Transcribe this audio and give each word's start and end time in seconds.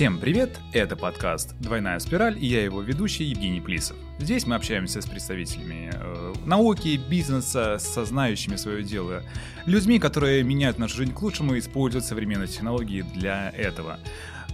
Всем 0.00 0.18
привет! 0.18 0.58
Это 0.72 0.96
подкаст 0.96 1.54
«Двойная 1.60 1.98
спираль» 1.98 2.42
и 2.42 2.46
я 2.46 2.64
его 2.64 2.80
ведущий 2.80 3.24
Евгений 3.24 3.60
Плисов. 3.60 3.98
Здесь 4.18 4.46
мы 4.46 4.54
общаемся 4.54 5.02
с 5.02 5.06
представителями 5.06 5.90
э, 5.92 6.32
науки, 6.46 6.98
бизнеса, 7.10 7.76
со 7.78 8.06
знающими 8.06 8.56
свое 8.56 8.82
дело, 8.82 9.22
людьми, 9.66 9.98
которые 9.98 10.42
меняют 10.42 10.78
нашу 10.78 10.96
жизнь 10.96 11.12
к 11.12 11.20
лучшему 11.20 11.54
и 11.54 11.58
используют 11.58 12.06
современные 12.06 12.48
технологии 12.48 13.02
для 13.02 13.50
этого. 13.50 13.98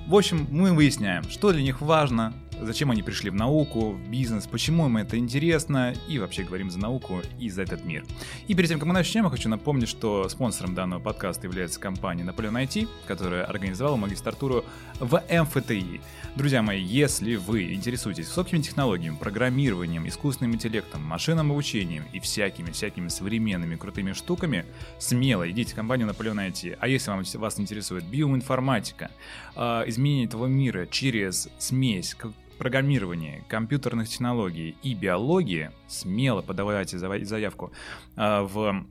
В 0.09 0.17
общем, 0.17 0.49
мы 0.51 0.73
выясняем, 0.73 1.23
что 1.31 1.53
для 1.53 1.63
них 1.63 1.81
важно, 1.81 2.33
зачем 2.61 2.91
они 2.91 3.03
пришли 3.03 3.31
в 3.31 3.35
науку, 3.35 3.93
в 3.93 4.09
бизнес, 4.09 4.47
почему 4.47 4.87
им 4.87 4.97
это 4.97 5.19
интересно, 5.19 5.95
и 6.09 6.19
вообще 6.19 6.45
говорим 6.45 6.71
за 6.71 6.79
науку 6.79 7.21
и 7.39 7.51
за 7.51 7.63
этот 7.63 7.85
мир. 7.85 8.05
И 8.49 8.55
перед 8.55 8.69
тем, 8.69 8.79
как 8.79 8.89
мы 8.89 8.95
начнем, 8.95 9.25
я 9.25 9.31
хочу 9.31 9.49
напомнить, 9.49 9.89
что 9.89 10.29
спонсором 10.29 10.75
данного 10.75 11.01
подкаста 11.01 11.47
является 11.47 11.81
компания 11.81 12.25
Napoleon 12.25 12.65
IT, 12.67 12.89
которая 13.07 13.45
организовала 13.45 13.97
магистратуру 13.97 14.65
в 15.01 15.23
МФТИ. 15.31 16.01
Друзья 16.35 16.63
мои, 16.63 16.83
если 16.83 17.37
вы 17.37 17.73
интересуетесь 17.75 18.29
высокими 18.29 18.61
технологиями, 18.61 19.17
программированием, 19.17 20.07
искусственным 20.09 20.55
интеллектом, 20.55 21.03
машинным 21.03 21.51
обучением 21.51 22.05
и 22.13 22.21
всякими-всякими 22.21 23.09
современными 23.09 23.77
крутыми 23.77 24.13
штуками, 24.13 24.65
смело 24.99 25.49
идите 25.51 25.73
в 25.73 25.77
компанию 25.77 26.09
Napoleon 26.09 26.51
IT. 26.51 26.77
А 26.79 26.89
если 26.89 27.11
вам, 27.11 27.23
вас 27.35 27.61
интересует 27.61 28.05
биоинформатика, 28.05 29.11
а, 29.55 29.85
изменение 29.87 30.27
этого 30.27 30.47
мира 30.47 30.87
через 30.87 31.49
смесь 31.59 32.15
программирования, 32.59 33.45
компьютерных 33.49 34.09
технологий 34.09 34.77
и 34.83 34.95
биологии, 34.95 35.71
смело 35.89 36.43
подавайте 36.43 36.99
заявку 36.99 37.73
а, 38.17 38.43
в 38.43 38.87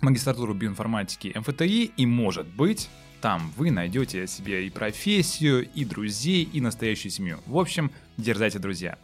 магистратуру 0.00 0.54
биоинформатики 0.54 1.32
МФТИ, 1.36 1.92
и, 1.96 2.06
может 2.06 2.46
быть, 2.46 2.88
там 3.24 3.50
вы 3.56 3.70
найдете 3.70 4.26
себе 4.26 4.66
и 4.66 4.70
профессию, 4.70 5.66
и 5.74 5.86
друзей, 5.86 6.44
и 6.44 6.60
настоящую 6.60 7.10
семью. 7.10 7.38
В 7.46 7.56
общем, 7.56 7.90
дерзайте, 8.18 8.58
друзья. 8.58 8.98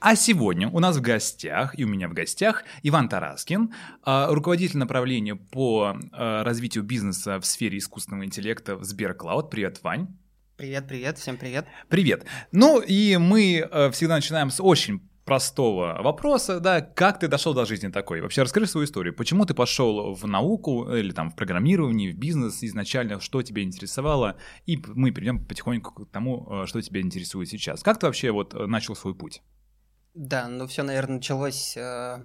А 0.00 0.16
сегодня 0.16 0.68
у 0.68 0.80
нас 0.80 0.96
в 0.96 1.00
гостях, 1.00 1.78
и 1.78 1.84
у 1.84 1.88
меня 1.88 2.08
в 2.08 2.12
гостях, 2.12 2.64
Иван 2.82 3.08
Тараскин, 3.08 3.72
а, 4.02 4.26
руководитель 4.32 4.78
направления 4.78 5.36
по 5.36 5.96
а, 6.10 6.42
развитию 6.42 6.82
бизнеса 6.82 7.38
в 7.38 7.46
сфере 7.46 7.78
искусственного 7.78 8.24
интеллекта 8.24 8.74
в 8.74 8.82
Сберклауд. 8.82 9.50
Привет, 9.50 9.80
Вань. 9.84 10.08
Привет, 10.60 10.86
привет, 10.86 11.16
всем 11.16 11.38
привет. 11.38 11.64
Привет. 11.88 12.26
Ну 12.52 12.82
и 12.82 13.16
мы 13.16 13.66
э, 13.66 13.90
всегда 13.92 14.16
начинаем 14.16 14.50
с 14.50 14.62
очень 14.62 15.00
простого 15.24 16.02
вопроса, 16.02 16.60
да, 16.60 16.82
как 16.82 17.18
ты 17.18 17.28
дошел 17.28 17.54
до 17.54 17.64
жизни 17.64 17.88
такой? 17.88 18.20
Вообще 18.20 18.42
расскажи 18.42 18.66
свою 18.66 18.84
историю. 18.84 19.14
Почему 19.14 19.46
ты 19.46 19.54
пошел 19.54 20.12
в 20.12 20.26
науку 20.26 20.94
или 20.94 21.12
там 21.12 21.30
в 21.30 21.34
программирование, 21.34 22.12
в 22.12 22.18
бизнес 22.18 22.62
изначально, 22.62 23.20
что 23.20 23.40
тебя 23.40 23.62
интересовало? 23.62 24.36
И 24.66 24.78
мы 24.88 25.12
перейдем 25.12 25.42
потихоньку 25.42 26.04
к 26.04 26.10
тому, 26.10 26.46
э, 26.50 26.66
что 26.66 26.82
тебя 26.82 27.00
интересует 27.00 27.48
сейчас. 27.48 27.82
Как 27.82 27.98
ты 27.98 28.04
вообще 28.04 28.30
вот 28.30 28.52
э, 28.52 28.66
начал 28.66 28.94
свой 28.94 29.14
путь? 29.14 29.40
Да, 30.12 30.46
ну 30.46 30.66
все, 30.66 30.82
наверное, 30.82 31.16
началось 31.16 31.74
э, 31.78 32.22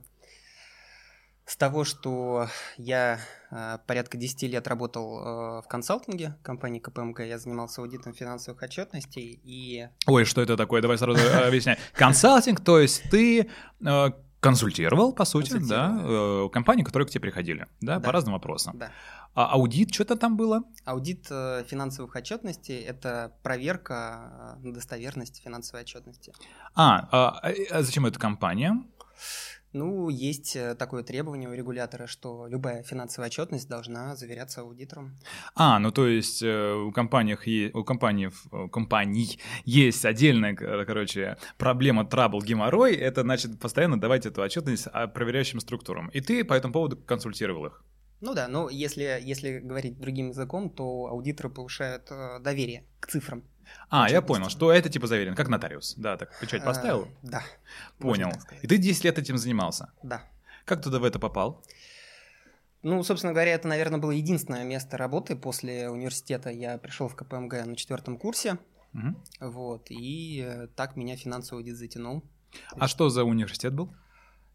с 1.46 1.58
того, 1.58 1.84
что 1.84 2.48
я 2.78 3.20
э, 3.52 3.78
порядка 3.86 4.18
10 4.18 4.44
лет 4.44 4.68
работал 4.68 5.20
э, 5.20 5.62
в 5.62 5.66
консалтинге 5.68 6.36
компании 6.42 6.80
КПМГ, 6.80 7.20
я 7.20 7.38
занимался 7.38 7.82
аудитом 7.82 8.14
финансовых 8.14 8.62
отчетностей 8.64 9.40
и... 9.44 9.88
Ой, 10.08 10.26
что 10.26 10.42
это 10.42 10.58
такое? 10.58 10.82
Давай 10.82 10.98
сразу 10.98 11.20
э, 11.20 11.48
объясняй. 11.48 11.78
Консалтинг, 11.94 12.62
то 12.62 12.80
есть 12.80 13.04
ты 13.12 13.48
э, 13.86 14.08
консультировал, 14.40 15.14
по 15.14 15.24
сути, 15.24 15.58
да, 15.60 16.50
компании, 16.52 16.84
которые 16.84 17.08
к 17.08 17.12
тебе 17.12 17.22
приходили, 17.22 17.68
да, 17.82 18.00
по 18.00 18.12
разным 18.12 18.34
вопросам. 18.34 18.78
Да. 18.78 18.92
А 19.36 19.48
аудит, 19.54 19.94
что-то 19.94 20.16
там 20.16 20.38
было? 20.38 20.64
Аудит 20.86 21.26
финансовых 21.28 22.16
отчетностей– 22.16 22.80
это 22.82 23.34
проверка 23.44 24.58
на 24.62 24.74
достоверность 24.74 25.42
финансовой 25.44 25.82
отчетности. 25.82 26.34
А, 26.74 27.08
а, 27.12 27.52
а 27.72 27.82
зачем 27.82 28.06
эта 28.06 28.20
компания? 28.20 28.82
Ну, 29.76 30.08
есть 30.08 30.56
э, 30.56 30.74
такое 30.76 31.04
требование 31.04 31.50
у 31.50 31.54
регулятора, 31.54 32.08
что 32.08 32.48
любая 32.48 32.82
финансовая 32.84 33.28
отчетность 33.28 33.68
должна 33.68 34.16
заверяться 34.16 34.62
аудитором. 34.62 35.18
А, 35.54 35.80
ну 35.80 35.92
то 35.92 36.08
есть 36.08 36.42
э, 36.42 36.74
у 36.74 36.94
компаний, 36.94 37.72
у 37.74 37.84
компаний, 37.84 38.30
у 38.52 38.70
компаний 38.70 39.38
есть 39.66 40.06
отдельная, 40.06 40.56
короче, 40.56 41.36
проблема 41.58 42.06
трабл 42.06 42.42
геморрой, 42.42 42.96
это 42.96 43.24
значит 43.24 43.60
постоянно 43.60 44.00
давать 44.00 44.26
эту 44.26 44.42
отчетность 44.42 44.88
а, 44.94 45.08
проверяющим 45.08 45.60
структурам. 45.60 46.08
И 46.14 46.22
ты 46.22 46.46
по 46.46 46.54
этому 46.54 46.72
поводу 46.72 46.96
консультировал 46.96 47.66
их. 47.66 47.84
Ну 48.22 48.34
да, 48.34 48.48
но 48.48 48.70
если, 48.70 49.20
если 49.22 49.60
говорить 49.60 50.00
другим 50.00 50.30
языком, 50.30 50.70
то 50.70 51.08
аудиторы 51.08 51.50
повышают 51.50 52.08
э, 52.12 52.40
доверие 52.40 52.86
к 53.02 53.08
цифрам. 53.08 53.44
А, 53.90 54.10
я 54.10 54.22
понял, 54.22 54.50
что 54.50 54.72
это 54.72 54.90
типа 54.90 55.08
заверено, 55.08 55.36
как 55.36 55.48
нотариус. 55.48 55.96
Да, 55.98 56.18
так 56.18 56.38
печать 56.40 56.64
а, 56.64 56.66
поставил? 56.66 57.08
Да. 57.22 57.44
Понял. 58.00 58.32
И 58.62 58.68
ты 58.68 58.78
10 58.78 59.04
лет 59.04 59.20
этим 59.20 59.38
занимался? 59.38 59.92
Да. 60.04 60.24
Как 60.66 60.82
туда 60.82 61.00
в 61.00 61.04
это 61.04 61.20
попал? 61.20 61.64
Ну, 62.82 63.02
собственно 63.04 63.34
говоря, 63.34 63.54
это, 63.54 63.68
наверное, 63.68 64.00
было 64.00 64.12
единственное 64.12 64.64
место 64.64 64.98
работы. 64.98 65.36
После 65.36 65.90
университета 65.90 66.50
я 66.50 66.78
пришел 66.78 67.08
в 67.08 67.16
КПМГ 67.16 67.66
на 67.66 67.76
четвертом 67.76 68.18
курсе. 68.18 68.60
Угу. 68.94 69.50
Вот, 69.50 69.88
и 69.90 70.44
э, 70.46 70.68
так 70.76 70.96
меня 70.96 71.18
финансовый 71.18 71.60
аудит 71.60 71.78
затянул. 71.78 72.24
А 72.78 72.88
что 72.88 73.10
за 73.10 73.24
университет 73.24 73.74
был? 73.74 73.94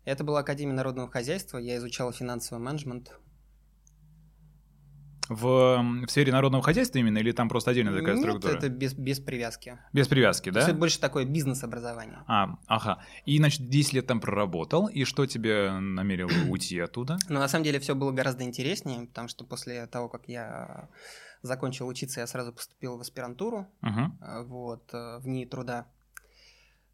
Это 0.04 0.24
была 0.24 0.40
Академия 0.40 0.74
народного 0.74 1.10
хозяйства. 1.10 1.58
Я 1.58 1.76
изучал 1.76 2.12
финансовый 2.12 2.60
менеджмент 2.60 3.18
в, 5.30 6.04
в 6.06 6.10
сфере 6.10 6.32
народного 6.32 6.62
хозяйства 6.62 6.98
именно, 6.98 7.18
или 7.18 7.30
там 7.30 7.48
просто 7.48 7.70
отдельная 7.70 7.94
такая 7.94 8.16
Нет, 8.16 8.24
структура? 8.24 8.52
это 8.52 8.68
без, 8.68 8.94
без 8.94 9.20
привязки. 9.20 9.78
Без 9.92 10.08
привязки, 10.08 10.50
да? 10.50 10.62
это 10.62 10.74
больше 10.74 10.98
такое 10.98 11.24
бизнес-образование. 11.24 12.18
А, 12.26 12.58
ага. 12.66 13.04
И, 13.26 13.38
значит, 13.38 13.68
10 13.68 13.92
лет 13.92 14.06
там 14.08 14.20
проработал, 14.20 14.88
и 14.88 15.04
что 15.04 15.26
тебе 15.26 15.70
намерило 15.70 16.30
уйти 16.50 16.80
оттуда? 16.80 17.16
Ну, 17.28 17.38
на 17.38 17.46
самом 17.46 17.64
деле, 17.64 17.78
все 17.78 17.94
было 17.94 18.10
гораздо 18.10 18.42
интереснее, 18.42 19.06
потому 19.06 19.28
что 19.28 19.44
после 19.44 19.86
того, 19.86 20.08
как 20.08 20.28
я 20.28 20.88
закончил 21.42 21.86
учиться, 21.86 22.20
я 22.20 22.26
сразу 22.26 22.52
поступил 22.52 22.98
в 22.98 23.00
аспирантуру, 23.00 23.68
uh-huh. 23.82 24.44
вот, 24.44 24.92
э, 24.92 25.18
в 25.18 25.28
НИИ 25.28 25.44
труда. 25.46 25.86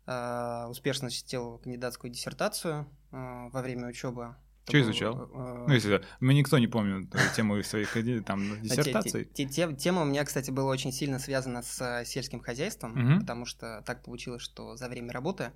Э, 0.07 0.67
успешно 0.69 1.09
защитил 1.09 1.59
кандидатскую 1.59 2.13
диссертацию 2.13 2.87
во 3.11 3.63
время 3.63 3.89
учебы 3.89 4.37
что 4.67 4.81
изучал? 4.81 5.31
Э, 5.33 5.65
ну, 5.69 5.73
если 5.73 6.03
мы 6.21 6.35
никто 6.35 6.59
не 6.59 6.67
помнит 6.67 7.15
тему 7.35 7.63
своих 7.63 7.97
там 8.25 8.61
диссертаций. 8.63 9.25
Тема 9.25 10.03
у 10.03 10.05
меня, 10.05 10.25
кстати, 10.25 10.51
была 10.51 10.71
очень 10.71 10.93
сильно 10.93 11.19
связана 11.19 11.63
с 11.63 11.81
э, 11.81 12.05
сельским 12.05 12.41
хозяйством, 12.41 13.21
потому 13.21 13.45
что 13.45 13.83
так 13.87 14.03
получилось, 14.03 14.43
что 14.43 14.77
за 14.77 14.89
время 14.89 15.13
работы 15.13 15.53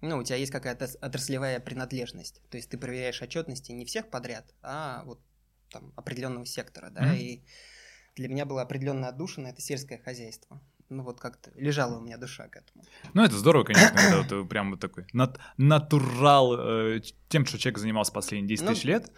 ну, 0.00 0.18
у 0.18 0.22
тебя 0.22 0.36
есть 0.36 0.52
какая-то 0.52 0.88
отраслевая 1.00 1.58
принадлежность. 1.58 2.40
То 2.50 2.56
есть 2.56 2.70
ты 2.70 2.78
проверяешь 2.78 3.20
отчетности 3.20 3.72
не 3.72 3.84
всех 3.84 4.08
подряд, 4.10 4.54
а 4.62 5.02
вот 5.04 5.20
там 5.70 5.92
определенного 5.96 6.46
сектора, 6.46 6.90
да, 6.90 7.14
и 7.14 7.40
для 8.14 8.28
меня 8.28 8.46
была 8.46 8.62
определенная 8.62 9.08
отдушина, 9.08 9.48
это 9.48 9.60
сельское 9.60 9.98
хозяйство 9.98 10.60
ну 10.88 11.02
вот 11.02 11.20
как-то 11.20 11.50
лежала 11.54 11.98
у 11.98 12.00
меня 12.00 12.16
душа 12.16 12.48
к 12.48 12.56
этому. 12.56 12.84
Ну 13.14 13.22
это 13.22 13.36
здорово, 13.36 13.64
конечно, 13.64 13.90
когда 13.94 14.22
ты 14.22 14.44
прям 14.44 14.70
вот 14.70 14.80
такой 14.80 15.06
нат 15.12 15.38
натурал 15.56 16.56
э, 16.58 17.00
тем, 17.28 17.44
что 17.46 17.58
человек 17.58 17.78
занимался 17.78 18.12
последние 18.12 18.48
10 18.48 18.64
ну, 18.64 18.72
тысяч 18.72 18.84
лет, 18.84 19.12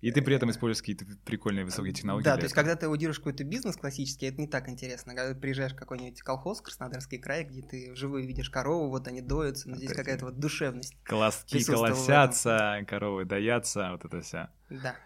и 0.00 0.10
ты 0.10 0.20
при 0.20 0.34
этом 0.34 0.50
используешь 0.50 0.82
какие-то 0.82 1.06
прикольные 1.24 1.64
высокие 1.64 1.94
технологии. 1.94 2.24
Да, 2.24 2.36
то 2.36 2.42
есть 2.42 2.54
когда 2.54 2.74
ты 2.74 2.86
аудируешь 2.86 3.18
какой-то 3.18 3.44
бизнес 3.44 3.76
классический, 3.76 4.26
это 4.26 4.40
не 4.40 4.48
так 4.48 4.68
интересно. 4.68 5.14
Когда 5.14 5.32
ты 5.32 5.40
приезжаешь 5.40 5.72
в 5.72 5.76
какой-нибудь 5.76 6.20
колхоз, 6.22 6.60
Краснодарский 6.60 7.18
край, 7.18 7.44
где 7.44 7.62
ты 7.62 7.92
вживую 7.92 8.26
видишь 8.26 8.50
корову, 8.50 8.88
вот 8.88 9.06
они 9.06 9.20
доются, 9.20 9.68
но 9.70 9.76
здесь 9.76 9.92
какая-то 9.92 10.26
вот 10.26 10.40
душевность. 10.40 10.94
Колоски 11.04 11.64
колосятся, 11.64 12.84
коровы 12.88 13.24
доятся, 13.24 13.92
вот 13.92 14.04
это 14.04 14.20
вся. 14.22 14.50
Да. 14.70 14.96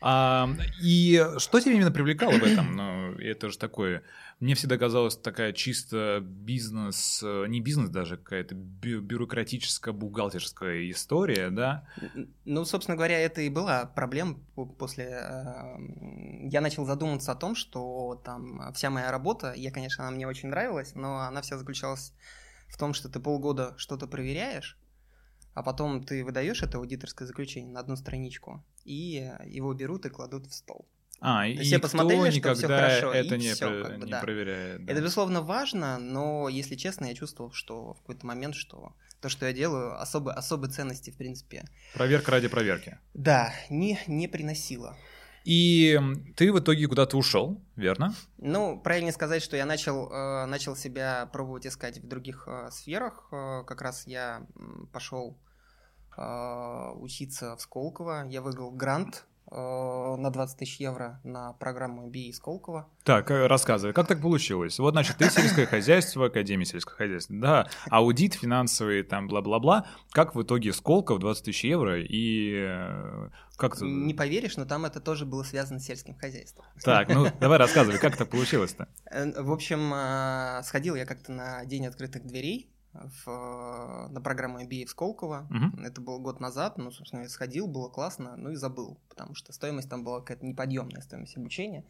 А, 0.00 0.48
и 0.82 1.24
что 1.38 1.60
тебя 1.60 1.72
именно 1.72 1.90
привлекало 1.90 2.32
в 2.32 2.42
этом? 2.42 2.76
Ну, 2.76 3.12
это 3.18 3.50
же 3.50 3.58
такое... 3.58 4.02
Мне 4.38 4.54
всегда 4.54 4.76
казалось 4.76 5.16
такая 5.16 5.54
чисто 5.54 6.20
бизнес, 6.22 7.22
э, 7.24 7.46
не 7.48 7.62
бизнес 7.62 7.88
даже, 7.88 8.18
какая-то 8.18 8.54
бю 8.54 9.00
бюрократическая 9.00 9.94
бухгалтерская 9.94 10.90
история, 10.90 11.48
да? 11.48 11.88
Ну, 12.44 12.66
собственно 12.66 12.96
говоря, 12.96 13.18
это 13.18 13.40
и 13.40 13.48
была 13.48 13.86
проблема 13.86 14.38
после... 14.78 15.06
Э, 15.06 15.78
я 16.42 16.60
начал 16.60 16.84
задумываться 16.84 17.32
о 17.32 17.36
том, 17.36 17.54
что 17.54 18.20
там 18.24 18.74
вся 18.74 18.90
моя 18.90 19.10
работа, 19.10 19.54
я, 19.56 19.70
конечно, 19.70 20.06
она 20.06 20.14
мне 20.14 20.28
очень 20.28 20.50
нравилась, 20.50 20.94
но 20.94 21.20
она 21.20 21.40
вся 21.40 21.56
заключалась 21.56 22.12
в 22.68 22.76
том, 22.76 22.92
что 22.92 23.08
ты 23.08 23.20
полгода 23.20 23.74
что-то 23.78 24.06
проверяешь, 24.06 24.78
а 25.56 25.62
потом 25.62 26.04
ты 26.04 26.22
выдаешь 26.22 26.62
это 26.62 26.76
аудиторское 26.76 27.26
заключение 27.26 27.72
на 27.72 27.80
одну 27.80 27.96
страничку, 27.96 28.62
и 28.84 29.32
его 29.46 29.72
берут 29.72 30.04
и 30.04 30.10
кладут 30.10 30.46
в 30.46 30.52
стол. 30.52 30.86
А, 31.18 31.48
и 31.48 31.56
все 31.56 31.78
посмотрели, 31.78 32.30
что 32.30 32.54
все 32.54 32.66
хорошо, 32.66 33.10
это 33.10 33.38
не, 33.38 33.54
все, 33.54 33.66
про, 33.66 33.88
как 33.88 33.98
бы, 33.98 34.04
не 34.04 34.10
да. 34.10 34.20
проверяет. 34.20 34.84
Да. 34.84 34.92
Это, 34.92 35.00
безусловно, 35.00 35.40
важно, 35.40 35.98
но, 35.98 36.50
если 36.50 36.74
честно, 36.74 37.06
я 37.06 37.14
чувствовал, 37.14 37.52
что 37.52 37.94
в 37.94 38.00
какой-то 38.00 38.26
момент, 38.26 38.54
что 38.54 38.92
то, 39.22 39.30
что 39.30 39.46
я 39.46 39.54
делаю, 39.54 39.98
особой, 39.98 40.34
особой 40.34 40.68
ценности, 40.68 41.08
в 41.08 41.16
принципе. 41.16 41.64
Проверка 41.94 42.32
ради 42.32 42.48
проверки. 42.48 42.98
Да, 43.14 43.50
не, 43.70 43.98
не 44.06 44.28
приносила. 44.28 44.94
И 45.46 45.98
ты 46.36 46.52
в 46.52 46.58
итоге 46.58 46.86
куда-то 46.86 47.16
ушел, 47.16 47.64
верно? 47.76 48.14
Ну, 48.36 48.78
правильно 48.78 49.12
сказать, 49.12 49.42
что 49.42 49.56
я 49.56 49.64
начал, 49.64 50.10
э, 50.12 50.44
начал 50.44 50.76
себя 50.76 51.30
пробовать 51.32 51.66
искать 51.66 51.98
в 51.98 52.06
других 52.06 52.46
э, 52.46 52.68
сферах. 52.72 53.28
Э, 53.32 53.62
как 53.64 53.80
раз 53.80 54.06
я 54.08 54.44
пошел 54.92 55.38
учиться 56.16 57.56
в 57.56 57.60
Сколково. 57.60 58.26
Я 58.28 58.42
выиграл 58.42 58.70
грант 58.70 59.26
Э, 59.48 60.16
на 60.18 60.30
20 60.30 60.58
тысяч 60.58 60.80
евро 60.80 61.20
на 61.22 61.52
программу 61.52 62.08
MBA 62.08 62.32
Сколково. 62.32 62.88
Так, 63.04 63.30
э, 63.30 63.46
рассказывай, 63.46 63.92
как 63.92 64.08
так 64.08 64.20
получилось? 64.20 64.80
Вот, 64.80 64.90
значит, 64.90 65.18
ты 65.18 65.30
сельское 65.30 65.66
хозяйство, 65.66 66.26
Академия 66.26 66.64
сельского 66.64 66.96
хозяйства, 66.96 67.36
да, 67.38 67.68
аудит 67.88 68.34
финансовый, 68.34 69.04
там, 69.04 69.28
бла-бла-бла. 69.28 69.86
Как 70.10 70.34
в 70.34 70.42
итоге 70.42 70.72
Сколково 70.72 71.20
20 71.20 71.44
тысяч 71.44 71.62
евро 71.62 72.00
и 72.00 72.54
э, 72.56 73.28
как 73.56 73.76
-то... 73.76 73.84
Не 73.84 74.14
поверишь, 74.14 74.56
но 74.56 74.64
там 74.64 74.84
это 74.84 75.00
тоже 75.00 75.24
было 75.26 75.44
связано 75.44 75.78
с 75.78 75.84
сельским 75.84 76.16
хозяйством. 76.16 76.64
Так, 76.82 77.08
ну 77.08 77.28
давай 77.40 77.58
рассказывай, 77.58 78.00
как 78.00 78.14
это 78.14 78.26
получилось-то? 78.26 78.88
В 79.40 79.52
общем, 79.52 80.64
сходил 80.64 80.96
я 80.96 81.06
как-то 81.06 81.30
на 81.30 81.64
День 81.66 81.86
открытых 81.86 82.26
дверей 82.26 82.68
в, 83.24 84.08
на 84.10 84.20
программу 84.20 84.60
MBA 84.60 84.86
в 84.86 84.90
Сколково. 84.90 85.46
Угу. 85.50 85.82
Это 85.82 86.00
был 86.00 86.18
год 86.18 86.40
назад, 86.40 86.78
ну, 86.78 86.90
собственно, 86.90 87.22
я 87.22 87.28
сходил, 87.28 87.66
было 87.66 87.88
классно, 87.88 88.36
ну 88.36 88.50
и 88.50 88.56
забыл, 88.56 88.98
потому 89.08 89.34
что 89.34 89.52
стоимость 89.52 89.88
там 89.88 90.04
была 90.04 90.20
какая-то 90.20 90.46
неподъемная 90.46 91.02
стоимость 91.02 91.36
обучения, 91.36 91.84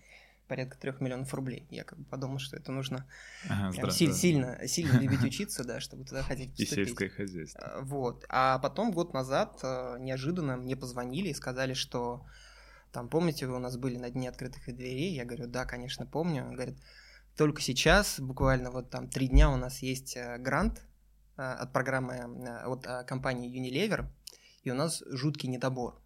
порядка 0.46 0.78
трех 0.78 1.00
миллионов 1.00 1.32
рублей. 1.34 1.66
Я 1.70 1.84
как 1.84 1.98
бы 1.98 2.04
подумал, 2.04 2.38
что 2.38 2.56
это 2.56 2.72
нужно 2.72 3.06
ага, 3.48 3.90
силь, 3.90 4.12
сильно, 4.12 4.58
сильно 4.66 4.98
любить 4.98 5.22
учиться, 5.22 5.64
да, 5.64 5.80
чтобы 5.80 6.04
туда 6.04 6.22
хотеть 6.22 6.50
поступить. 6.50 6.72
И 6.72 6.74
сельское 6.74 7.08
хозяйство. 7.08 7.62
А, 7.62 7.80
вот. 7.82 8.24
А 8.28 8.58
потом 8.58 8.92
год 8.92 9.12
назад 9.12 9.58
а, 9.62 9.98
неожиданно 9.98 10.56
мне 10.56 10.76
позвонили 10.76 11.28
и 11.30 11.34
сказали, 11.34 11.74
что 11.74 12.24
там, 12.92 13.08
помните, 13.08 13.46
вы 13.46 13.56
у 13.56 13.58
нас 13.58 13.76
были 13.76 13.96
на 13.96 14.10
дне 14.10 14.28
открытых 14.28 14.64
дверей? 14.64 15.14
Я 15.14 15.24
говорю, 15.24 15.46
да, 15.48 15.64
конечно, 15.64 16.06
помню. 16.06 16.50
Говорит, 16.52 16.78
только 17.36 17.60
сейчас, 17.60 18.20
буквально 18.20 18.70
вот 18.70 18.88
там 18.88 19.08
три 19.08 19.28
дня 19.28 19.50
у 19.50 19.56
нас 19.56 19.80
есть 19.80 20.16
э, 20.16 20.38
грант 20.38 20.80
Э, 20.80 20.95
от 21.36 21.72
программы 21.72 22.14
э, 22.14 22.64
от 22.64 22.86
э, 22.86 23.04
компании 23.04 23.50
Unilever, 23.50 24.06
и 24.62 24.70
у 24.70 24.74
нас 24.74 25.02
жуткий 25.06 25.48
недобор. 25.48 26.00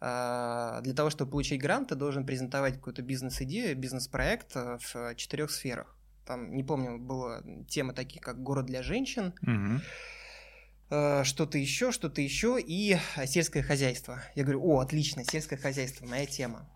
Для 0.00 0.94
того, 0.96 1.10
чтобы 1.10 1.32
получить 1.32 1.60
грант, 1.60 1.88
ты 1.88 1.94
должен 1.94 2.24
презентовать 2.24 2.76
какую-то 2.76 3.02
бизнес-идею, 3.02 3.76
бизнес-проект 3.76 4.54
в 4.54 5.14
четырех 5.14 5.50
сферах. 5.50 5.94
Там, 6.24 6.54
не 6.54 6.64
помню, 6.64 6.98
была 6.98 7.42
темы 7.68 7.92
такие, 7.92 8.18
как 8.22 8.42
город 8.42 8.64
для 8.64 8.82
женщин, 8.82 9.34
угу. 9.42 11.24
что-то 11.24 11.58
еще, 11.58 11.92
что-то 11.92 12.22
еще, 12.22 12.58
и 12.58 12.96
сельское 13.26 13.62
хозяйство. 13.62 14.22
Я 14.34 14.44
говорю, 14.44 14.64
о, 14.64 14.80
отлично, 14.80 15.22
сельское 15.22 15.58
хозяйство, 15.58 16.06
моя 16.06 16.24
тема. 16.24 16.66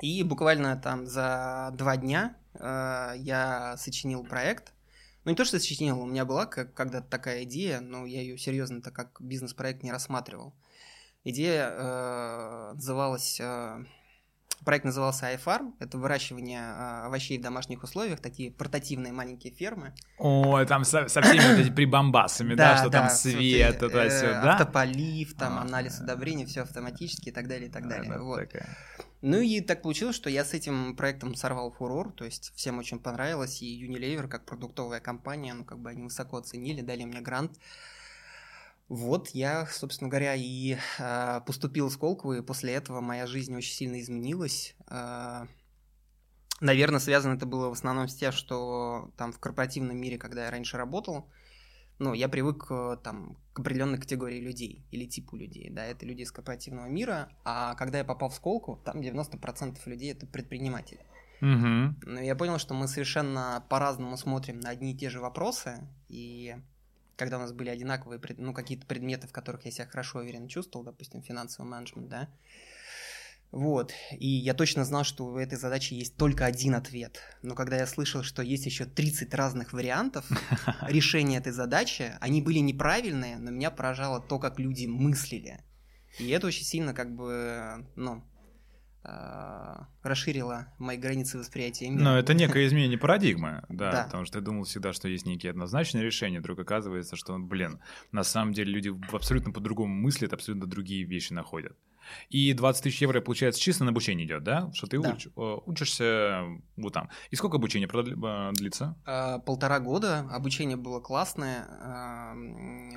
И 0.00 0.22
буквально 0.22 0.76
там 0.76 1.06
за 1.06 1.74
два 1.74 1.98
дня 1.98 2.38
я 2.58 3.74
сочинил 3.76 4.24
проект, 4.24 4.72
ну, 5.28 5.32
не 5.32 5.36
то, 5.36 5.44
что 5.44 5.60
сочинил, 5.60 6.00
у 6.00 6.06
меня 6.06 6.24
была 6.24 6.46
как, 6.46 6.72
когда-то 6.72 7.06
такая 7.06 7.42
идея, 7.42 7.80
но 7.80 8.06
я 8.06 8.22
ее 8.22 8.38
серьезно-то 8.38 8.90
как 8.90 9.20
бизнес-проект 9.20 9.82
не 9.82 9.92
рассматривал. 9.92 10.54
Идея 11.22 11.68
э, 11.70 12.72
называлась... 12.72 13.38
Э, 13.38 13.84
проект 14.64 14.86
назывался 14.86 15.26
iFarm. 15.34 15.74
Это 15.80 15.98
выращивание 15.98 16.62
э, 16.62 17.06
овощей 17.08 17.36
в 17.36 17.42
домашних 17.42 17.82
условиях, 17.82 18.20
такие 18.20 18.50
портативные 18.50 19.12
маленькие 19.12 19.52
фермы. 19.52 19.92
О, 20.16 20.64
там 20.64 20.84
со, 20.84 21.08
со 21.08 21.20
всеми 21.20 21.40
вот 21.40 21.58
этими 21.58 21.74
прибамбасами, 21.74 22.54
да, 22.54 22.78
что 22.78 22.88
там 22.88 23.10
свет, 23.10 23.82
это 23.82 24.08
все, 24.08 24.28
да? 24.28 24.54
Автополив, 24.54 25.34
там 25.34 25.58
анализ 25.58 26.00
удобрений, 26.00 26.46
все 26.46 26.62
автоматически 26.62 27.28
и 27.28 27.32
так 27.32 27.48
далее, 27.48 27.68
и 27.68 27.70
так 27.70 27.86
далее. 27.86 28.18
Вот. 28.18 28.48
Ну 29.20 29.40
и 29.40 29.60
так 29.60 29.82
получилось, 29.82 30.14
что 30.14 30.30
я 30.30 30.44
с 30.44 30.54
этим 30.54 30.94
проектом 30.94 31.34
сорвал 31.34 31.72
фурор, 31.72 32.12
то 32.12 32.24
есть 32.24 32.52
всем 32.54 32.78
очень 32.78 33.00
понравилось, 33.00 33.62
и 33.62 33.84
Unilever 33.84 34.28
как 34.28 34.44
продуктовая 34.44 35.00
компания, 35.00 35.54
ну 35.54 35.64
как 35.64 35.80
бы 35.80 35.90
они 35.90 36.02
высоко 36.02 36.36
оценили, 36.36 36.82
дали 36.82 37.04
мне 37.04 37.20
грант. 37.20 37.58
Вот 38.88 39.30
я, 39.30 39.66
собственно 39.66 40.08
говоря, 40.08 40.34
и 40.34 40.78
э, 40.98 41.40
поступил 41.46 41.88
в 41.88 41.92
Сколково, 41.92 42.38
и 42.38 42.42
после 42.42 42.72
этого 42.72 43.00
моя 43.00 43.26
жизнь 43.26 43.54
очень 43.54 43.74
сильно 43.74 44.00
изменилась. 44.00 44.76
Э, 44.86 45.46
наверное, 46.60 47.00
связано 47.00 47.34
это 47.34 47.44
было 47.44 47.68
в 47.68 47.72
основном 47.72 48.08
с 48.08 48.14
тем, 48.14 48.32
что 48.32 49.10
там 49.18 49.32
в 49.32 49.40
корпоративном 49.40 49.96
мире, 49.96 50.16
когда 50.16 50.44
я 50.44 50.50
раньше 50.50 50.78
работал, 50.78 51.28
ну, 51.98 52.14
я 52.14 52.28
привык 52.28 52.66
э, 52.70 52.96
там, 53.02 53.36
к 53.52 53.60
определенной 53.60 53.98
категории 53.98 54.40
людей 54.40 54.84
или 54.90 55.04
типу 55.04 55.36
людей, 55.36 55.68
да, 55.70 55.84
это 55.84 56.06
люди 56.06 56.22
из 56.22 56.32
корпоративного 56.32 56.86
мира, 56.86 57.30
а 57.44 57.74
когда 57.74 57.98
я 57.98 58.04
попал 58.04 58.28
в 58.28 58.34
Сколку, 58.34 58.80
там 58.84 59.00
90% 59.00 59.78
людей 59.86 60.12
это 60.12 60.26
предприниматели. 60.26 61.00
Угу. 61.40 62.10
Но 62.10 62.20
я 62.20 62.34
понял, 62.34 62.58
что 62.58 62.74
мы 62.74 62.88
совершенно 62.88 63.64
по-разному 63.68 64.16
смотрим 64.16 64.60
на 64.60 64.70
одни 64.70 64.92
и 64.92 64.96
те 64.96 65.08
же 65.10 65.20
вопросы, 65.20 65.80
и 66.08 66.56
когда 67.16 67.36
у 67.36 67.40
нас 67.40 67.52
были 67.52 67.68
одинаковые, 67.68 68.20
ну, 68.38 68.52
какие-то 68.52 68.86
предметы, 68.86 69.26
в 69.26 69.32
которых 69.32 69.64
я 69.64 69.72
себя 69.72 69.86
хорошо 69.86 70.20
уверенно 70.20 70.48
чувствовал, 70.48 70.84
допустим, 70.84 71.22
финансовый 71.22 71.66
менеджмент, 71.66 72.08
да, 72.08 72.28
вот. 73.50 73.92
И 74.12 74.28
я 74.28 74.52
точно 74.52 74.84
знал, 74.84 75.04
что 75.04 75.24
у 75.24 75.36
этой 75.38 75.56
задачи 75.56 75.94
есть 75.94 76.16
только 76.16 76.44
один 76.44 76.74
ответ. 76.74 77.20
Но 77.42 77.54
когда 77.54 77.76
я 77.76 77.86
слышал, 77.86 78.22
что 78.22 78.42
есть 78.42 78.66
еще 78.66 78.84
30 78.84 79.32
разных 79.34 79.72
вариантов 79.72 80.26
решения 80.82 81.38
этой 81.38 81.52
задачи, 81.52 82.12
они 82.20 82.42
были 82.42 82.58
неправильные, 82.58 83.38
но 83.38 83.50
меня 83.50 83.70
поражало 83.70 84.20
то, 84.20 84.38
как 84.38 84.58
люди 84.58 84.86
мыслили. 84.86 85.60
И 86.18 86.28
это 86.28 86.46
очень 86.46 86.64
сильно 86.64 86.92
как 86.92 87.14
бы, 87.14 87.86
ну, 87.96 88.22
а, 89.04 89.88
расширило 90.02 90.66
мои 90.78 90.98
границы 90.98 91.38
восприятия 91.38 91.88
мира. 91.88 92.02
Но 92.02 92.18
это 92.18 92.34
некое 92.34 92.66
изменение 92.66 92.98
парадигмы, 92.98 93.64
да, 93.70 93.92
да, 93.92 94.04
потому 94.04 94.26
что 94.26 94.38
я 94.38 94.44
думал 94.44 94.64
всегда, 94.64 94.92
что 94.92 95.08
есть 95.08 95.24
некие 95.24 95.50
однозначные 95.50 96.04
решения, 96.04 96.40
вдруг 96.40 96.58
оказывается, 96.58 97.16
что, 97.16 97.38
блин, 97.38 97.80
на 98.12 98.24
самом 98.24 98.52
деле 98.52 98.72
люди 98.72 98.92
абсолютно 99.12 99.52
по-другому 99.52 99.94
мыслят, 99.94 100.34
абсолютно 100.34 100.66
другие 100.66 101.04
вещи 101.04 101.32
находят. 101.32 101.76
И 102.28 102.52
20 102.52 102.82
тысяч 102.82 103.00
евро, 103.00 103.20
получается, 103.20 103.60
чисто 103.60 103.84
на 103.84 103.90
обучение 103.90 104.26
идет, 104.26 104.44
да? 104.44 104.70
Что 104.72 104.86
ты 104.86 105.00
да. 105.00 105.12
уч, 105.12 105.26
э, 105.26 105.56
учишься 105.66 106.44
вот 106.76 106.92
там. 106.92 107.10
И 107.30 107.36
сколько 107.36 107.56
обучение 107.56 107.88
э, 107.88 108.52
длится? 108.54 108.96
А, 109.04 109.38
полтора 109.38 109.80
года. 109.80 110.28
Обучение 110.30 110.76
было 110.76 111.00
классное. 111.00 111.66
А, 111.80 112.34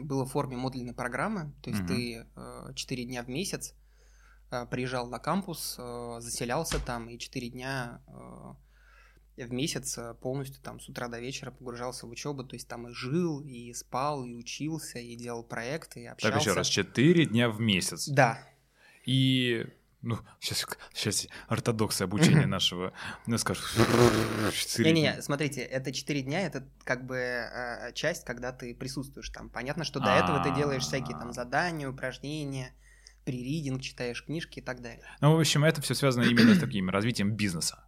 было 0.01 0.25
в 0.25 0.31
форме 0.31 0.57
модульной 0.57 0.93
программы. 0.93 1.53
То 1.61 1.69
есть 1.69 1.81
угу. 1.81 1.89
ты 1.89 2.25
4 2.75 3.05
дня 3.05 3.23
в 3.23 3.29
месяц 3.29 3.73
приезжал 4.69 5.07
на 5.07 5.19
кампус, 5.19 5.77
заселялся 6.19 6.77
там 6.85 7.09
и 7.09 7.17
4 7.17 7.49
дня 7.49 8.01
в 9.37 9.51
месяц 9.51 9.97
полностью 10.21 10.61
там 10.61 10.79
с 10.79 10.89
утра 10.89 11.07
до 11.07 11.19
вечера 11.19 11.51
погружался 11.51 12.05
в 12.05 12.09
учебу, 12.09 12.43
то 12.43 12.55
есть 12.55 12.67
там 12.67 12.87
и 12.87 12.93
жил, 12.93 13.41
и 13.41 13.73
спал, 13.73 14.25
и 14.25 14.33
учился, 14.35 14.99
и 14.99 15.15
делал 15.15 15.43
проекты, 15.43 16.01
и 16.01 16.05
общался. 16.05 16.33
Так 16.33 16.41
еще 16.41 16.53
раз, 16.53 16.67
4 16.67 17.25
дня 17.27 17.49
в 17.49 17.59
месяц? 17.59 18.07
Да, 18.07 18.39
и 19.05 19.65
ну, 20.01 20.17
сейчас, 20.39 20.65
сейчас 20.93 21.27
ортодоксы 21.47 22.01
обучения 22.01 22.47
нашего, 22.47 22.93
ну, 23.27 23.37
скажут... 23.37 23.65
Не-не, 24.79 25.21
смотрите, 25.21 25.61
это 25.61 25.91
4 25.91 26.21
дня, 26.21 26.41
это 26.41 26.67
как 26.83 27.05
бы 27.05 27.17
э, 27.17 27.91
часть, 27.93 28.25
когда 28.25 28.51
ты 28.51 28.73
присутствуешь 28.73 29.29
там. 29.29 29.49
Понятно, 29.49 29.83
что 29.83 29.99
до 29.99 30.15
этого 30.15 30.43
ты 30.43 30.55
делаешь 30.55 30.83
всякие 30.83 31.17
там 31.17 31.33
задания, 31.33 31.87
упражнения, 31.87 32.73
приридинг, 33.25 33.81
читаешь 33.81 34.23
книжки 34.25 34.59
и 34.59 34.61
так 34.61 34.81
далее. 34.81 35.05
Ну, 35.21 35.35
в 35.35 35.39
общем, 35.39 35.63
это 35.63 35.81
все 35.81 35.93
связано 35.93 36.23
именно 36.23 36.55
с 36.55 36.59
таким 36.59 36.89
развитием 36.89 37.35
бизнеса. 37.35 37.83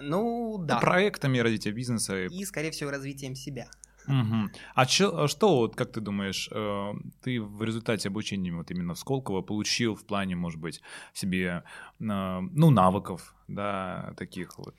Ну, 0.00 0.58
да. 0.58 0.78
Проектами 0.78 1.38
развития 1.38 1.72
бизнеса. 1.72 2.24
И, 2.24 2.44
скорее 2.44 2.70
всего, 2.70 2.90
развитием 2.90 3.34
себя. 3.34 3.68
Угу. 4.08 4.50
А 4.74 4.86
чё, 4.86 5.16
а 5.16 5.28
что, 5.28 5.56
вот, 5.56 5.76
как 5.76 5.92
ты 5.92 6.00
думаешь, 6.00 6.48
э, 6.50 6.92
ты 7.22 7.40
в 7.40 7.62
результате 7.62 8.08
обучения 8.08 8.52
вот 8.52 8.70
именно 8.70 8.94
в 8.94 8.98
Сколково 8.98 9.42
получил 9.42 9.94
в 9.94 10.04
плане, 10.04 10.36
может 10.36 10.60
быть, 10.60 10.80
себе, 11.12 11.62
э, 12.00 12.04
ну, 12.40 12.70
навыков, 12.70 13.34
да, 13.48 14.14
таких 14.16 14.58
вот? 14.58 14.74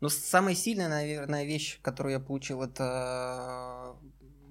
Ну, 0.00 0.08
самая 0.08 0.54
сильная, 0.54 0.88
наверное, 0.88 1.44
вещь, 1.44 1.80
которую 1.82 2.12
я 2.12 2.20
получил, 2.20 2.62
это 2.62 3.96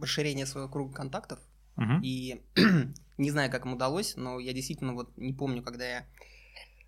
расширение 0.01 0.45
своего 0.45 0.69
круга 0.69 0.93
контактов. 0.93 1.39
Угу. 1.77 2.01
И 2.01 2.41
не 3.17 3.31
знаю, 3.31 3.51
как 3.51 3.65
им 3.65 3.73
удалось, 3.73 4.15
но 4.15 4.39
я 4.39 4.53
действительно 4.53 4.93
вот 4.93 5.15
не 5.17 5.33
помню, 5.33 5.61
когда 5.61 5.85
я 5.87 6.05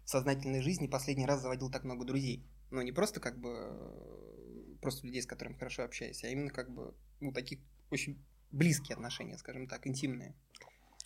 в 0.06 0.10
сознательной 0.10 0.62
жизни 0.62 0.88
последний 0.88 1.26
раз 1.26 1.42
заводил 1.42 1.70
так 1.70 1.84
много 1.84 2.06
друзей. 2.06 2.44
Ну, 2.72 2.82
не 2.82 2.92
просто 2.92 3.20
как 3.20 3.40
бы 3.40 4.78
просто 4.82 5.06
людей, 5.06 5.22
с 5.22 5.26
которыми 5.26 5.58
хорошо 5.58 5.84
общаюсь, 5.84 6.24
а 6.24 6.28
именно 6.28 6.50
как 6.50 6.74
бы 6.74 6.94
ну, 7.20 7.32
такие 7.32 7.62
очень 7.90 8.24
близкие 8.52 8.96
отношения, 8.96 9.38
скажем 9.38 9.68
так, 9.68 9.88
интимные. 9.88 10.36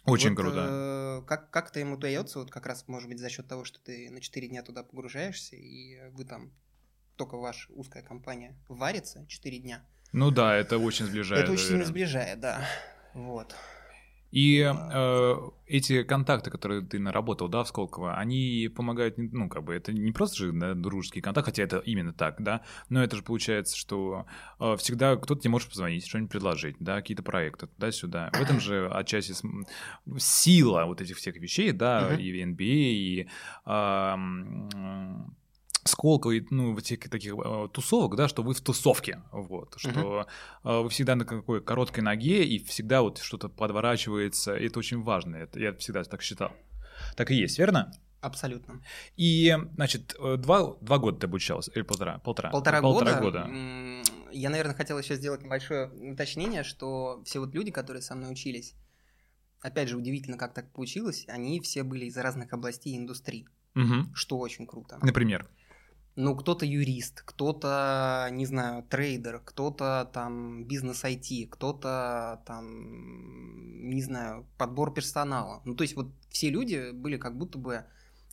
Очень 0.05 0.29
вот, 0.29 0.37
круто. 0.37 0.67
Э, 0.69 1.27
как, 1.27 1.51
как-то 1.51 1.79
ему 1.79 1.95
удается, 1.95 2.39
вот 2.39 2.49
как 2.49 2.65
раз, 2.65 2.87
может 2.87 3.07
быть, 3.07 3.19
за 3.19 3.29
счет 3.29 3.47
того, 3.47 3.63
что 3.63 3.79
ты 3.79 4.09
на 4.09 4.19
4 4.19 4.47
дня 4.47 4.63
туда 4.63 4.83
погружаешься, 4.83 5.55
и 5.55 6.09
вы 6.11 6.25
там, 6.25 6.51
только 7.17 7.37
ваша 7.37 7.71
узкая 7.73 8.01
компания 8.01 8.57
варится 8.67 9.25
4 9.27 9.59
дня. 9.59 9.85
Ну 10.11 10.31
да, 10.31 10.55
это 10.55 10.77
очень 10.77 11.05
сближает. 11.05 11.43
Это 11.43 11.51
очень 11.51 11.67
сильно 11.67 11.85
сближает, 11.85 12.39
да. 12.39 12.65
Вот. 13.13 13.55
И 14.31 14.59
э, 14.61 15.35
эти 15.67 16.03
контакты, 16.03 16.49
которые 16.49 16.81
ты 16.81 16.99
наработал, 16.99 17.49
да, 17.49 17.63
в 17.63 17.67
Сколково, 17.67 18.15
они 18.15 18.69
помогают, 18.73 19.15
ну, 19.17 19.49
как 19.49 19.63
бы, 19.63 19.73
это 19.73 19.91
не 19.91 20.11
просто 20.11 20.37
же 20.37 20.51
да, 20.53 20.73
дружеский 20.73 21.21
контакт, 21.21 21.47
хотя 21.47 21.63
это 21.63 21.79
именно 21.79 22.13
так, 22.13 22.41
да, 22.41 22.61
но 22.89 23.03
это 23.03 23.17
же 23.17 23.23
получается, 23.23 23.77
что 23.77 24.25
э, 24.59 24.77
всегда 24.77 25.17
кто-то 25.17 25.41
тебе 25.41 25.51
может 25.51 25.69
позвонить, 25.69 26.07
что-нибудь 26.07 26.31
предложить, 26.31 26.77
да, 26.79 26.95
какие-то 26.97 27.23
проекты 27.23 27.67
туда-сюда. 27.67 28.31
В 28.33 28.41
этом 28.41 28.59
же 28.59 28.87
отчасти 28.91 29.33
сила 30.17 30.85
вот 30.85 31.01
этих 31.01 31.17
всех 31.17 31.35
вещей, 31.35 31.73
да, 31.73 32.11
uh-huh. 32.11 32.21
и 32.21 32.43
NBA, 32.43 32.57
и 32.57 33.27
э, 33.65 34.15
Сколково, 35.83 36.33
ну, 36.51 36.77
этих 36.77 37.09
таких 37.09 37.33
э, 37.33 37.67
тусовок, 37.73 38.15
да, 38.15 38.27
что 38.27 38.43
вы 38.43 38.53
в 38.53 38.61
тусовке, 38.61 39.21
вот, 39.31 39.73
что 39.77 40.27
uh-huh. 40.63 40.83
вы 40.83 40.89
всегда 40.89 41.15
на 41.15 41.25
какой 41.25 41.61
короткой 41.61 42.03
ноге, 42.03 42.43
и 42.45 42.63
всегда 42.63 43.01
вот 43.01 43.17
что-то 43.17 43.49
подворачивается, 43.49 44.55
и 44.55 44.67
это 44.67 44.77
очень 44.79 45.01
важно, 45.01 45.37
это, 45.37 45.59
я 45.59 45.73
всегда 45.73 46.03
так 46.03 46.21
считал. 46.21 46.51
Так 47.15 47.31
и 47.31 47.35
есть, 47.35 47.57
верно? 47.57 47.91
Абсолютно. 48.21 48.83
И, 49.17 49.57
значит, 49.73 50.15
э, 50.19 50.37
два, 50.37 50.75
два 50.81 50.99
года 50.99 51.19
ты 51.19 51.25
обучался, 51.25 51.71
или 51.71 51.81
полтора? 51.81 52.19
Полтора, 52.19 52.51
полтора, 52.51 52.81
полтора 52.81 53.19
года. 53.19 53.43
года. 53.43 54.11
Я, 54.31 54.51
наверное, 54.51 54.75
хотел 54.75 54.99
еще 54.99 55.15
сделать 55.15 55.41
небольшое 55.41 55.89
уточнение, 56.13 56.63
что 56.63 57.23
все 57.25 57.39
вот 57.39 57.55
люди, 57.55 57.71
которые 57.71 58.03
со 58.03 58.13
мной 58.13 58.31
учились, 58.31 58.75
опять 59.61 59.89
же, 59.89 59.97
удивительно, 59.97 60.37
как 60.37 60.53
так 60.53 60.71
получилось, 60.71 61.25
они 61.27 61.59
все 61.61 61.83
были 61.83 62.05
из 62.05 62.17
разных 62.17 62.53
областей 62.53 62.95
индустрии, 62.95 63.47
угу. 63.75 64.13
что 64.13 64.37
очень 64.37 64.67
круто. 64.67 64.99
Например? 65.01 65.49
Ну, 66.15 66.35
кто-то 66.35 66.65
юрист, 66.65 67.21
кто-то, 67.21 68.27
не 68.31 68.45
знаю, 68.45 68.83
трейдер, 68.83 69.41
кто-то 69.43 70.09
там 70.13 70.65
бизнес 70.65 71.03
IT, 71.03 71.47
кто-то 71.49 72.41
там, 72.45 73.89
не 73.89 74.01
знаю, 74.01 74.45
подбор 74.57 74.93
персонала. 74.93 75.61
Ну, 75.65 75.75
то 75.75 75.83
есть 75.83 75.95
вот 75.95 76.11
все 76.29 76.49
люди 76.49 76.91
были 76.91 77.17
как 77.17 77.37
будто 77.37 77.57
бы 77.57 77.85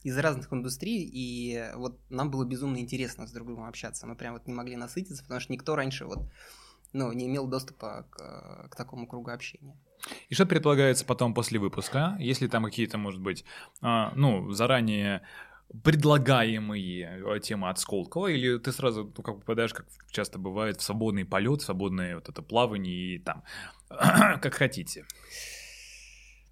из 0.03 0.17
разных 0.17 0.53
индустрий, 0.53 1.03
и 1.05 1.71
вот 1.77 1.99
нам 2.09 2.31
было 2.31 2.45
безумно 2.45 2.79
интересно 2.79 3.27
с 3.27 3.33
друг 3.33 3.47
другом 3.47 3.65
общаться. 3.65 4.07
Мы 4.07 4.17
прям 4.17 4.35
вот 4.35 4.47
не 4.47 4.55
могли 4.55 4.77
насытиться, 4.77 5.23
потому 5.23 5.41
что 5.41 5.53
никто 5.53 5.77
раньше 5.77 6.05
вот 6.05 6.21
ну, 6.93 7.13
не 7.13 7.27
имел 7.27 7.47
доступа 7.47 8.07
к, 8.11 8.69
к 8.71 8.77
такому 8.77 9.07
кругу 9.07 9.31
общения. 9.31 9.77
И 10.29 10.35
что 10.35 10.47
предполагается 10.47 11.05
потом 11.05 11.35
после 11.35 11.59
выпуска, 11.59 12.17
если 12.19 12.47
там 12.47 12.65
какие-то, 12.65 12.99
может 12.99 13.21
быть, 13.21 13.45
а, 13.83 14.13
ну, 14.15 14.53
заранее 14.53 15.23
предлагаемые 15.85 17.23
э, 17.25 17.41
темы 17.41 17.69
от 17.69 17.79
Сколково, 17.79 18.29
или 18.29 18.59
ты 18.59 18.73
сразу, 18.73 19.13
ну, 19.17 19.23
как 19.23 19.41
попадаешь, 19.41 19.75
как 19.75 19.87
часто 20.11 20.39
бывает, 20.39 20.81
в 20.81 20.83
свободный 20.83 21.25
полет, 21.25 21.61
в 21.61 21.65
свободное 21.65 22.15
вот 22.15 22.29
это 22.29 22.43
плавание 22.43 23.17
и 23.17 23.19
там, 23.19 23.45
как 23.89 24.55
хотите? 24.55 25.05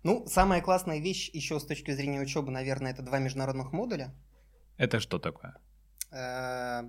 Ну, 0.03 0.27
самая 0.27 0.61
классная 0.61 1.01
вещь 1.01 1.31
еще 1.33 1.59
с 1.59 1.65
точки 1.65 1.93
зрения 1.93 2.21
учебы, 2.21 2.53
наверное, 2.53 2.93
это 2.93 3.03
два 3.03 3.19
международных 3.19 3.73
модуля. 3.73 4.15
Это 4.77 5.01
что 5.01 5.19
такое? 5.19 5.57
Э, 6.13 6.83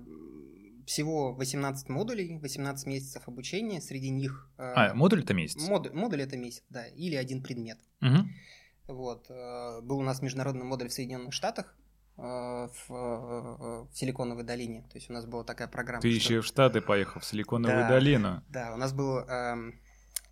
всего 0.86 1.32
18 1.34 1.88
модулей, 1.88 2.38
18 2.38 2.86
месяцев 2.86 3.26
обучения, 3.26 3.80
среди 3.80 4.10
них... 4.10 4.50
Э, 4.58 4.72
а, 4.76 4.94
модуль 4.94 5.22
это 5.22 5.32
месяц? 5.32 5.66
Модуль, 5.66 5.92
модуль 5.94 6.22
это 6.22 6.36
месяц, 6.36 6.62
да, 6.68 6.86
или 6.88 7.14
один 7.14 7.42
предмет. 7.42 7.78
Угу. 8.02 8.94
Вот. 8.94 9.28
Был 9.28 9.98
у 9.98 10.02
нас 10.02 10.22
международный 10.22 10.64
модуль 10.64 10.88
в 10.88 10.92
Соединенных 10.92 11.34
Штатах, 11.34 11.74
в, 12.18 12.88
в 12.88 13.88
Силиконовой 13.94 14.42
долине. 14.42 14.82
То 14.90 14.96
есть 14.96 15.08
у 15.08 15.12
нас 15.12 15.24
была 15.24 15.44
такая 15.44 15.68
программа. 15.68 16.02
Ты 16.02 16.10
что... 16.10 16.18
еще 16.18 16.40
в 16.40 16.46
Штаты 16.46 16.80
поехал, 16.80 17.20
в 17.20 17.24
Силиконовую 17.24 17.82
да, 17.82 17.88
долину. 17.88 18.42
Да, 18.48 18.74
у 18.74 18.76
нас 18.76 18.92
была 18.92 19.24
э, 19.28 19.72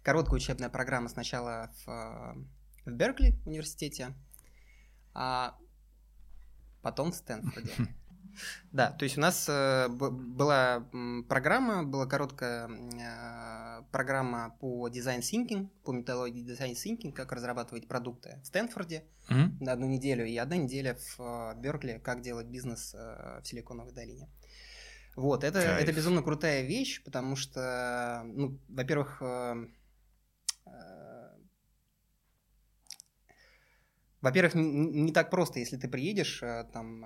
короткая 0.02 0.36
учебная 0.36 0.68
программа 0.68 1.08
сначала 1.08 1.70
в, 1.84 2.36
в 2.86 2.90
Беркли 2.90 3.38
университете, 3.46 4.14
а 5.14 5.56
потом 6.82 7.12
в 7.12 7.14
Стэнфорде. 7.14 7.72
Да, 8.72 8.90
то 8.90 9.04
есть 9.04 9.18
у 9.18 9.20
нас 9.20 9.46
э, 9.48 9.88
была 9.88 10.86
программа, 11.28 11.84
была 11.84 12.06
короткая 12.06 12.68
э, 12.68 13.82
программа 13.90 14.56
по 14.60 14.88
дизайн 14.88 15.20
thinking, 15.20 15.68
по 15.84 15.92
методологии 15.92 16.42
дизайн 16.42 16.74
thinking, 16.74 17.12
как 17.12 17.32
разрабатывать 17.32 17.88
продукты 17.88 18.40
в 18.42 18.46
Стэнфорде 18.46 19.04
mm-hmm. 19.28 19.56
на 19.60 19.72
одну 19.72 19.86
неделю, 19.86 20.26
и 20.26 20.36
одна 20.36 20.56
неделя 20.56 20.94
в 20.94 21.20
э, 21.20 21.60
Беркли, 21.60 22.00
как 22.02 22.20
делать 22.20 22.46
бизнес 22.46 22.94
в 22.94 23.42
Силиконовой 23.44 23.92
долине. 23.92 24.28
Вот, 25.14 25.44
это, 25.44 25.60
это 25.60 25.92
безумно 25.92 26.22
крутая 26.22 26.62
вещь, 26.62 27.02
потому 27.02 27.36
что, 27.36 28.22
ну, 28.26 28.60
во-первых, 28.68 29.22
во-первых, 34.26 34.54
не, 34.54 35.12
так 35.12 35.30
просто, 35.30 35.60
если 35.60 35.76
ты 35.76 35.88
приедешь, 35.88 36.42
там, 36.72 37.04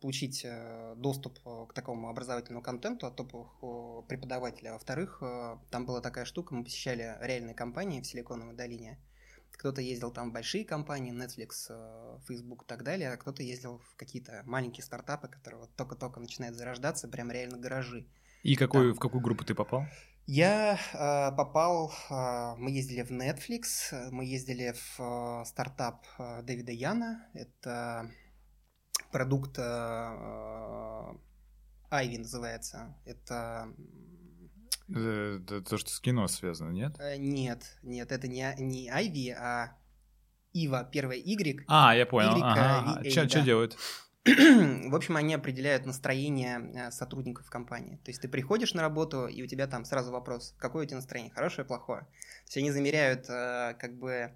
получить 0.00 0.42
э, 0.44 0.94
доступ 0.96 1.38
э, 1.44 1.66
к 1.68 1.72
такому 1.72 2.08
образовательному 2.08 2.62
контенту 2.62 3.06
от 3.06 3.16
топовых 3.16 4.06
преподавателей. 4.06 4.70
А 4.70 4.74
во-вторых, 4.74 5.18
э, 5.22 5.56
там 5.70 5.86
была 5.86 6.00
такая 6.00 6.24
штука, 6.24 6.54
мы 6.54 6.64
посещали 6.64 7.16
реальные 7.20 7.54
компании 7.54 8.00
в 8.00 8.06
Силиконовой 8.06 8.54
долине. 8.54 8.98
Кто-то 9.52 9.82
ездил 9.82 10.10
там 10.10 10.30
в 10.30 10.32
большие 10.32 10.64
компании, 10.64 11.12
Netflix, 11.12 11.70
Facebook 12.26 12.62
и 12.62 12.66
так 12.66 12.82
далее, 12.82 13.12
а 13.12 13.16
кто-то 13.16 13.42
ездил 13.42 13.78
в 13.78 13.96
какие-то 13.96 14.42
маленькие 14.46 14.84
стартапы, 14.84 15.28
которые 15.28 15.62
вот 15.62 15.74
только-только 15.76 16.18
начинают 16.20 16.56
зарождаться, 16.56 17.08
прям 17.08 17.30
реально 17.30 17.58
гаражи. 17.58 18.06
И 18.42 18.54
какой, 18.54 18.92
в 18.92 18.98
какую 18.98 19.20
группу 19.20 19.44
ты 19.44 19.54
попал? 19.54 19.84
Я 20.26 20.78
э, 20.92 21.36
попал, 21.36 21.92
э, 22.08 22.54
мы 22.56 22.70
ездили 22.70 23.02
в 23.02 23.10
Netflix, 23.10 24.10
мы 24.10 24.24
ездили 24.24 24.72
в 24.72 25.00
э, 25.00 25.44
стартап 25.44 26.06
э, 26.18 26.42
Дэвида 26.42 26.72
Яна, 26.72 27.26
это 27.34 28.10
продукт 29.10 29.58
э, 29.58 29.62
называется. 32.18 32.96
Это 33.04 33.74
это 34.88 35.62
то, 35.62 35.78
что 35.78 35.90
с 35.90 36.00
кино 36.00 36.26
связано, 36.28 36.70
нет? 36.70 36.96
Э, 36.98 37.16
нет, 37.16 37.78
нет, 37.82 38.10
это 38.10 38.26
не, 38.26 38.54
не 38.58 38.88
Ivy, 38.90 39.32
а 39.32 39.76
Ива, 40.52 40.88
первая 40.90 41.18
Y. 41.18 41.64
А, 41.68 41.94
я 41.94 42.06
понял. 42.06 42.36
Y, 42.36 42.42
ага. 42.42 43.10
Что 43.10 43.26
да. 43.26 43.44
делают? 43.44 43.76
В 44.24 44.94
общем, 44.94 45.16
они 45.16 45.34
определяют 45.34 45.86
настроение 45.86 46.60
э, 46.74 46.90
сотрудников 46.90 47.48
компании. 47.48 47.96
То 48.04 48.10
есть 48.10 48.20
ты 48.20 48.28
приходишь 48.28 48.74
на 48.74 48.82
работу, 48.82 49.26
и 49.26 49.42
у 49.42 49.46
тебя 49.46 49.66
там 49.66 49.84
сразу 49.84 50.12
вопрос, 50.12 50.54
какое 50.58 50.84
у 50.84 50.86
тебя 50.86 50.96
настроение, 50.96 51.32
хорошее, 51.32 51.66
плохое. 51.66 52.02
То 52.02 52.44
есть 52.46 52.56
они 52.58 52.70
замеряют 52.70 53.26
как 53.26 53.98
бы 53.98 54.34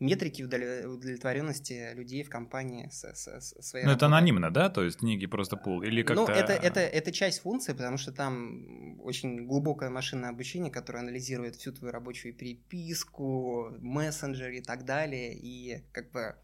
метрики 0.00 0.42
удовлетворенности 0.42 1.94
людей 1.94 2.22
в 2.22 2.30
компании 2.30 2.88
со, 2.90 3.14
со, 3.14 3.40
со 3.40 3.62
своей. 3.62 3.86
Ну, 3.86 3.92
это 3.92 4.06
анонимно, 4.06 4.50
да? 4.50 4.68
То 4.68 4.82
есть 4.82 4.98
книги 4.98 5.26
просто 5.26 5.56
пул? 5.56 5.82
Или 5.82 6.02
ну, 6.02 6.06
как-то... 6.06 6.32
Ну, 6.32 6.38
это, 6.38 6.52
это, 6.52 6.80
это 6.80 7.12
часть 7.12 7.40
функции, 7.40 7.72
потому 7.72 7.96
что 7.96 8.12
там 8.12 9.00
очень 9.00 9.46
глубокое 9.46 9.90
машинное 9.90 10.30
обучение, 10.30 10.70
которое 10.70 11.00
анализирует 11.00 11.56
всю 11.56 11.72
твою 11.72 11.92
рабочую 11.92 12.34
переписку, 12.34 13.70
мессенджер 13.80 14.50
и 14.50 14.60
так 14.60 14.84
далее, 14.84 15.34
и 15.34 15.84
как 15.92 16.10
бы 16.10 16.36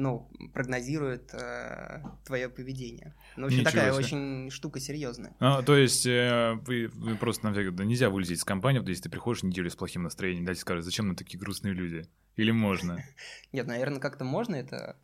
ну, 0.00 0.30
прогнозирует 0.52 1.32
э, 1.34 2.02
твое 2.24 2.48
поведение. 2.48 3.14
Ну, 3.36 3.44
в 3.44 3.46
общем, 3.46 3.60
Ничего 3.60 3.70
такая 3.70 3.92
себе. 3.92 4.04
очень 4.04 4.50
штука 4.50 4.80
серьезная. 4.80 5.36
А, 5.38 5.62
то 5.62 5.76
есть 5.76 6.06
э, 6.06 6.58
вы, 6.66 6.88
вы 6.88 7.16
просто 7.16 7.46
на 7.46 7.52
всякий, 7.52 7.70
да, 7.70 7.84
нельзя 7.84 8.10
вылезть 8.10 8.32
из 8.32 8.44
компании, 8.44 8.86
если 8.88 9.04
ты 9.04 9.10
приходишь 9.10 9.42
неделю 9.42 9.70
с 9.70 9.76
плохим 9.76 10.02
настроением, 10.02 10.44
дайте 10.44 10.60
скажут, 10.60 10.84
зачем 10.84 11.08
мы 11.08 11.14
такие 11.14 11.38
грустные 11.38 11.74
люди? 11.74 12.06
Или 12.36 12.50
можно? 12.50 13.04
Нет, 13.52 13.66
наверное, 13.66 14.00
как-то 14.00 14.24
можно 14.24 14.56
это 14.56 14.96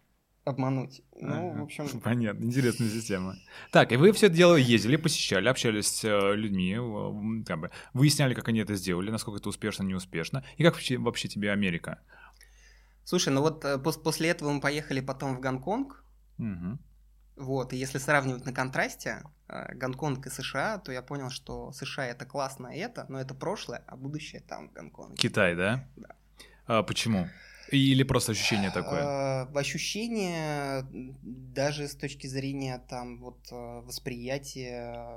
обмануть. 0.44 1.02
Ну, 1.20 1.50
ага. 1.50 1.60
в 1.60 1.62
общем... 1.64 2.00
Понятно, 2.04 2.44
интересная 2.44 2.88
система. 2.88 3.36
Так, 3.72 3.92
и 3.92 3.96
вы 3.96 4.12
все 4.12 4.26
это 4.26 4.36
дело 4.36 4.56
ездили, 4.56 4.96
посещали, 4.96 5.48
общались 5.48 5.88
с 5.88 6.04
э, 6.04 6.34
людьми, 6.36 6.76
как 7.44 7.60
бы, 7.60 7.70
выясняли, 7.92 8.32
как 8.32 8.48
они 8.48 8.60
это 8.60 8.76
сделали, 8.76 9.10
насколько 9.10 9.40
это 9.40 9.48
успешно, 9.48 9.82
неуспешно, 9.82 10.44
и 10.56 10.62
как 10.62 10.74
вообще, 10.74 10.96
вообще 10.98 11.28
тебе 11.28 11.50
Америка? 11.50 12.00
Слушай, 13.06 13.32
ну 13.32 13.40
вот 13.40 13.64
э, 13.64 13.78
после 13.78 14.30
этого 14.30 14.50
мы 14.50 14.60
поехали 14.60 14.98
потом 14.98 15.36
в 15.36 15.40
Гонконг. 15.40 16.04
Угу. 16.38 16.78
Вот, 17.36 17.72
и 17.72 17.76
если 17.76 17.98
сравнивать 17.98 18.44
на 18.44 18.52
контрасте 18.52 19.22
э, 19.46 19.74
Гонконг 19.76 20.26
и 20.26 20.30
США, 20.30 20.78
то 20.78 20.90
я 20.90 21.02
понял, 21.02 21.30
что 21.30 21.70
США 21.70 22.06
это 22.06 22.26
классно 22.26 22.66
это, 22.66 23.06
но 23.08 23.20
это 23.20 23.32
прошлое, 23.32 23.84
а 23.86 23.96
будущее 23.96 24.40
там 24.40 24.70
в 24.70 24.72
Гонконге. 24.72 25.14
Китай, 25.16 25.54
да? 25.54 25.88
Да. 25.94 26.16
А 26.66 26.82
почему? 26.82 27.28
Или 27.70 28.02
просто 28.02 28.32
ощущение 28.32 28.72
такое? 28.72 29.02
А, 29.04 29.48
ощущение 29.54 30.84
даже 31.22 31.86
с 31.86 31.94
точки 31.94 32.26
зрения 32.26 32.82
там 32.88 33.20
вот 33.20 33.38
э, 33.52 33.80
восприятия, 33.82 35.12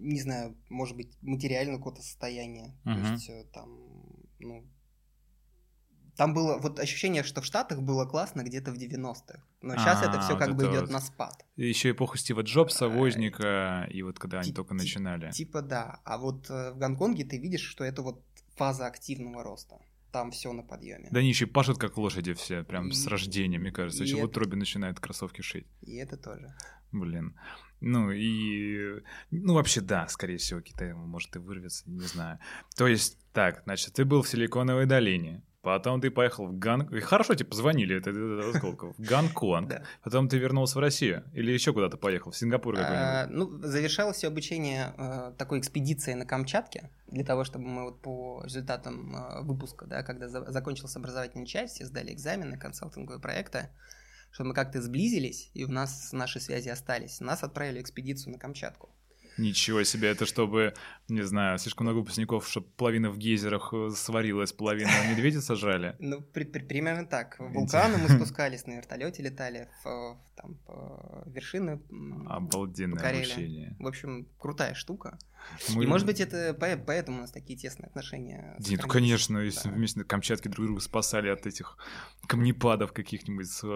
не 0.00 0.20
знаю, 0.20 0.56
может 0.70 0.96
быть, 0.96 1.12
материального 1.20 1.76
какого-то 1.76 2.00
состояния. 2.00 2.74
Uh-huh. 2.86 2.94
То 2.94 3.12
есть 3.12 3.52
там, 3.52 3.68
ну, 4.38 4.64
там 6.16 6.34
было 6.34 6.58
вот 6.58 6.78
ощущение, 6.78 7.22
что 7.22 7.40
в 7.40 7.44
Штатах 7.44 7.82
было 7.82 8.06
классно 8.06 8.42
где-то 8.42 8.72
в 8.72 8.76
90-х. 8.76 9.42
Но 9.62 9.76
сейчас 9.76 10.02
это 10.02 10.20
все 10.20 10.36
как 10.36 10.56
бы 10.56 10.64
идет 10.64 10.90
на 10.90 11.00
спад. 11.00 11.44
Еще 11.56 11.90
эпоха 11.90 12.18
Стива 12.18 12.42
Джобса, 12.42 12.88
Возника, 12.88 13.86
и 13.90 14.02
вот 14.02 14.18
когда 14.18 14.40
они 14.40 14.52
только 14.52 14.74
начинали. 14.74 15.30
Типа 15.30 15.62
да. 15.62 16.00
А 16.04 16.18
вот 16.18 16.48
э, 16.50 16.72
в 16.72 16.78
Гонконге 16.78 17.24
ты 17.24 17.38
видишь, 17.38 17.62
что 17.62 17.84
это 17.84 18.02
вот 18.02 18.22
фаза 18.56 18.86
активного 18.86 19.42
роста 19.42 19.76
там 20.14 20.30
все 20.30 20.52
на 20.52 20.62
подъеме. 20.62 21.08
Да 21.10 21.18
они 21.18 21.30
еще 21.30 21.46
пашут 21.46 21.78
как 21.78 21.96
лошади 21.96 22.34
все, 22.34 22.62
прям 22.62 22.90
и... 22.90 22.92
с 22.92 23.08
рождения, 23.08 23.58
мне 23.58 23.72
кажется. 23.72 24.04
Еще 24.04 24.14
это... 24.14 24.26
вот 24.26 24.36
Робби 24.36 24.54
начинает 24.54 25.00
кроссовки 25.00 25.42
шить. 25.42 25.66
И 25.82 25.96
это 25.96 26.16
тоже. 26.16 26.54
Блин. 26.92 27.36
Ну 27.80 28.12
и... 28.12 29.02
Ну 29.32 29.54
вообще 29.54 29.80
да, 29.80 30.06
скорее 30.06 30.36
всего, 30.36 30.60
Китай 30.60 30.92
может 30.94 31.34
и 31.34 31.40
вырвется, 31.40 31.82
не 31.90 32.06
знаю. 32.06 32.38
То 32.76 32.86
есть, 32.86 33.18
так, 33.32 33.62
значит, 33.64 33.94
ты 33.94 34.04
был 34.04 34.22
в 34.22 34.28
Силиконовой 34.28 34.86
долине, 34.86 35.42
Потом 35.64 35.98
ты 35.98 36.10
поехал 36.10 36.46
в 36.46 36.58
Гонконг. 36.58 37.02
Хорошо, 37.04 37.34
тебе 37.34 37.48
позвонили, 37.48 37.96
это, 37.96 38.10
это 38.10 38.58
сколько? 38.58 38.92
В 38.92 38.98
Гонконг. 38.98 39.64
Да. 39.74 39.82
Потом 40.02 40.28
ты 40.28 40.36
вернулся 40.36 40.78
в 40.78 40.82
Россию. 40.82 41.24
Или 41.32 41.52
еще 41.52 41.72
куда-то 41.72 41.96
поехал, 41.96 42.30
в 42.30 42.36
Сингапур 42.36 42.74
какой-нибудь. 42.74 43.02
А, 43.02 43.26
ну, 43.30 43.58
завершалось 43.62 44.18
все 44.18 44.28
обучение 44.28 44.92
э, 44.98 45.32
такой 45.38 45.60
экспедицией 45.60 46.16
на 46.16 46.26
Камчатке. 46.26 46.90
Для 47.06 47.24
того, 47.24 47.44
чтобы 47.44 47.64
мы 47.64 47.84
вот 47.84 48.02
по 48.02 48.42
результатам 48.44 49.16
э, 49.16 49.42
выпуска, 49.42 49.86
да, 49.86 50.02
когда 50.02 50.28
за, 50.28 50.50
закончилась 50.52 50.94
образовательная 50.96 51.46
часть, 51.46 51.76
все 51.76 51.86
сдали 51.86 52.12
экзамены, 52.12 52.58
консалтинговые 52.58 53.20
проекты, 53.20 53.70
чтобы 54.30 54.48
мы 54.48 54.54
как-то 54.54 54.82
сблизились, 54.82 55.50
и 55.54 55.64
у 55.64 55.68
нас 55.68 56.12
наши 56.12 56.40
связи 56.40 56.68
остались. 56.68 57.20
Нас 57.20 57.42
отправили 57.42 57.78
в 57.78 57.82
экспедицию 57.82 58.32
на 58.34 58.38
Камчатку. 58.38 58.90
Ничего 59.36 59.82
себе, 59.82 60.08
это 60.08 60.26
чтобы, 60.26 60.74
не 61.08 61.22
знаю, 61.22 61.58
слишком 61.58 61.86
много 61.86 61.98
выпускников, 61.98 62.48
чтобы 62.48 62.66
половина 62.76 63.10
в 63.10 63.18
гейзерах 63.18 63.72
э, 63.72 63.90
сварилась, 63.94 64.52
половина 64.52 64.90
медведя 65.10 65.40
сожрали? 65.40 65.96
Ну, 65.98 66.20
при, 66.20 66.44
при, 66.44 66.62
примерно 66.62 67.06
так. 67.06 67.36
В 67.38 67.52
вулканы 67.52 67.98
мы 67.98 68.08
спускались, 68.16 68.66
на 68.66 68.76
вертолете 68.76 69.22
летали, 69.22 69.68
в, 69.82 70.18
там, 70.36 70.54
по 70.66 71.22
вершины 71.26 71.80
Обалденное 72.26 72.96
покорили. 72.96 73.24
обучение. 73.24 73.76
В 73.78 73.86
общем, 73.86 74.26
крутая 74.38 74.74
штука. 74.74 75.18
Мы... 75.74 75.84
И, 75.84 75.86
может 75.86 76.06
быть, 76.06 76.20
это 76.20 76.56
поэтому 76.58 77.18
у 77.18 77.20
нас 77.22 77.30
такие 77.30 77.58
тесные 77.58 77.88
отношения. 77.88 78.56
Нет, 78.58 78.80
ну, 78.82 78.88
конечно, 78.88 79.38
если 79.38 79.68
да. 79.68 79.74
вместе 79.74 79.98
на 80.00 80.04
Камчатке 80.04 80.48
друг 80.48 80.66
друга 80.66 80.80
спасали 80.80 81.28
от 81.28 81.46
этих 81.46 81.76
камнепадов 82.26 82.92
каких-нибудь 82.92 83.50
э, 83.62 83.66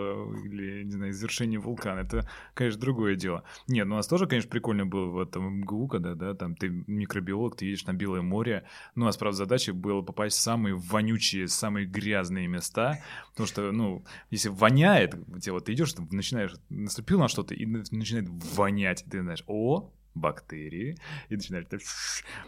или, 0.47 0.85
не 0.85 0.93
знаю, 0.93 1.13
извержения 1.13 1.61
вулкана, 1.61 2.01
это, 2.01 2.29
конечно, 2.55 2.81
другое 2.81 3.17
дело. 3.17 3.45
Нет, 3.67 3.87
ну 3.87 3.95
у 3.95 3.97
нас 3.97 4.07
тоже, 4.07 4.27
конечно, 4.27 4.51
прикольно 4.51 4.87
было 4.87 5.07
в 5.07 5.19
этом 5.19 5.61
МГУ, 5.61 5.89
когда, 5.89 6.15
да, 6.15 6.35
там 6.35 6.55
ты 6.55 6.71
микробиолог, 7.19 7.57
ты 7.57 7.67
едешь 7.67 7.85
на 7.87 7.93
Белое 7.93 8.23
море. 8.23 8.65
Ну, 8.95 9.05
у 9.05 9.07
нас, 9.07 9.17
правда, 9.17 9.37
задача 9.39 9.73
была 9.73 10.03
попасть 10.03 10.37
в 10.37 10.41
самые 10.41 10.75
вонючие, 10.75 11.49
самые 11.49 11.87
грязные 11.87 12.47
места, 12.49 13.03
потому 13.31 13.47
что, 13.47 13.73
ну, 13.73 14.05
если 14.31 14.49
воняет, 14.49 15.15
где 15.27 15.53
вот 15.53 15.67
ты 15.67 15.73
идешь, 15.73 15.95
начинаешь, 16.11 16.55
наступил 16.69 17.19
на 17.19 17.29
что-то 17.29 17.55
и 17.55 17.67
начинает 17.67 18.29
вонять, 18.29 19.05
ты 19.11 19.23
знаешь, 19.23 19.45
о, 19.47 19.91
бактерии, 20.15 20.97
и 21.29 21.37
начинали 21.37 21.67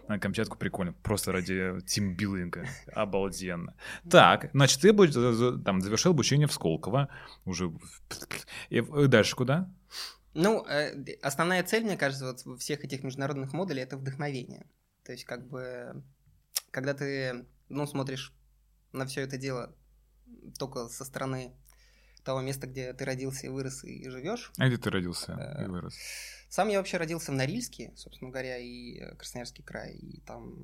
на 0.08 0.18
Камчатку 0.18 0.58
прикольно, 0.58 0.92
просто 0.92 1.30
ради 1.30 1.80
тимбилдинга, 1.86 2.66
обалденно. 2.92 3.74
Так, 4.10 4.50
значит, 4.52 4.80
ты 4.80 4.92
там 4.92 5.80
завершил 5.80 6.12
обучение 6.12 6.48
в 6.48 6.52
Сколково, 6.52 7.08
уже, 7.44 7.72
и 8.70 8.80
дальше 8.80 9.36
куда? 9.36 9.70
Ну, 10.34 10.64
э, 10.66 11.16
основная 11.22 11.62
цель, 11.64 11.84
мне 11.84 11.96
кажется, 11.96 12.26
вот 12.26 12.60
всех 12.60 12.84
этих 12.84 13.02
международных 13.02 13.52
модулей– 13.52 13.82
это 13.82 13.96
вдохновение. 13.96 14.66
То 15.04 15.12
есть, 15.12 15.24
как 15.24 15.48
бы, 15.48 16.04
когда 16.70 16.94
ты, 16.94 17.46
ну, 17.68 17.86
смотришь 17.86 18.32
на 18.92 19.06
все 19.06 19.22
это 19.22 19.38
дело 19.38 19.74
только 20.58 20.88
со 20.88 21.04
стороны 21.04 21.52
того 22.24 22.40
места, 22.40 22.66
где 22.66 22.92
ты 22.92 23.04
родился 23.04 23.46
и 23.46 23.48
вырос 23.48 23.82
и 23.84 24.08
живешь. 24.08 24.52
А 24.58 24.68
где 24.68 24.76
ты 24.76 24.90
родился 24.90 25.32
и 25.32 25.64
э, 25.64 25.68
вырос? 25.68 25.96
Сам 26.48 26.68
я 26.68 26.78
вообще 26.78 26.96
родился 26.96 27.32
в 27.32 27.34
Норильске, 27.34 27.92
собственно 27.96 28.30
говоря, 28.30 28.58
и 28.58 28.98
э, 28.98 29.14
Красноярский 29.16 29.64
край, 29.64 29.94
и 29.94 30.20
там 30.20 30.54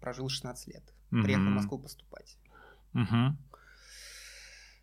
прожил 0.00 0.28
16 0.28 0.68
лет. 0.68 0.84
Приехал 1.10 1.44
в 1.44 1.50
Москву 1.50 1.78
поступать. 1.78 2.36
Угу. 2.94 3.36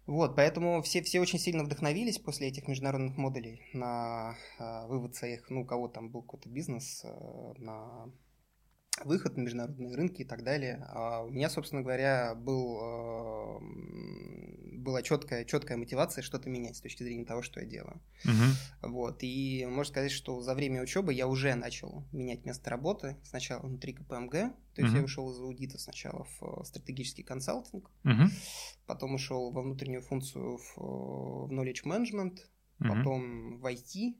Вот, 0.07 0.35
поэтому 0.35 0.81
все, 0.81 1.01
все 1.03 1.19
очень 1.19 1.39
сильно 1.39 1.63
вдохновились 1.63 2.17
после 2.17 2.47
этих 2.47 2.67
международных 2.67 3.17
модулей 3.17 3.61
на 3.73 4.35
э, 4.57 4.87
вывод 4.87 5.15
своих, 5.15 5.49
ну, 5.49 5.61
у 5.61 5.65
кого 5.65 5.87
там 5.87 6.09
был 6.09 6.23
какой-то 6.23 6.49
бизнес, 6.49 7.03
э, 7.05 7.53
на 7.57 8.11
выход 9.03 9.37
на 9.37 9.41
международные 9.41 9.95
рынки 9.95 10.21
и 10.21 10.25
так 10.25 10.43
далее. 10.43 10.85
А 10.89 11.21
у 11.21 11.29
меня, 11.29 11.49
собственно 11.49 11.81
говоря, 11.81 12.35
был, 12.35 12.79
э, 12.81 13.59
была 14.77 15.01
четкая, 15.01 15.45
четкая 15.45 15.77
мотивация 15.77 16.21
что-то 16.21 16.49
менять 16.49 16.77
с 16.77 16.81
точки 16.81 17.03
зрения 17.03 17.25
того, 17.25 17.41
что 17.41 17.59
я 17.59 17.65
делаю. 17.65 18.01
Угу. 18.25 18.91
Вот. 18.91 19.17
И 19.21 19.65
можно 19.65 19.91
сказать, 19.91 20.11
что 20.11 20.41
за 20.41 20.53
время 20.55 20.81
учебы 20.81 21.13
я 21.13 21.27
уже 21.27 21.55
начал 21.55 22.05
менять 22.11 22.45
место 22.45 22.69
работы. 22.69 23.17
Сначала 23.23 23.61
внутри 23.61 23.93
КПМГ, 23.93 24.31
то 24.31 24.81
есть 24.81 24.89
угу. 24.89 24.97
я 24.97 25.03
ушел 25.03 25.31
из 25.31 25.39
аудита 25.39 25.77
сначала 25.77 26.27
в 26.39 26.63
стратегический 26.65 27.23
консалтинг, 27.23 27.89
угу. 28.03 28.23
потом 28.85 29.15
ушел 29.15 29.51
во 29.51 29.61
внутреннюю 29.61 30.01
функцию 30.01 30.57
в, 30.57 30.77
в 30.77 31.51
knowledge 31.51 31.83
management, 31.85 32.39
потом 32.79 33.59
в 33.59 33.65
IT, 33.65 34.15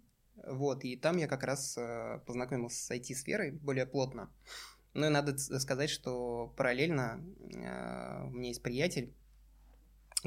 вот, 0.45 0.83
и 0.83 0.95
там 0.95 1.17
я 1.17 1.27
как 1.27 1.43
раз 1.43 1.77
э, 1.77 2.19
познакомился 2.25 2.83
с 2.83 2.91
IT-сферой 2.91 3.51
более 3.51 3.85
плотно. 3.85 4.29
Ну 4.93 5.05
и 5.05 5.09
надо 5.09 5.37
сказать, 5.37 5.89
что 5.89 6.53
параллельно 6.57 7.21
э, 7.53 8.25
у 8.25 8.31
меня 8.31 8.49
есть 8.49 8.63
приятель, 8.63 9.13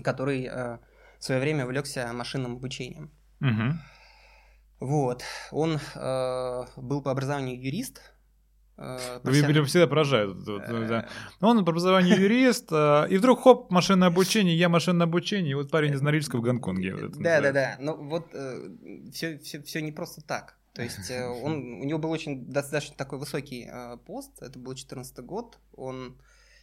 который 0.03 0.45
э, 0.45 0.79
в 1.19 1.25
свое 1.25 1.41
время 1.41 1.65
увлекся 1.65 2.13
машинным 2.13 2.57
обучением. 2.57 3.11
Угу. 3.41 3.79
Вот. 4.81 5.23
Он 5.51 5.79
был 6.77 7.03
по 7.03 7.11
образованию 7.11 7.63
юрист, 7.63 8.14
Вы 8.77 9.43
меня 9.43 9.63
всегда 9.65 9.87
поражают. 9.87 10.37
Uh, 10.49 10.89
да. 10.89 11.09
Он 11.41 11.65
по 11.65 11.71
образованию 11.71 12.21
юрист, 12.21 12.73
uh, 12.73 13.09
и 13.09 13.17
вдруг 13.19 13.43
хоп, 13.43 13.71
машинное 13.71 14.09
обучение, 14.09 14.57
я 14.57 14.69
машинное 14.69 15.07
обучение, 15.07 15.53
и 15.53 15.55
вот 15.55 15.71
парень 15.71 15.95
из 15.95 16.03
Норильска 16.03 16.39
в 16.39 16.41
Гонконге. 16.41 16.97
Да, 17.15 17.41
да, 17.41 17.53
да. 17.53 17.77
Но 17.79 17.97
вот 17.97 18.35
все, 19.13 19.39
все, 19.39 19.63
все 19.63 19.81
не 19.81 19.93
просто 19.93 20.23
так. 20.23 20.57
То 20.73 20.83
есть 20.83 21.09
э, 21.09 21.25
он, 21.45 21.81
у 21.81 21.85
него 21.85 21.99
был 21.99 22.11
очень 22.11 22.47
достаточно 22.47 22.97
такой 22.97 23.19
высокий 23.19 23.71
пост, 24.07 24.33
это 24.43 24.59
был 24.59 24.73
2014 24.73 25.19
год, 25.21 25.59
он 25.77 26.17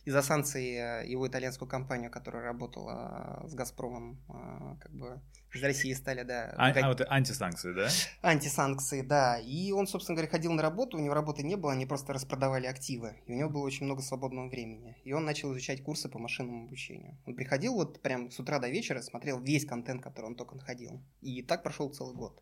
из-за 0.05 0.21
санкций 0.21 0.73
э, 0.73 1.07
его 1.07 1.27
итальянскую 1.27 1.69
компанию, 1.69 2.11
которая 2.11 2.43
работала 2.43 3.43
с 3.47 3.53
«Газпромом», 3.53 4.19
э, 4.29 4.75
как 4.81 4.91
бы 4.91 5.21
из 5.53 5.63
России 5.63 5.93
стали, 5.93 6.23
да... 6.23 6.53
А, 6.57 6.69
а 6.69 6.87
вот 6.87 7.01
антисанкции, 7.01 7.73
да? 7.73 7.89
Антисанкции, 8.21 9.01
да. 9.01 9.39
И 9.39 9.71
он, 9.71 9.87
собственно 9.87 10.15
говоря, 10.15 10.31
ходил 10.31 10.53
на 10.53 10.61
работу, 10.61 10.97
у 10.97 11.01
него 11.01 11.13
работы 11.13 11.43
не 11.43 11.55
было, 11.55 11.73
они 11.73 11.85
просто 11.85 12.13
распродавали 12.13 12.67
активы. 12.67 13.15
И 13.27 13.33
у 13.33 13.35
него 13.35 13.49
было 13.49 13.63
очень 13.63 13.85
много 13.85 14.01
свободного 14.01 14.49
времени. 14.49 14.97
И 15.03 15.13
он 15.13 15.25
начал 15.25 15.51
изучать 15.51 15.83
курсы 15.83 16.09
по 16.09 16.19
машинному 16.19 16.65
обучению. 16.65 17.17
Он 17.25 17.35
приходил 17.35 17.73
вот 17.73 18.01
прям 18.01 18.31
с 18.31 18.39
утра 18.39 18.59
до 18.59 18.69
вечера, 18.69 19.01
смотрел 19.01 19.39
весь 19.39 19.65
контент, 19.65 20.01
который 20.01 20.27
он 20.27 20.35
только 20.35 20.55
находил. 20.55 21.01
И 21.21 21.41
так 21.41 21.63
прошел 21.63 21.89
целый 21.89 22.15
год. 22.15 22.41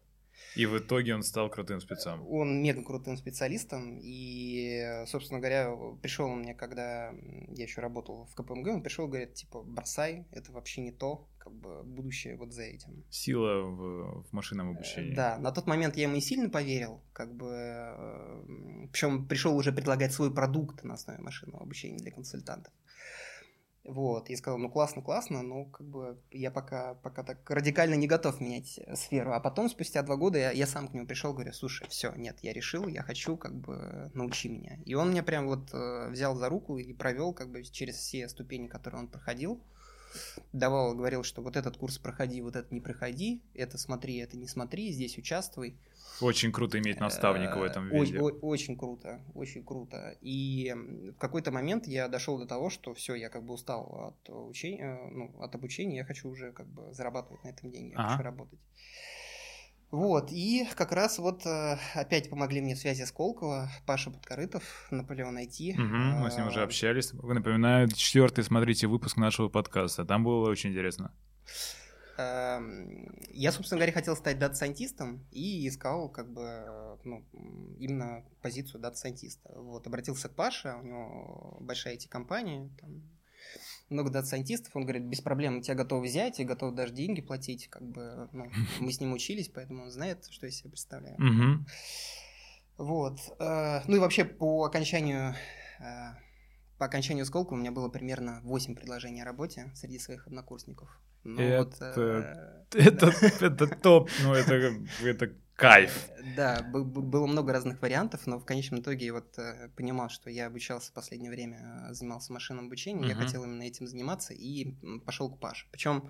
И 0.55 0.65
в 0.65 0.77
итоге 0.77 1.15
он 1.15 1.23
стал 1.23 1.49
крутым 1.49 1.79
спецом. 1.79 2.25
Он 2.29 2.61
мега 2.61 2.83
крутым 2.83 3.17
специалистом. 3.17 3.99
И, 4.01 5.03
собственно 5.05 5.39
говоря, 5.39 5.71
пришел 6.01 6.27
он 6.27 6.39
мне, 6.39 6.53
когда 6.53 7.11
я 7.49 7.63
еще 7.63 7.81
работал 7.81 8.25
в 8.25 8.35
КПМГ, 8.35 8.67
он 8.67 8.83
пришел 8.83 9.05
и 9.05 9.09
говорит, 9.09 9.33
типа, 9.33 9.61
бросай, 9.61 10.25
это 10.31 10.51
вообще 10.51 10.81
не 10.81 10.91
то, 10.91 11.27
как 11.49 11.57
бы 11.57 11.83
будущее 11.83 12.35
вот 12.37 12.53
за 12.53 12.63
этим. 12.63 13.03
Сила 13.09 13.61
в, 13.61 14.23
в 14.23 14.33
машинном 14.33 14.71
обучении. 14.71 15.15
Да, 15.15 15.37
на 15.37 15.51
тот 15.51 15.67
момент 15.67 15.97
я 15.97 16.03
ему 16.03 16.15
и 16.15 16.21
сильно 16.21 16.49
поверил, 16.49 17.01
как 17.13 17.33
бы, 17.35 17.49
э, 17.51 18.87
причем 18.91 19.27
пришел 19.27 19.55
уже 19.55 19.71
предлагать 19.71 20.13
свой 20.13 20.33
продукт 20.33 20.83
на 20.83 20.93
основе 20.93 21.19
машинного 21.19 21.63
обучения 21.63 21.97
для 21.97 22.11
консультантов. 22.11 22.71
Вот, 23.85 24.29
и 24.29 24.35
сказал, 24.35 24.59
ну 24.59 24.69
классно, 24.69 25.01
классно, 25.01 25.41
но 25.41 25.65
как 25.65 25.87
бы 25.87 26.19
я 26.29 26.51
пока, 26.51 26.93
пока 26.95 27.23
так 27.23 27.49
радикально 27.49 27.95
не 27.95 28.07
готов 28.07 28.39
менять 28.39 28.77
э, 28.77 28.95
сферу. 28.95 29.33
А 29.33 29.39
потом, 29.39 29.69
спустя 29.69 30.03
два 30.03 30.15
года, 30.15 30.37
я, 30.37 30.51
я 30.51 30.67
сам 30.67 30.87
к 30.87 30.93
нему 30.93 31.07
пришел, 31.07 31.33
говорю, 31.33 31.53
слушай, 31.53 31.87
все, 31.89 32.13
нет, 32.15 32.37
я 32.43 32.53
решил, 32.53 32.87
я 32.87 33.01
хочу, 33.01 33.37
как 33.37 33.55
бы, 33.55 34.11
научи 34.13 34.49
меня. 34.49 34.77
И 34.85 34.93
он 34.93 35.11
меня 35.11 35.23
прям 35.23 35.47
вот 35.47 35.73
э, 35.73 36.09
взял 36.09 36.35
за 36.35 36.49
руку 36.49 36.77
и 36.77 36.93
провел, 36.93 37.33
как 37.33 37.49
бы, 37.49 37.63
через 37.63 37.95
все 37.95 38.29
ступени, 38.29 38.67
которые 38.67 39.01
он 39.01 39.07
проходил. 39.07 39.59
Давал, 40.53 40.95
говорил, 40.95 41.23
что 41.23 41.41
вот 41.41 41.55
этот 41.55 41.77
курс 41.77 41.97
проходи, 41.97 42.41
вот 42.41 42.55
этот 42.55 42.71
не 42.71 42.81
проходи, 42.81 43.41
это 43.53 43.77
смотри, 43.77 44.17
это 44.17 44.37
не 44.37 44.47
смотри, 44.47 44.91
здесь 44.91 45.17
участвуй. 45.17 45.75
Очень 46.21 46.51
круто 46.51 46.79
иметь 46.79 46.99
наставника 46.99 47.57
в 47.57 47.63
этом 47.63 47.87
виде. 47.89 48.19
Очень, 48.19 48.77
круто, 48.77 49.21
очень 49.35 49.63
круто. 49.63 50.17
И 50.21 50.73
в 51.15 51.17
какой-то 51.17 51.51
момент 51.51 51.87
я 51.87 52.07
дошел 52.07 52.37
до 52.37 52.45
того, 52.45 52.69
что 52.69 52.93
все, 52.93 53.15
я 53.15 53.29
как 53.29 53.43
бы 53.43 53.53
устал 53.53 54.13
от 54.17 54.29
учения, 54.29 54.99
ну, 55.11 55.33
от 55.39 55.55
обучения, 55.55 55.97
я 55.97 56.05
хочу 56.05 56.29
уже 56.29 56.51
как 56.51 56.67
бы 56.67 56.93
зарабатывать 56.93 57.43
на 57.43 57.49
этом 57.49 57.71
деньги, 57.71 57.91
я 57.91 57.99
ага. 57.99 58.09
хочу 58.09 58.23
работать. 58.23 58.59
Вот, 59.91 60.31
и 60.31 60.67
как 60.75 60.91
раз 60.91 61.17
вот 61.17 61.45
э, 61.47 61.77
опять 61.95 62.29
помогли 62.29 62.61
мне 62.61 62.75
связи 62.75 63.03
Сколково, 63.03 63.69
Паша 63.87 64.11
Подкорытов, 64.11 64.87
Наполеон 64.91 65.39
IT. 65.39 65.73
Угу, 65.73 66.21
мы 66.21 66.29
с 66.29 66.37
ним 66.37 66.47
уже 66.47 66.61
общались. 66.61 67.11
Напоминаю, 67.13 67.87
четвертый, 67.89 68.43
смотрите, 68.43 68.85
выпуск 68.85 69.17
нашего 69.17 69.49
подкаста. 69.49 70.05
Там 70.05 70.23
было 70.23 70.47
очень 70.47 70.69
интересно. 70.71 71.11
Эм, 72.19 73.09
я, 73.31 73.51
собственно 73.51 73.79
говоря, 73.79 73.93
хотел 73.93 74.15
стать 74.15 74.37
дата-сайентистом 74.37 75.25
и 75.31 75.67
искал 75.67 76.07
как 76.09 76.31
бы 76.31 76.97
ну, 77.03 77.25
именно 77.79 78.23
позицию 78.43 78.81
дата-сайентиста. 78.81 79.49
Вот, 79.55 79.87
обратился 79.87 80.29
к 80.29 80.35
Паше, 80.35 80.75
у 80.79 80.85
него 80.85 81.57
большая 81.61 81.95
IT-компания, 81.95 82.69
там, 82.79 83.01
много 83.89 84.09
дата-сайентистов, 84.09 84.75
он 84.75 84.83
говорит, 84.83 85.03
без 85.03 85.21
проблем, 85.21 85.61
тебя 85.61 85.75
готовы 85.75 86.07
взять 86.07 86.39
и 86.39 86.45
готов 86.45 86.75
даже 86.75 86.93
деньги 86.93 87.21
платить, 87.21 87.67
как 87.67 87.83
бы, 87.83 88.29
ну, 88.31 88.51
мы 88.79 88.91
с 88.91 88.99
ним 88.99 89.13
учились, 89.13 89.49
поэтому 89.49 89.83
он 89.83 89.91
знает, 89.91 90.27
что 90.29 90.45
я 90.45 90.51
себе 90.51 90.71
представляю. 90.71 91.17
Вот. 92.77 93.19
Э, 93.39 93.81
ну 93.87 93.97
и 93.97 93.99
вообще 93.99 94.23
по 94.23 94.63
окончанию 94.63 95.35
э, 95.79 96.13
по 96.77 96.85
окончанию 96.85 97.25
Сколтеха 97.25 97.53
у 97.53 97.57
меня 97.57 97.71
было 97.71 97.89
примерно 97.89 98.39
8 98.43 98.73
предложений 98.73 99.23
о 99.23 99.25
работе 99.25 99.69
среди 99.75 99.99
своих 99.99 100.25
однокурсников. 100.27 100.87
Ну, 101.25 101.41
это, 101.41 101.65
вот, 101.67 101.97
э, 101.97 102.65
это, 102.87 103.07
это 103.41 103.67
топ, 103.67 104.09
ну 104.23 104.33
это, 104.33 104.73
это 105.03 105.33
Кайф. 105.59 106.09
Да, 106.37 106.61
было 106.63 107.27
много 107.27 107.51
разных 107.51 107.81
вариантов, 107.81 108.25
но 108.25 108.39
в 108.39 108.45
конечном 108.45 108.79
итоге 108.79 109.07
я 109.07 109.13
вот 109.13 109.37
э, 109.37 109.69
понимал, 109.75 110.09
что 110.09 110.29
я 110.29 110.47
обучался 110.47 110.91
в 110.91 110.93
последнее 110.93 111.29
время, 111.29 111.89
э, 111.89 111.93
занимался 111.93 112.31
машинным 112.31 112.67
обучением, 112.67 113.03
uh-huh. 113.03 113.09
я 113.09 113.15
хотел 113.15 113.43
именно 113.43 113.63
этим 113.63 113.85
заниматься 113.85 114.33
и 114.33 114.73
пошел 115.05 115.29
к 115.29 115.37
Паше. 115.37 115.67
Причем 115.71 116.09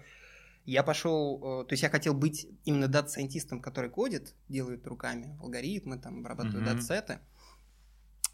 я 0.65 0.83
пошел, 0.83 1.63
э, 1.63 1.65
то 1.65 1.73
есть 1.73 1.81
я 1.81 1.89
хотел 1.89 2.13
быть 2.13 2.47
именно 2.63 2.87
дата-сайентистом, 2.87 3.59
который 3.59 3.89
кодит, 3.89 4.35
делает 4.49 4.85
руками 4.85 5.35
алгоритмы, 5.41 5.97
там, 5.97 6.19
обрабатывает 6.19 6.67
uh-huh. 6.67 6.73
дата-сеты. 6.75 7.19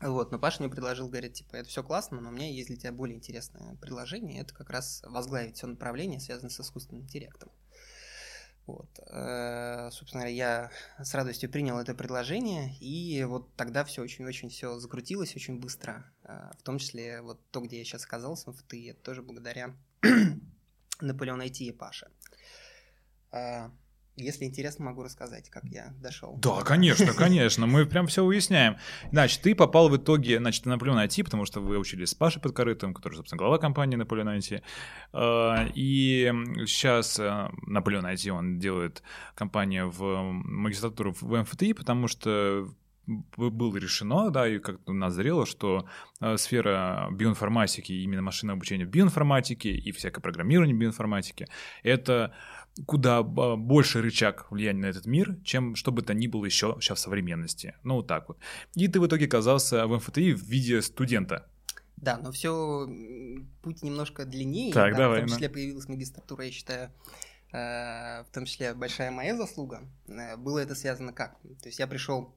Вот, 0.02 0.34
но 0.34 0.40
Паша 0.40 0.62
мне 0.62 0.70
предложил, 0.70 1.08
говорит, 1.08 1.34
типа, 1.34 1.56
это 1.56 1.70
все 1.70 1.82
классно, 1.82 2.20
но 2.20 2.28
у 2.28 2.34
меня 2.34 2.52
есть 2.52 2.68
для 2.68 2.76
тебя 2.76 2.92
более 2.92 3.16
интересное 3.16 3.76
предложение, 3.76 4.42
это 4.42 4.54
как 4.54 4.70
раз 4.70 5.02
возглавить 5.08 5.56
все 5.56 5.68
направление, 5.68 6.20
связанное 6.20 6.50
с 6.50 6.60
искусственным 6.60 7.04
интеллектом. 7.04 7.50
Вот. 8.66 8.90
Э, 9.12 9.90
собственно 9.92 10.24
я 10.24 10.72
с 10.98 11.14
радостью 11.14 11.52
принял 11.52 11.78
это 11.78 11.94
предложение, 11.94 12.76
и 12.80 13.24
вот 13.24 13.56
тогда 13.56 13.84
все 13.84 14.02
очень-очень 14.02 14.50
все 14.50 14.80
закрутилось 14.80 15.36
очень 15.36 15.60
быстро. 15.60 16.12
Э, 16.24 16.52
в 16.58 16.64
том 16.64 16.80
числе 16.80 17.22
вот 17.22 17.40
то, 17.52 17.62
где 17.62 17.78
я 17.78 17.86
сейчас 17.86 18.06
оказался, 18.06 18.52
в 18.52 18.58
ФТИ, 18.58 18.92
это 18.92 19.02
тоже 19.02 19.22
благодаря 19.22 19.76
Наполеону 21.02 21.44
IT 21.44 21.60
и 21.60 21.72
Паше. 21.72 22.10
Если 24.18 24.46
интересно, 24.46 24.86
могу 24.86 25.04
рассказать, 25.04 25.50
как 25.50 25.66
я 25.66 25.94
дошел. 26.02 26.38
Да, 26.38 26.62
конечно, 26.62 27.14
конечно. 27.14 27.68
Мы 27.68 27.86
прям 27.86 28.08
все 28.08 28.24
уясняем. 28.24 28.78
Значит, 29.12 29.42
ты 29.42 29.54
попал 29.56 29.90
в 29.90 29.98
итоге, 29.98 30.38
значит, 30.38 30.66
на 30.66 30.74
Наполеон 30.74 31.00
IT, 31.00 31.24
потому 31.26 31.46
что 31.46 31.60
вы 31.60 31.78
учились 31.78 32.10
с 32.10 32.16
Пашей 32.16 32.42
Подкорытым, 32.42 32.94
который, 32.94 33.16
собственно, 33.16 33.40
глава 33.40 33.58
компании 33.58 33.98
Наполеон 33.98 34.30
IT. 34.30 34.62
А, 35.12 35.68
и 35.76 36.32
сейчас 36.66 37.20
э, 37.20 37.50
Наполеон 37.68 38.06
IT, 38.06 38.30
он 38.30 38.58
делает 38.58 39.04
компанию 39.36 39.90
в 39.90 40.22
магистратуру 40.22 41.14
в 41.20 41.42
МФТИ, 41.42 41.74
потому 41.74 42.08
что 42.08 42.70
было 43.08 43.78
решено, 43.78 44.32
да, 44.32 44.48
и 44.48 44.60
как-то 44.60 44.92
назрело, 44.92 45.46
что 45.46 45.88
э, 46.22 46.38
сфера 46.38 47.08
биоинформатики, 47.12 47.92
именно 47.92 48.22
машинное 48.22 48.56
обучение 48.56 48.88
в 48.88 48.90
биоинформатике 48.90 49.72
и 49.72 49.92
всякое 49.92 50.22
программирование 50.22 50.76
в 50.76 50.80
биоинформатике, 50.80 51.48
это 51.84 52.34
куда 52.86 53.24
больше 53.24 54.02
рычаг 54.02 54.52
влияния 54.52 54.82
на 54.82 54.86
этот 54.88 55.06
мир, 55.06 55.38
чем 55.44 55.76
что 55.76 55.92
бы 55.92 56.02
то 56.02 56.14
ни 56.14 56.28
было 56.28 56.46
еще 56.46 56.78
сейчас 56.80 57.00
в 57.00 57.02
современности. 57.02 57.76
Ну, 57.84 57.96
вот 57.96 58.08
так 58.08 58.28
вот. 58.28 58.38
И 58.76 58.88
ты 58.88 59.00
в 59.00 59.08
итоге 59.08 59.26
оказался 59.26 59.88
в 59.88 59.96
МФТИ 59.96 60.34
в 60.34 60.44
виде 60.44 60.82
студента. 60.82 61.48
Да, 61.98 62.18
но 62.18 62.32
все 62.32 62.88
путь 63.62 63.82
немножко 63.82 64.26
длиннее. 64.26 64.74
Так, 64.74 64.92
да, 64.94 65.00
давай. 65.00 65.20
В 65.20 65.22
том 65.22 65.30
числе 65.30 65.48
ну. 65.48 65.54
появилась 65.54 65.88
магистратура, 65.88 66.44
я 66.44 66.52
считаю, 66.52 66.92
э, 67.54 68.24
в 68.24 68.28
том 68.34 68.46
числе 68.46 68.74
большая 68.74 69.12
моя 69.12 69.38
заслуга. 69.38 69.82
Э, 70.08 70.36
было 70.36 70.60
это 70.60 70.76
связано 70.76 71.14
как? 71.14 71.40
То 71.62 71.68
есть 71.68 71.80
я 71.80 71.88
пришел 71.88 72.36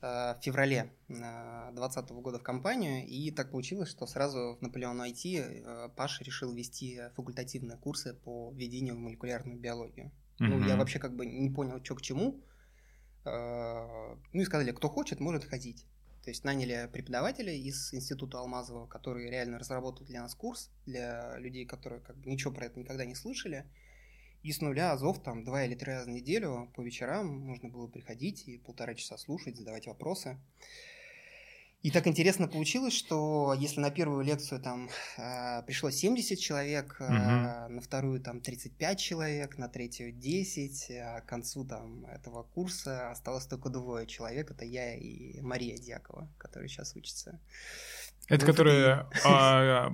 в 0.00 0.38
феврале 0.42 0.92
2020 1.08 2.10
года 2.10 2.38
в 2.38 2.42
компанию, 2.42 3.06
и 3.06 3.30
так 3.30 3.50
получилось, 3.50 3.90
что 3.90 4.06
сразу 4.06 4.56
в 4.58 4.62
Наполеон 4.62 5.02
IT 5.02 5.38
э, 5.38 5.88
Паша 5.94 6.24
решил 6.24 6.52
вести 6.54 7.00
факультативные 7.16 7.76
курсы 7.76 8.14
по 8.14 8.50
введению 8.52 8.96
в 8.96 8.98
молекулярную 8.98 9.58
биологию. 9.58 10.10
Mm-hmm. 10.40 10.46
Ну, 10.46 10.66
я 10.66 10.76
вообще 10.76 10.98
как 10.98 11.14
бы 11.14 11.26
не 11.26 11.50
понял, 11.50 11.84
что 11.84 11.96
к 11.96 12.02
чему. 12.02 12.42
Э, 13.26 14.16
ну 14.32 14.40
и 14.40 14.44
сказали, 14.44 14.72
кто 14.72 14.88
хочет, 14.88 15.20
может 15.20 15.44
ходить. 15.44 15.84
То 16.22 16.30
есть 16.30 16.44
наняли 16.44 16.88
преподавателя 16.92 17.52
из 17.52 17.92
Института 17.94 18.38
Алмазова, 18.38 18.86
которые 18.86 19.30
реально 19.30 19.58
разработают 19.58 20.08
для 20.08 20.22
нас 20.22 20.34
курс, 20.34 20.70
для 20.86 21.36
людей, 21.38 21.64
которые 21.66 22.00
как 22.00 22.16
бы 22.16 22.30
ничего 22.30 22.52
про 22.52 22.66
это 22.66 22.78
никогда 22.78 23.04
не 23.04 23.14
слышали. 23.14 23.66
И 24.42 24.52
с 24.52 24.60
нуля 24.60 24.92
Азов 24.92 25.22
там 25.22 25.44
два 25.44 25.64
или 25.64 25.74
три 25.74 25.92
раза 25.92 26.06
в 26.06 26.12
неделю 26.14 26.70
по 26.74 26.80
вечерам 26.80 27.26
можно 27.26 27.68
было 27.68 27.86
приходить 27.86 28.48
и 28.48 28.58
полтора 28.58 28.94
часа 28.94 29.18
слушать, 29.18 29.56
задавать 29.56 29.86
вопросы. 29.86 30.38
И 31.82 31.90
так 31.90 32.06
интересно 32.06 32.46
получилось, 32.46 32.92
что 32.92 33.54
если 33.58 33.80
на 33.80 33.90
первую 33.90 34.22
лекцию 34.22 34.60
там 34.60 34.90
э, 35.16 35.62
пришло 35.62 35.90
70 35.90 36.38
человек, 36.38 36.96
э, 37.00 37.04
угу. 37.04 37.14
на 37.74 37.80
вторую 37.80 38.20
там 38.20 38.40
35 38.40 38.98
человек, 38.98 39.56
на 39.56 39.66
третью 39.66 40.12
10, 40.12 40.90
а 40.90 41.20
к 41.22 41.26
концу 41.26 41.64
там 41.64 42.04
этого 42.04 42.42
курса 42.42 43.10
осталось 43.10 43.46
только 43.46 43.70
двое 43.70 44.06
человек, 44.06 44.50
это 44.50 44.66
я 44.66 44.94
и 44.94 45.40
Мария 45.40 45.78
Дьякова, 45.78 46.28
которая 46.36 46.68
сейчас 46.68 46.94
учится. 46.96 47.40
Это 48.28 48.44
которые, 48.44 49.08
а, 49.24 49.90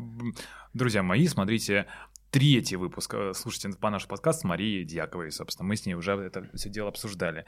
друзья 0.75 1.05
мои, 1.05 1.29
смотрите 1.29 1.87
третий 2.31 2.77
выпуск. 2.77 3.15
Э, 3.15 3.33
слушайте 3.35 3.71
по 3.79 3.91
наш 3.91 4.07
подкаст 4.07 4.41
с 4.41 4.45
Марией 4.45 4.85
Дьяковой, 4.85 5.31
собственно. 5.31 5.69
Мы 5.69 5.77
с 5.77 5.87
ней 5.87 5.95
уже 5.95 6.12
это 6.12 6.49
все 6.55 6.69
дело 6.69 6.89
обсуждали. 6.89 7.45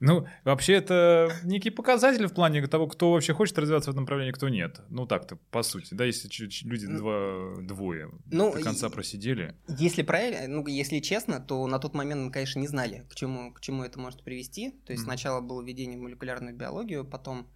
Ну, 0.00 0.26
вообще, 0.44 0.74
это 0.74 1.32
некий 1.44 1.70
показатель 1.70 2.26
в 2.26 2.34
плане 2.34 2.66
того, 2.66 2.86
кто 2.88 3.12
вообще 3.12 3.32
хочет 3.32 3.58
развиваться 3.58 3.90
в 3.90 3.94
этом 3.94 4.02
направлении, 4.02 4.32
кто 4.32 4.48
нет. 4.48 4.80
Ну, 4.90 5.06
так-то, 5.06 5.36
по 5.50 5.62
сути, 5.62 5.94
да, 5.94 6.04
если 6.04 6.28
люди 6.66 6.86
два, 6.86 7.54
двое 7.62 8.10
ну, 8.26 8.52
до 8.52 8.60
конца 8.60 8.90
просидели. 8.90 9.54
Если 9.68 10.02
правильно, 10.02 10.46
ну, 10.48 10.66
если 10.66 10.98
честно, 10.98 11.40
то 11.40 11.66
на 11.66 11.78
тот 11.78 11.94
момент 11.94 12.22
мы, 12.22 12.30
конечно, 12.30 12.58
не 12.58 12.68
знали, 12.68 13.06
к 13.08 13.14
чему, 13.14 13.52
к 13.52 13.60
чему 13.60 13.84
это 13.84 13.98
может 13.98 14.22
привести. 14.22 14.72
То 14.84 14.92
есть 14.92 15.02
mm-hmm. 15.02 15.06
сначала 15.06 15.40
было 15.40 15.62
введение 15.62 15.98
в 15.98 16.02
молекулярную 16.02 16.54
биологию, 16.54 17.04
потом 17.04 17.48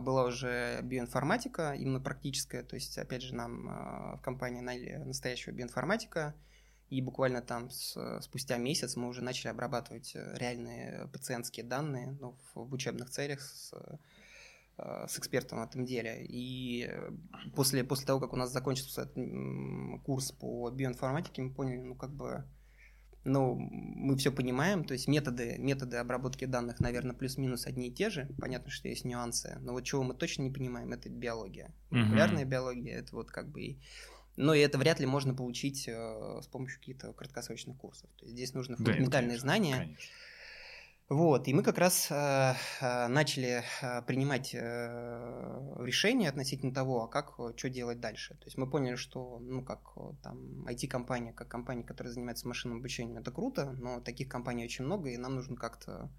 была 0.00 0.24
уже 0.24 0.80
биоинформатика, 0.82 1.72
именно 1.72 2.00
практическая, 2.00 2.62
то 2.62 2.74
есть, 2.74 2.98
опять 2.98 3.22
же, 3.22 3.34
нам 3.34 3.68
а, 3.68 4.16
в 4.16 4.20
компании 4.20 4.60
наняли 4.60 4.96
настоящего 4.96 5.52
биоинформатика, 5.52 6.34
и 6.90 7.00
буквально 7.00 7.40
там 7.40 7.70
с, 7.70 8.20
спустя 8.20 8.58
месяц 8.58 8.96
мы 8.96 9.08
уже 9.08 9.22
начали 9.22 9.48
обрабатывать 9.48 10.14
э, 10.14 10.36
реальные 10.36 11.08
пациентские 11.12 11.64
данные 11.64 12.16
ну, 12.20 12.36
в, 12.52 12.68
в 12.68 12.72
учебных 12.74 13.10
целях 13.10 13.40
с, 13.40 13.72
а, 14.76 15.08
с 15.08 15.18
экспертом 15.18 15.60
в 15.60 15.62
этом 15.62 15.86
деле. 15.86 16.24
И 16.28 16.90
после, 17.56 17.84
после 17.84 18.06
того, 18.06 18.20
как 18.20 18.32
у 18.32 18.36
нас 18.36 18.52
закончился 18.52 19.10
курс 20.04 20.32
по 20.32 20.70
биоинформатике, 20.70 21.42
мы 21.42 21.54
поняли, 21.54 21.80
ну, 21.80 21.94
как 21.94 22.10
бы 22.10 22.44
ну, 23.24 23.54
мы 23.56 24.16
все 24.16 24.30
понимаем, 24.30 24.84
то 24.84 24.92
есть 24.92 25.08
методы, 25.08 25.56
методы 25.58 25.96
обработки 25.96 26.44
данных, 26.44 26.80
наверное, 26.80 27.14
плюс-минус 27.14 27.66
одни 27.66 27.88
и 27.88 27.92
те 27.92 28.10
же. 28.10 28.28
Понятно, 28.38 28.70
что 28.70 28.88
есть 28.88 29.04
нюансы, 29.04 29.58
но 29.62 29.72
вот 29.72 29.84
чего 29.84 30.02
мы 30.02 30.14
точно 30.14 30.42
не 30.42 30.50
понимаем, 30.50 30.92
это 30.92 31.08
биология. 31.08 31.74
Молекулярная 31.90 32.44
uh-huh. 32.44 32.48
биология, 32.48 32.98
это 32.98 33.14
вот 33.16 33.30
как 33.30 33.48
бы 33.50 33.62
и... 33.62 33.78
Но 34.36 34.52
и 34.52 34.60
это 34.60 34.78
вряд 34.78 34.98
ли 34.98 35.06
можно 35.06 35.32
получить 35.32 35.86
э, 35.86 36.40
с 36.42 36.48
помощью 36.48 36.80
каких-то 36.80 37.12
краткосрочных 37.12 37.76
курсов. 37.76 38.10
То 38.18 38.24
есть 38.24 38.34
здесь 38.36 38.52
нужно 38.52 38.76
фундаментальные 38.76 39.36
да, 39.36 39.40
знания. 39.40 39.76
Конечно 39.76 39.96
вот, 41.10 41.48
и 41.48 41.52
мы 41.52 41.62
как 41.62 41.76
раз 41.76 42.10
э, 42.10 42.54
э, 42.80 43.08
начали 43.08 43.62
э, 43.82 44.02
принимать 44.06 44.54
э, 44.54 45.74
решения 45.78 46.30
относительно 46.30 46.72
того, 46.72 47.04
а 47.04 47.08
как, 47.08 47.34
э, 47.38 47.52
что 47.56 47.68
делать 47.68 48.00
дальше. 48.00 48.34
То 48.36 48.46
есть 48.46 48.56
мы 48.56 48.70
поняли, 48.70 48.96
что, 48.96 49.38
ну, 49.38 49.62
как 49.62 49.80
там 50.22 50.66
IT-компания, 50.66 51.34
как 51.34 51.48
компания, 51.48 51.84
которая 51.84 52.10
занимается 52.10 52.48
машинным 52.48 52.78
обучением, 52.78 53.18
это 53.18 53.30
круто, 53.32 53.72
но 53.72 54.00
таких 54.00 54.30
компаний 54.30 54.64
очень 54.64 54.86
много, 54.86 55.10
и 55.10 55.18
нам 55.18 55.34
нужно 55.34 55.56
как-то 55.56 56.10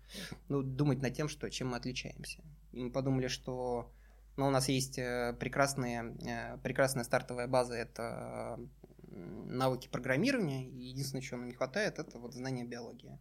ну, 0.50 0.62
думать 0.62 1.02
над 1.02 1.15
тем, 1.15 1.30
что, 1.30 1.50
чем 1.50 1.69
мы 1.69 1.78
отличаемся. 1.78 2.43
И 2.71 2.84
мы 2.84 2.91
подумали, 2.91 3.28
что 3.28 3.91
ну, 4.38 4.45
у 4.45 4.52
нас 4.52 4.69
есть 4.69 4.98
прекрасные, 4.98 6.58
прекрасная 6.62 7.06
стартовая 7.06 7.48
база, 7.48 7.74
это 7.74 8.60
навыки 9.08 9.88
программирования, 9.88 10.69
и 10.69 10.89
единственное, 10.89 11.24
чего 11.24 11.38
нам 11.38 11.48
не 11.48 11.54
хватает, 11.54 11.98
это 11.98 12.19
вот 12.19 12.34
знание 12.36 12.65
биологии. 12.65 13.17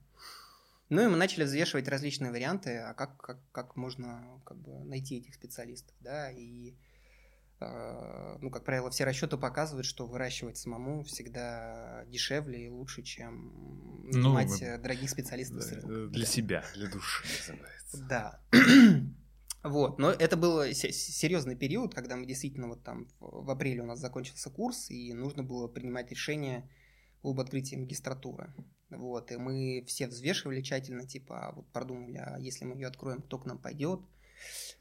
Ну 0.90 1.02
и 1.02 1.08
мы 1.08 1.16
начали 1.16 1.44
взвешивать 1.44 1.88
различные 1.88 2.30
варианты, 2.30 2.76
а 2.78 2.94
как, 2.94 3.16
как, 3.16 3.38
как 3.52 3.76
можно 3.76 4.40
как 4.44 4.58
бы, 4.58 4.84
найти 4.84 5.18
этих 5.18 5.34
специалистов, 5.34 5.94
да, 6.00 6.30
и 6.30 6.74
э, 7.60 7.64
э, 7.64 8.38
ну, 8.40 8.50
как 8.50 8.64
правило, 8.64 8.90
все 8.90 9.04
расчеты 9.04 9.38
показывают, 9.38 9.86
что 9.86 10.06
выращивать 10.06 10.58
самому 10.58 11.02
всегда 11.04 12.04
дешевле 12.06 12.66
и 12.66 12.68
лучше, 12.68 13.02
чем 13.02 14.04
ну, 14.04 14.34
нанимать 14.34 14.60
ну, 14.60 14.82
дорогих 14.82 15.08
специалистов 15.10 15.62
с 15.62 15.72
рынка. 15.72 16.06
Для 16.08 16.24
да. 16.24 16.30
себя, 16.30 16.64
для 16.74 16.88
души 16.88 17.24
называется. 17.40 18.06
Да. 18.08 18.40
Вот, 19.64 19.98
но 19.98 20.10
это 20.10 20.36
был 20.36 20.62
серьезный 20.74 21.56
период, 21.56 21.94
когда 21.94 22.16
мы 22.16 22.26
действительно 22.26 22.68
вот 22.68 22.84
там 22.84 23.08
в 23.18 23.50
апреле 23.50 23.80
у 23.80 23.86
нас 23.86 23.98
закончился 23.98 24.50
курс, 24.50 24.90
и 24.90 25.14
нужно 25.14 25.42
было 25.42 25.68
принимать 25.68 26.10
решение 26.10 26.68
об 27.22 27.40
открытии 27.40 27.74
магистратуры. 27.74 28.52
Вот, 28.90 29.32
и 29.32 29.36
мы 29.36 29.84
все 29.86 30.06
взвешивали 30.06 30.60
тщательно, 30.60 31.06
типа, 31.06 31.48
а 31.48 31.52
вот 31.52 31.66
продумали, 31.68 32.18
а 32.18 32.38
если 32.38 32.64
мы 32.64 32.76
ее 32.76 32.86
откроем, 32.86 33.22
кто 33.22 33.38
к 33.38 33.46
нам 33.46 33.58
пойдет, 33.58 34.00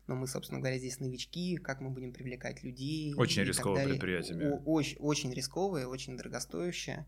но 0.08 0.16
мы, 0.16 0.28
собственно 0.28 0.60
говоря, 0.60 0.78
здесь 0.78 1.00
новички, 1.00 1.58
как 1.58 1.80
мы 1.80 1.90
будем 1.90 2.14
привлекать 2.14 2.64
людей. 2.64 3.14
Очень 3.16 3.44
рисковое 3.44 3.88
предприятие. 3.88 4.60
Очень, 4.66 4.98
очень 4.98 5.34
рисковое, 5.34 5.88
очень 5.88 6.18
дорогостоящее. 6.18 7.06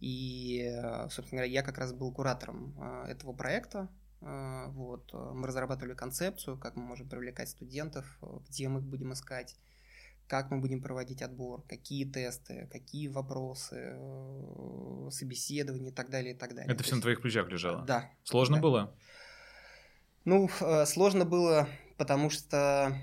И, 0.00 0.68
собственно 1.10 1.38
говоря, 1.38 1.52
я 1.52 1.62
как 1.62 1.78
раз 1.78 1.92
был 1.92 2.12
куратором 2.12 2.74
а, 2.78 3.06
этого 3.08 3.32
проекта. 3.32 3.88
А, 4.20 4.68
вот. 4.70 5.12
Мы 5.12 5.46
разрабатывали 5.46 5.94
концепцию, 5.94 6.58
как 6.58 6.76
мы 6.76 6.82
можем 6.82 7.08
привлекать 7.08 7.48
студентов, 7.48 8.18
где 8.48 8.68
мы 8.68 8.80
их 8.80 8.86
будем 8.86 9.12
искать, 9.12 9.56
как 10.28 10.50
мы 10.50 10.60
будем 10.60 10.82
проводить 10.82 11.22
отбор, 11.22 11.62
какие 11.68 12.04
тесты, 12.04 12.68
какие 12.72 13.08
вопросы, 13.08 13.96
э, 13.96 15.08
собеседования 15.10 15.90
и 15.90 15.94
так 15.94 16.10
далее, 16.10 16.34
и 16.34 16.36
так 16.36 16.54
далее. 16.54 16.72
Это 16.72 16.82
все 16.82 16.96
на 16.96 17.02
твоих 17.02 17.22
плечах 17.22 17.48
лежало? 17.48 17.84
Да. 17.84 18.10
Сложно 18.24 18.56
да. 18.56 18.62
было? 18.62 18.94
Ну, 20.24 20.50
э, 20.60 20.86
сложно 20.86 21.24
было, 21.24 21.68
потому 21.96 22.30
что, 22.30 22.96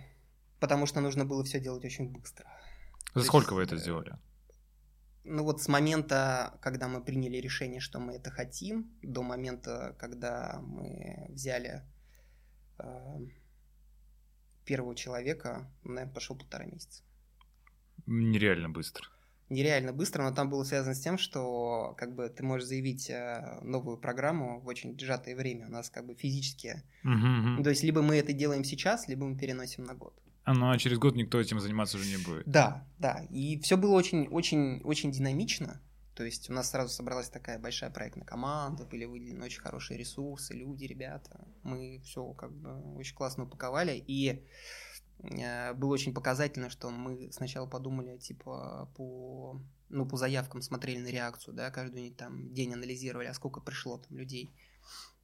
потому 0.60 0.86
что 0.86 1.00
нужно 1.00 1.26
было 1.26 1.44
все 1.44 1.60
делать 1.60 1.86
очень 1.86 2.10
быстро. 2.10 2.46
За 3.14 3.22
То 3.22 3.28
сколько 3.28 3.56
есть, 3.56 3.56
вы 3.56 3.64
это 3.64 3.78
сделали? 3.78 4.18
Ну 5.24 5.44
вот 5.44 5.62
с 5.62 5.70
момента, 5.70 6.58
когда 6.62 6.90
мы 6.90 7.02
приняли 7.02 7.38
решение, 7.38 7.80
что 7.80 8.00
мы 8.00 8.14
это 8.14 8.30
хотим, 8.30 8.92
до 9.02 9.24
момента, 9.24 9.96
когда 9.98 10.60
мы 10.62 11.28
взяли 11.30 11.84
э, 12.80 13.20
первого 14.66 14.96
человека, 14.96 15.72
наверное, 15.84 16.14
пошел 16.14 16.36
полтора 16.36 16.66
месяца. 16.66 17.04
Нереально 18.06 18.70
быстро. 18.70 19.08
Нереально 19.50 19.94
быстро, 19.94 20.24
но 20.24 20.34
там 20.34 20.50
было 20.50 20.64
связано 20.64 20.96
с 20.96 21.00
тем, 21.00 21.18
что 21.18 21.94
как 21.98 22.16
бы 22.16 22.28
ты 22.30 22.44
можешь 22.44 22.68
заявить 22.68 23.10
э, 23.10 23.60
новую 23.62 23.98
программу 23.98 24.60
в 24.62 24.68
очень 24.68 24.98
сжатое 24.98 25.36
время. 25.36 25.68
У 25.68 25.72
нас 25.72 25.90
как 25.90 26.06
бы 26.06 26.16
физически. 26.16 26.82
Угу, 27.04 27.54
угу. 27.56 27.64
То 27.64 27.70
есть 27.70 27.84
либо 27.84 28.02
мы 28.02 28.16
это 28.16 28.34
делаем 28.34 28.64
сейчас, 28.64 29.08
либо 29.08 29.26
мы 29.26 29.38
переносим 29.38 29.84
на 29.84 29.94
год. 29.94 30.14
А 30.46 30.54
ну 30.54 30.72
а 30.72 30.78
через 30.78 30.98
год 30.98 31.16
никто 31.16 31.40
этим 31.40 31.60
заниматься 31.60 31.98
уже 31.98 32.10
не 32.10 32.24
будет. 32.24 32.44
Да, 32.46 32.86
да. 33.00 33.26
И 33.30 33.60
все 33.60 33.78
было 33.78 33.94
очень, 33.94 34.28
очень, 34.28 34.82
очень 34.84 35.12
динамично. 35.12 35.82
То 36.16 36.24
есть 36.24 36.50
у 36.50 36.54
нас 36.54 36.70
сразу 36.70 36.90
собралась 36.90 37.30
такая 37.30 37.58
большая 37.58 37.90
проектная 37.90 38.26
команда, 38.26 38.86
были 38.86 39.06
выделены 39.06 39.46
очень 39.46 39.62
хорошие 39.62 39.98
ресурсы, 39.98 40.54
люди, 40.54 40.86
ребята. 40.86 41.48
Мы 41.64 42.02
все 42.04 42.34
как 42.34 42.52
бы 42.54 42.96
очень 42.96 43.16
классно 43.16 43.46
упаковали. 43.46 44.04
И 44.06 44.44
было 45.24 45.94
очень 45.94 46.14
показательно, 46.14 46.70
что 46.70 46.90
мы 46.90 47.32
сначала 47.32 47.66
подумали, 47.66 48.18
типа, 48.18 48.92
по, 48.96 49.62
ну, 49.90 50.06
по 50.06 50.18
заявкам 50.18 50.62
смотрели 50.62 51.00
на 51.00 51.08
реакцию, 51.08 51.54
да, 51.54 51.72
каждый 51.72 52.12
там 52.12 52.54
день 52.54 52.74
анализировали, 52.74 53.28
а 53.28 53.34
сколько 53.34 53.62
пришло 53.62 53.98
там 53.98 54.18
людей. 54.18 54.54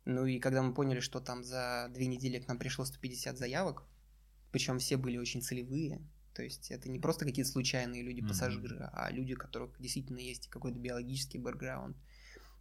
Ну 0.06 0.26
и 0.26 0.40
когда 0.40 0.64
мы 0.64 0.74
поняли, 0.74 1.02
что 1.02 1.20
там 1.20 1.44
за 1.44 1.90
две 1.94 2.08
недели 2.08 2.40
к 2.40 2.48
нам 2.48 2.58
пришло 2.58 2.86
150 2.86 3.38
заявок, 3.38 3.84
причем 4.52 4.80
все 4.80 4.98
были 4.98 5.18
очень 5.18 5.42
целевые, 5.42 6.02
то 6.34 6.44
есть 6.44 6.72
это 6.72 6.90
не 6.90 7.00
просто 7.00 7.26
какие-то 7.26 7.52
случайные 7.52 8.02
люди-пассажиры, 8.02 8.78
mm-hmm. 8.78 8.90
а 8.94 9.12
люди, 9.12 9.34
у 9.34 9.38
которых 9.38 9.80
действительно 9.80 10.20
есть 10.20 10.48
какой-то 10.48 10.80
биологический 10.80 11.38
бэкграунд, 11.38 11.98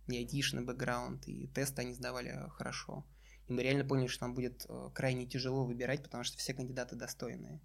и 0.09 0.17
айтишный 0.17 0.65
бэкграунд, 0.65 1.29
и 1.29 1.47
тесты 1.49 1.83
они 1.83 1.95
сдавали 1.95 2.49
хорошо. 2.51 3.07
И 3.49 3.53
мы 3.53 3.63
реально 3.63 3.85
поняли, 3.85 4.07
что 4.07 4.27
нам 4.27 4.35
будет 4.35 4.67
э, 4.69 4.91
крайне 4.95 5.27
тяжело 5.27 5.65
выбирать, 5.65 6.03
потому 6.03 6.23
что 6.23 6.37
все 6.37 6.55
кандидаты 6.55 6.97
достойные. 6.97 7.61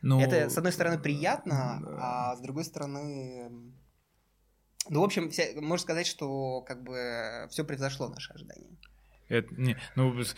Но... 0.00 0.18
Ну, 0.18 0.24
Это, 0.24 0.48
с 0.48 0.56
одной 0.56 0.72
стороны, 0.72 0.98
приятно, 0.98 1.80
да. 1.82 1.98
а 2.00 2.36
с 2.36 2.40
другой 2.40 2.64
стороны... 2.64 3.50
Ну, 4.88 5.00
в 5.00 5.04
общем, 5.04 5.30
вся, 5.30 5.44
можно 5.56 5.82
сказать, 5.82 6.06
что 6.06 6.62
как 6.62 6.82
бы 6.82 7.46
все 7.50 7.64
превзошло 7.64 8.08
наши 8.08 8.32
ожидания. 8.32 8.76
Это, 9.28 9.52
не, 9.54 9.76
ну, 9.96 10.18
из 10.20 10.34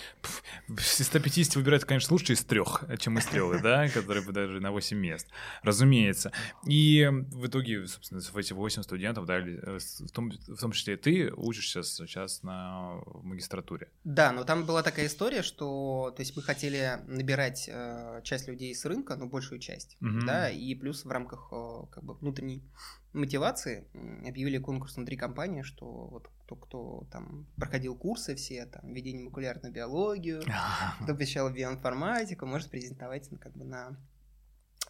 150 0.69 1.57
выбирать, 1.57 1.85
конечно, 1.85 2.13
лучше 2.13 2.33
из 2.33 2.43
трех, 2.43 2.85
чем 2.99 3.19
из 3.19 3.27
трех, 3.27 3.63
да, 3.63 3.89
которые 3.89 4.25
бы 4.25 4.33
даже 4.33 4.61
на 4.61 4.71
8 4.71 4.97
мест, 4.97 5.27
разумеется. 5.63 6.33
И 6.67 7.07
в 7.11 7.47
итоге, 7.47 7.87
собственно, 7.87 8.21
в 8.21 8.37
эти 8.37 8.53
8 8.53 8.83
студентов, 8.83 9.27
да, 9.27 9.39
э, 9.39 9.79
в 9.79 10.11
том, 10.11 10.31
в 10.31 10.57
том 10.57 10.73
числе 10.73 10.97
ты 10.97 11.33
учишься 11.35 11.83
сейчас 11.83 12.43
на 12.43 13.01
магистратуре. 13.23 13.89
Да, 14.05 14.33
но 14.33 14.45
там 14.45 14.65
была 14.65 14.83
такая 14.83 15.07
история, 15.07 15.43
что, 15.43 16.13
то 16.17 16.21
есть 16.21 16.35
мы 16.37 16.43
хотели 16.43 17.01
набирать 17.07 17.69
э, 17.71 18.21
часть 18.25 18.49
людей 18.49 18.75
с 18.75 18.85
рынка, 18.87 19.17
ну, 19.17 19.29
большую 19.29 19.59
часть, 19.59 19.97
угу. 20.01 20.21
да, 20.25 20.51
и 20.51 20.75
плюс 20.75 21.05
в 21.05 21.11
рамках 21.11 21.49
э, 21.53 21.81
как 21.91 22.05
бы 22.05 22.15
внутренней 22.15 22.63
мотивации 23.13 23.87
объявили 24.27 24.59
конкурс 24.59 24.97
внутри 24.97 25.17
компании, 25.17 25.63
что 25.63 25.87
вот 25.87 26.31
кто, 26.49 26.57
кто 26.57 27.07
там 27.11 27.47
проходил 27.57 27.95
курсы 27.95 28.35
все, 28.35 28.65
там, 28.67 28.93
введение 28.93 29.25
молекулярную 29.25 29.73
биологию, 29.73 30.43
кто 31.03 31.15
посещал 31.15 31.51
биоинформатику, 31.51 32.47
может 32.47 32.71
презентовать 32.71 33.31
ну, 33.31 33.39
как 33.39 33.55
бы 33.55 33.65
на 33.65 33.97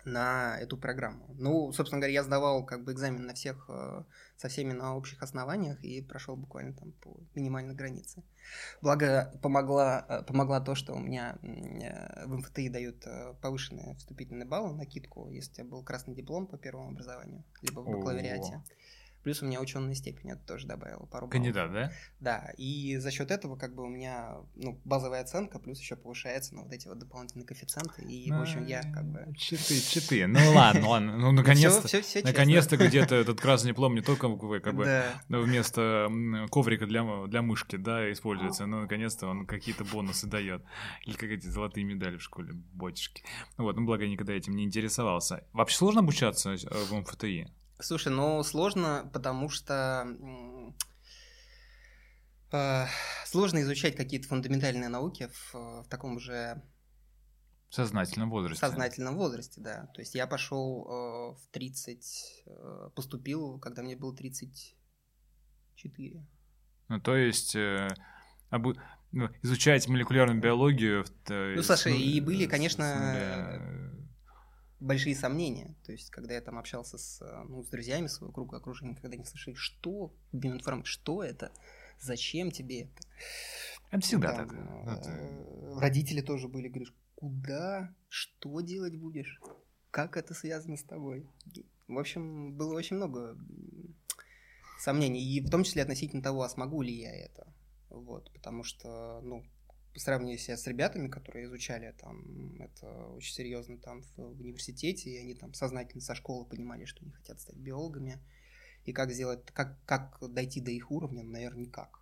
на 0.04 0.56
эту 0.58 0.78
программу. 0.78 1.34
Ну, 1.38 1.72
собственно 1.72 2.00
говоря, 2.00 2.14
я 2.14 2.22
сдавал 2.22 2.64
как 2.64 2.84
бы 2.84 2.92
экзамен 2.92 3.26
на 3.26 3.34
всех, 3.34 3.66
э, 3.68 4.04
со 4.36 4.48
всеми 4.48 4.72
на 4.72 4.96
общих 4.96 5.22
основаниях 5.22 5.82
и 5.84 6.00
прошел 6.00 6.36
буквально 6.36 6.72
там 6.72 6.92
по 6.92 7.20
минимальной 7.34 7.74
границе. 7.74 8.22
Благо 8.80 9.38
помогла, 9.42 10.06
э, 10.08 10.22
помогла 10.22 10.60
то, 10.60 10.74
что 10.74 10.94
у 10.94 10.98
меня 10.98 11.36
э, 11.42 12.26
в 12.26 12.36
МФТИ 12.36 12.68
дают 12.68 13.04
повышенные 13.42 13.96
вступительные 13.96 14.46
баллы, 14.46 14.74
накидку, 14.74 15.28
если 15.28 15.50
у 15.50 15.54
тебя 15.56 15.64
был 15.64 15.82
красный 15.82 16.14
диплом 16.14 16.46
по 16.46 16.56
первому 16.56 16.90
образованию, 16.90 17.44
либо 17.60 17.80
в 17.80 17.86
бакалавриате. 17.86 18.54
О-о-о. 18.54 18.64
Плюс 19.28 19.42
у 19.42 19.44
меня 19.44 19.60
ученая 19.60 19.92
степень 19.92 20.30
это 20.30 20.40
тоже 20.46 20.66
добавила 20.66 21.04
пару 21.04 21.26
баллов. 21.26 21.32
Кандидат, 21.32 21.70
да? 21.70 21.92
Да, 22.18 22.50
и 22.56 22.96
за 22.96 23.10
счет 23.10 23.30
этого 23.30 23.56
как 23.56 23.74
бы 23.74 23.82
у 23.82 23.86
меня 23.86 24.38
ну, 24.56 24.80
базовая 24.86 25.20
оценка, 25.20 25.58
плюс 25.58 25.78
еще 25.80 25.96
повышается 25.96 26.54
на 26.54 26.62
вот 26.62 26.72
эти 26.72 26.88
вот 26.88 26.98
дополнительные 26.98 27.44
коэффициенты, 27.44 28.04
и, 28.04 28.32
в 28.32 28.40
общем, 28.40 28.64
я 28.64 28.80
как 28.80 29.04
бы... 29.04 29.26
Читы, 29.36 29.82
читы, 29.82 30.26
ну 30.26 30.38
ладно, 30.54 30.88
ладно, 30.88 31.18
ну 31.18 31.32
наконец-то, 31.32 31.88
наконец-то 32.24 32.78
где-то 32.78 33.16
этот 33.16 33.38
красный 33.38 33.72
диплом 33.72 33.94
не 33.94 34.00
только 34.00 34.34
как 34.60 34.74
бы 34.74 35.04
вместо 35.28 36.08
коврика 36.50 36.86
для, 36.86 37.26
для 37.26 37.42
мышки, 37.42 37.76
да, 37.76 38.10
используется, 38.10 38.64
но 38.64 38.80
наконец-то 38.80 39.26
он 39.26 39.46
какие-то 39.46 39.84
бонусы 39.84 40.26
дает, 40.26 40.64
или 41.04 41.16
как 41.16 41.28
эти 41.28 41.48
золотые 41.48 41.84
медали 41.84 42.16
в 42.16 42.22
школе. 42.22 42.54
Ну 42.78 43.64
вот, 43.64 43.76
ну 43.76 43.84
благо 43.84 44.04
я 44.04 44.08
никогда 44.08 44.32
этим 44.32 44.56
не 44.56 44.64
интересовался. 44.64 45.44
Вообще 45.52 45.76
сложно 45.76 46.00
обучаться 46.00 46.52
э, 46.52 46.56
в 46.56 46.94
МФТИ? 46.94 47.46
Слушай, 47.80 48.12
ну 48.12 48.42
сложно, 48.42 49.08
потому 49.12 49.48
что 49.48 50.04
э, 52.50 52.86
сложно 53.24 53.62
изучать 53.62 53.94
какие-то 53.94 54.26
фундаментальные 54.26 54.88
науки 54.88 55.30
в, 55.32 55.54
в 55.54 55.86
таком 55.88 56.18
же 56.18 56.60
сознательном 57.70 58.30
возрасте. 58.30 58.66
сознательном 58.66 59.16
возрасте, 59.16 59.60
да. 59.60 59.86
То 59.94 60.00
есть 60.00 60.16
я 60.16 60.26
пошел 60.26 60.88
э, 60.88 61.36
в 61.36 61.40
30, 61.52 62.42
э, 62.46 62.90
поступил, 62.96 63.60
когда 63.60 63.82
мне 63.82 63.94
было 63.94 64.12
34. 64.14 66.26
Ну, 66.88 67.00
то 67.00 67.16
есть 67.16 67.54
э, 67.54 67.86
обу... 68.50 68.74
ну, 69.12 69.28
изучать 69.42 69.86
молекулярную 69.86 70.40
биологию... 70.40 71.04
То 71.24 71.52
ну, 71.54 71.62
Саша, 71.62 71.90
ну, 71.90 71.96
и 71.96 72.20
были, 72.20 72.46
конечно 72.46 73.97
большие 74.80 75.14
сомнения. 75.14 75.76
То 75.84 75.92
есть, 75.92 76.10
когда 76.10 76.34
я 76.34 76.40
там 76.40 76.58
общался 76.58 76.98
с, 76.98 77.20
ну, 77.48 77.62
с 77.62 77.68
друзьями 77.68 78.06
своего 78.06 78.32
круга 78.32 78.58
окружения, 78.58 78.94
когда 78.94 79.14
они 79.16 79.24
слышали, 79.24 79.54
что 79.54 80.14
биоинформ, 80.32 80.84
что 80.84 81.22
это, 81.22 81.52
зачем 82.00 82.50
тебе 82.50 82.82
это. 82.82 83.02
Это 83.90 84.02
всегда 84.02 84.34
там, 84.34 84.48
так. 84.48 84.58
Ну, 84.58 84.90
это... 84.90 85.80
Родители 85.80 86.20
тоже 86.20 86.48
были, 86.48 86.68
говоришь, 86.68 86.94
куда, 87.14 87.94
что 88.08 88.60
делать 88.60 88.96
будешь, 88.96 89.40
как 89.90 90.16
это 90.16 90.34
связано 90.34 90.76
с 90.76 90.84
тобой. 90.84 91.26
В 91.88 91.98
общем, 91.98 92.54
было 92.54 92.76
очень 92.76 92.96
много 92.96 93.36
сомнений, 94.78 95.22
и 95.22 95.40
в 95.40 95.50
том 95.50 95.64
числе 95.64 95.82
относительно 95.82 96.22
того, 96.22 96.42
а 96.42 96.48
смогу 96.48 96.82
ли 96.82 96.92
я 96.92 97.12
это. 97.12 97.52
Вот, 97.88 98.30
потому 98.32 98.62
что, 98.62 99.20
ну, 99.22 99.44
сравнивая 99.98 100.38
себя 100.38 100.56
с 100.56 100.66
ребятами, 100.66 101.08
которые 101.08 101.46
изучали 101.46 101.94
там 101.98 102.56
это 102.60 102.86
очень 103.08 103.34
серьезно 103.34 103.78
там 103.78 104.02
в, 104.02 104.40
университете, 104.40 105.10
и 105.10 105.18
они 105.18 105.34
там 105.34 105.54
сознательно 105.54 106.00
со 106.00 106.14
школы 106.14 106.44
понимали, 106.44 106.84
что 106.84 107.02
они 107.02 107.12
хотят 107.12 107.40
стать 107.40 107.56
биологами, 107.56 108.18
и 108.84 108.92
как 108.92 109.10
сделать, 109.10 109.44
как, 109.52 109.84
как 109.84 110.18
дойти 110.32 110.60
до 110.60 110.70
их 110.70 110.90
уровня, 110.90 111.22
наверное, 111.22 111.66
никак. 111.66 112.00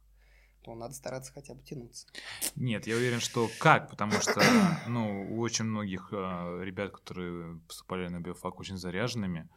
то 0.62 0.74
надо 0.74 0.94
стараться 0.94 1.32
хотя 1.32 1.54
бы 1.54 1.62
тянуться. 1.62 2.06
Нет, 2.54 2.86
я 2.86 2.96
уверен, 2.96 3.20
что 3.20 3.50
как, 3.58 3.90
потому 3.90 4.12
что, 4.12 4.40
ну, 4.86 5.34
у 5.34 5.40
очень 5.40 5.64
многих 5.64 6.10
э, 6.12 6.60
ребят, 6.62 6.92
которые 6.92 7.60
поступали 7.66 8.08
на 8.08 8.20
биофак 8.20 8.60
очень 8.60 8.76
заряженными, 8.76 9.48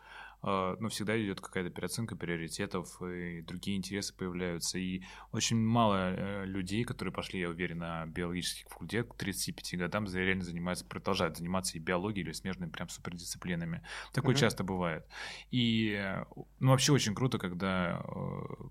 э, 0.43 0.75
ну, 0.79 0.89
всегда 0.89 1.21
идет 1.21 1.41
какая-то 1.41 1.69
переоценка 1.69 2.15
приоритетов, 2.15 3.01
и 3.01 3.41
другие 3.41 3.77
интересы 3.77 4.15
появляются. 4.15 4.77
И 4.77 5.03
очень 5.31 5.57
мало 5.57 6.13
э, 6.13 6.45
людей, 6.45 6.83
которые 6.83 7.13
пошли, 7.13 7.39
я 7.39 7.49
уверен, 7.49 7.79
на 7.79 8.05
биологический 8.05 8.65
факультет 8.69 9.07
к 9.09 9.15
35 9.15 9.79
годам, 9.79 10.05
реально 10.05 10.43
занимаются, 10.43 10.85
продолжают 10.85 11.37
заниматься 11.37 11.77
и 11.77 11.79
биологией, 11.79 12.25
или 12.25 12.33
смежными 12.33 12.69
прям 12.69 12.89
супердисциплинами. 12.89 13.83
Такое 14.13 14.35
mm-hmm. 14.35 14.39
часто 14.39 14.63
бывает. 14.63 15.05
И, 15.51 15.97
э, 15.99 16.25
ну, 16.59 16.71
вообще 16.71 16.91
очень 16.91 17.15
круто, 17.15 17.37
когда 17.37 18.01
э, 18.05 18.63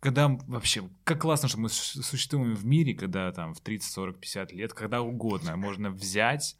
когда 0.00 0.28
вообще, 0.28 0.88
как 1.04 1.20
классно, 1.20 1.48
что 1.48 1.60
мы 1.60 1.68
существуем 1.68 2.54
в 2.54 2.64
мире, 2.64 2.94
когда 2.94 3.30
там 3.32 3.54
в 3.54 3.60
30, 3.60 3.92
40, 3.92 4.18
50 4.18 4.52
лет, 4.52 4.72
когда 4.72 5.02
угодно 5.02 5.56
можно 5.56 5.90
взять 5.90 6.56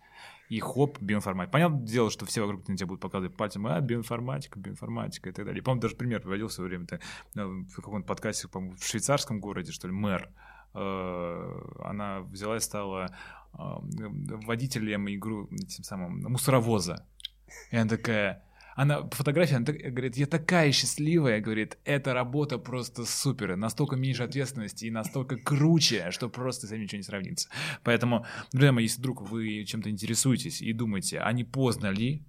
и 0.51 0.59
хоп, 0.59 1.01
биоинформатика. 1.01 1.53
Понятное 1.53 1.87
дело, 1.87 2.11
что 2.11 2.27
все 2.27 2.41
вокруг 2.41 2.65
тебя 2.65 2.87
будут 2.87 3.01
показывать 3.01 3.37
пальцем, 3.37 3.69
а, 3.69 3.81
биоинформатика, 3.81 4.59
биоинформатика 4.59 5.31
и 5.31 5.33
так 5.33 5.47
далее. 5.47 5.63
помню, 5.63 5.81
даже 5.81 5.95
пример 5.95 6.21
приводил 6.21 6.49
в 6.49 6.53
свое 6.53 6.69
время, 6.69 6.85
-то, 6.87 7.01
ну, 7.35 7.65
в 7.67 7.77
каком-то 7.77 8.07
подкасте, 8.07 8.49
по 8.49 8.59
в 8.59 8.85
швейцарском 8.85 9.41
городе, 9.41 9.71
что 9.71 9.87
ли, 9.87 9.95
мэр, 9.95 10.29
э, 10.75 11.63
она 11.85 12.23
взяла 12.23 12.57
и 12.57 12.61
стала 12.61 13.17
э, 13.55 13.59
водителем 13.59 15.09
игру, 15.09 15.49
тем 15.69 15.85
самым, 15.85 16.21
мусоровоза. 16.23 17.07
И 17.71 17.77
она 17.77 17.89
такая, 17.89 18.43
она 18.77 19.03
по 19.03 19.17
фотографии, 19.17 19.55
она 19.57 19.67
так, 19.67 19.77
говорит, 19.77 20.17
я 20.17 20.27
такая 20.27 20.73
счастливая, 20.73 21.41
говорит, 21.41 21.79
эта 21.85 22.15
работа 22.15 22.59
просто 22.59 23.05
супер, 23.05 23.57
настолько 23.57 23.97
меньше 23.97 24.23
ответственности 24.23 24.87
и 24.87 24.91
настолько 24.91 25.37
круче, 25.37 26.11
что 26.11 26.29
просто 26.29 26.67
с 26.67 26.73
этим 26.73 26.83
ничего 26.83 26.99
не 26.99 27.03
сравнится. 27.03 27.49
Поэтому, 27.83 28.27
друзья 28.53 28.73
мои, 28.73 28.85
если 28.85 29.01
вдруг 29.01 29.29
вы 29.29 29.65
чем-то 29.65 29.91
интересуетесь 29.91 30.63
и 30.63 30.73
думаете, 30.73 31.21
а 31.21 31.33
не 31.33 31.45
поздно 31.45 31.89
ли 31.89 32.25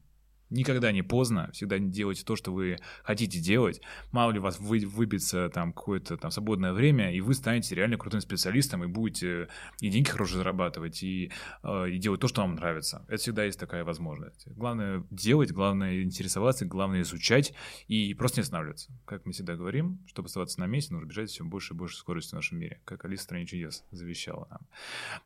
Никогда 0.51 0.91
не 0.91 1.01
поздно, 1.01 1.49
всегда 1.53 1.79
делайте 1.79 2.23
то, 2.25 2.35
что 2.35 2.51
вы 2.51 2.77
хотите 3.03 3.39
делать. 3.39 3.81
Мало 4.11 4.31
ли 4.31 4.39
у 4.39 4.41
вас 4.41 4.59
вы, 4.59 4.79
выбиться 4.85 5.49
там 5.49 5.71
какое-то 5.73 6.17
там 6.17 6.29
свободное 6.29 6.73
время, 6.73 7.13
и 7.13 7.21
вы 7.21 7.33
станете 7.33 7.73
реально 7.73 7.97
крутым 7.97 8.19
специалистом, 8.19 8.83
и 8.83 8.87
будете 8.87 9.47
и 9.79 9.89
деньги 9.89 10.09
хорошие 10.09 10.39
зарабатывать, 10.39 11.03
и, 11.03 11.31
э, 11.63 11.89
и 11.89 11.97
делать 11.97 12.19
то, 12.19 12.27
что 12.27 12.41
вам 12.41 12.55
нравится. 12.55 13.05
Это 13.07 13.17
всегда 13.17 13.45
есть 13.45 13.59
такая 13.59 13.85
возможность. 13.85 14.45
Главное 14.47 15.05
делать, 15.09 15.51
главное 15.51 16.03
интересоваться, 16.03 16.65
главное 16.65 17.01
изучать 17.01 17.53
и 17.87 18.13
просто 18.13 18.41
не 18.41 18.43
останавливаться. 18.43 18.91
Как 19.05 19.25
мы 19.25 19.31
всегда 19.31 19.55
говорим, 19.55 19.99
чтобы 20.05 20.27
оставаться 20.27 20.59
на 20.59 20.67
месте, 20.67 20.93
нужно 20.93 21.07
бежать 21.07 21.29
все 21.29 21.45
больше 21.45 21.73
и 21.73 21.77
больше 21.77 21.95
скоростью 21.95 22.31
в 22.31 22.33
нашем 22.33 22.59
мире, 22.59 22.81
как 22.83 23.05
Алиса 23.05 23.21
в 23.21 23.23
стране 23.23 23.45
чудес 23.45 23.85
завещала 23.91 24.47
нам. 24.49 24.61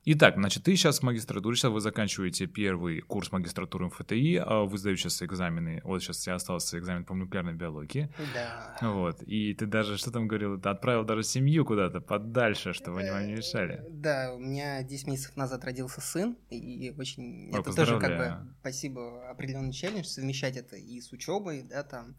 Итак, 0.05 0.35
значит, 0.35 0.63
ты 0.63 0.75
сейчас 0.75 0.99
в 0.99 1.03
магистратуре, 1.03 1.55
сейчас 1.55 1.71
вы 1.71 1.79
заканчиваете 1.79 2.45
первый 2.45 3.01
курс 3.01 3.31
магистратуры 3.31 3.88
МФТИ, 3.88 4.43
а 4.45 4.65
вы 4.65 4.77
сдаете 4.77 5.01
сейчас 5.01 5.14
экзамены. 5.21 5.82
Вот 5.84 6.01
сейчас 6.01 6.19
у 6.19 6.23
тебя 6.23 6.36
остался 6.36 6.78
экзамен 6.78 7.06
по 7.06 7.13
молекулярной 7.13 7.54
биологии. 7.54 8.10
Да. 8.34 8.78
Вот. 8.82 9.21
И 9.23 9.54
ты 9.54 9.65
даже, 9.65 9.97
что 9.97 10.12
там 10.12 10.28
говорил, 10.28 10.60
ты 10.60 10.69
отправил 10.69 11.04
даже 11.04 11.23
семью 11.23 11.65
куда-то 11.65 12.01
подальше, 12.01 12.73
чтобы 12.73 13.01
они 13.01 13.10
вам 13.10 13.28
не 13.28 13.34
мешали. 13.34 13.84
Да, 13.89 14.34
у 14.34 14.39
меня 14.39 14.84
10 14.84 15.08
месяцев 15.08 15.36
назад 15.36 15.63
родился 15.63 16.01
сын, 16.01 16.38
и 16.49 16.93
очень... 16.97 17.51
Ой, 17.54 17.60
это 17.60 17.73
тоже 17.73 17.99
как 17.99 18.17
бы, 18.17 18.54
спасибо, 18.62 19.30
определенный 19.30 19.73
челлендж, 19.73 20.06
совмещать 20.06 20.58
это 20.58 20.75
и 20.75 20.99
с 20.99 21.12
учебой, 21.12 21.63
да, 21.63 21.84
там, 21.84 22.15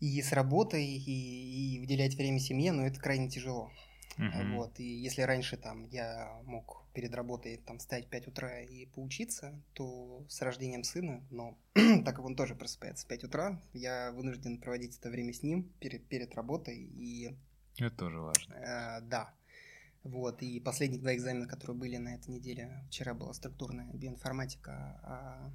и 0.00 0.20
с 0.20 0.32
работой, 0.32 0.84
и, 0.84 1.76
и 1.76 1.80
выделять 1.80 2.14
время 2.16 2.38
семье, 2.38 2.72
но 2.72 2.86
это 2.86 2.98
крайне 2.98 3.28
тяжело. 3.28 3.70
Uh-huh. 4.18 4.56
Вот, 4.56 4.78
и 4.78 4.84
если 4.84 5.22
раньше 5.22 5.56
там 5.56 5.84
я 5.84 6.40
мог 6.44 6.81
перед 6.92 7.14
работой 7.14 7.56
там 7.56 7.78
встать 7.78 8.06
в 8.06 8.08
5 8.10 8.28
утра 8.28 8.60
и 8.60 8.86
поучиться, 8.86 9.60
то 9.74 10.24
с 10.28 10.40
рождением 10.42 10.84
сына, 10.84 11.24
но 11.30 11.58
так 11.74 12.16
как 12.16 12.24
он 12.24 12.36
тоже 12.36 12.54
просыпается 12.54 13.04
в 13.04 13.08
5 13.08 13.24
утра, 13.24 13.60
я 13.72 14.12
вынужден 14.12 14.58
проводить 14.58 14.98
это 14.98 15.10
время 15.10 15.32
с 15.32 15.42
ним 15.42 15.64
перед, 15.80 16.06
перед 16.06 16.34
работой. 16.34 16.76
И, 16.76 17.36
это 17.78 17.96
тоже 17.96 18.20
важно. 18.20 18.54
Э, 18.54 19.00
да. 19.02 19.34
Вот, 20.04 20.42
и 20.42 20.58
последние 20.58 21.00
два 21.00 21.14
экзамена, 21.14 21.46
которые 21.46 21.76
были 21.76 21.96
на 21.96 22.16
этой 22.16 22.30
неделе, 22.30 22.84
вчера 22.88 23.14
была 23.14 23.32
структурная 23.34 23.92
биоинформатика, 23.92 24.72
а 25.04 25.52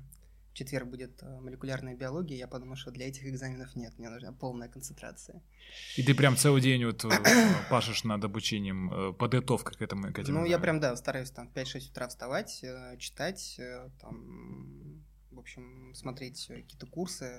четверг 0.57 0.87
будет 0.87 1.21
э, 1.21 1.39
молекулярная 1.39 1.95
биология, 1.95 2.37
я 2.37 2.47
подумал, 2.47 2.75
что 2.75 2.91
для 2.91 3.07
этих 3.07 3.25
экзаменов 3.25 3.75
нет, 3.75 3.93
мне 3.97 4.09
нужна 4.09 4.31
полная 4.31 4.67
концентрация. 4.67 5.41
И 5.95 6.03
ты 6.03 6.15
прям 6.15 6.35
целый 6.35 6.61
день 6.61 6.85
вот 6.85 7.05
э, 7.05 7.09
пашешь 7.69 8.03
над 8.03 8.23
обучением, 8.23 8.91
э, 8.91 9.13
подготовкой 9.13 9.77
к 9.77 9.81
этому? 9.81 10.11
К 10.11 10.19
этим 10.19 10.33
ну, 10.33 10.45
я 10.45 10.59
прям, 10.59 10.79
да, 10.79 10.95
стараюсь 10.95 11.31
там 11.31 11.47
в 11.47 11.53
5-6 11.53 11.91
утра 11.91 12.07
вставать, 12.07 12.65
читать, 12.97 13.59
там, 14.01 15.03
в 15.31 15.39
общем, 15.39 15.93
смотреть 15.93 16.47
какие-то 16.47 16.85
курсы, 16.87 17.31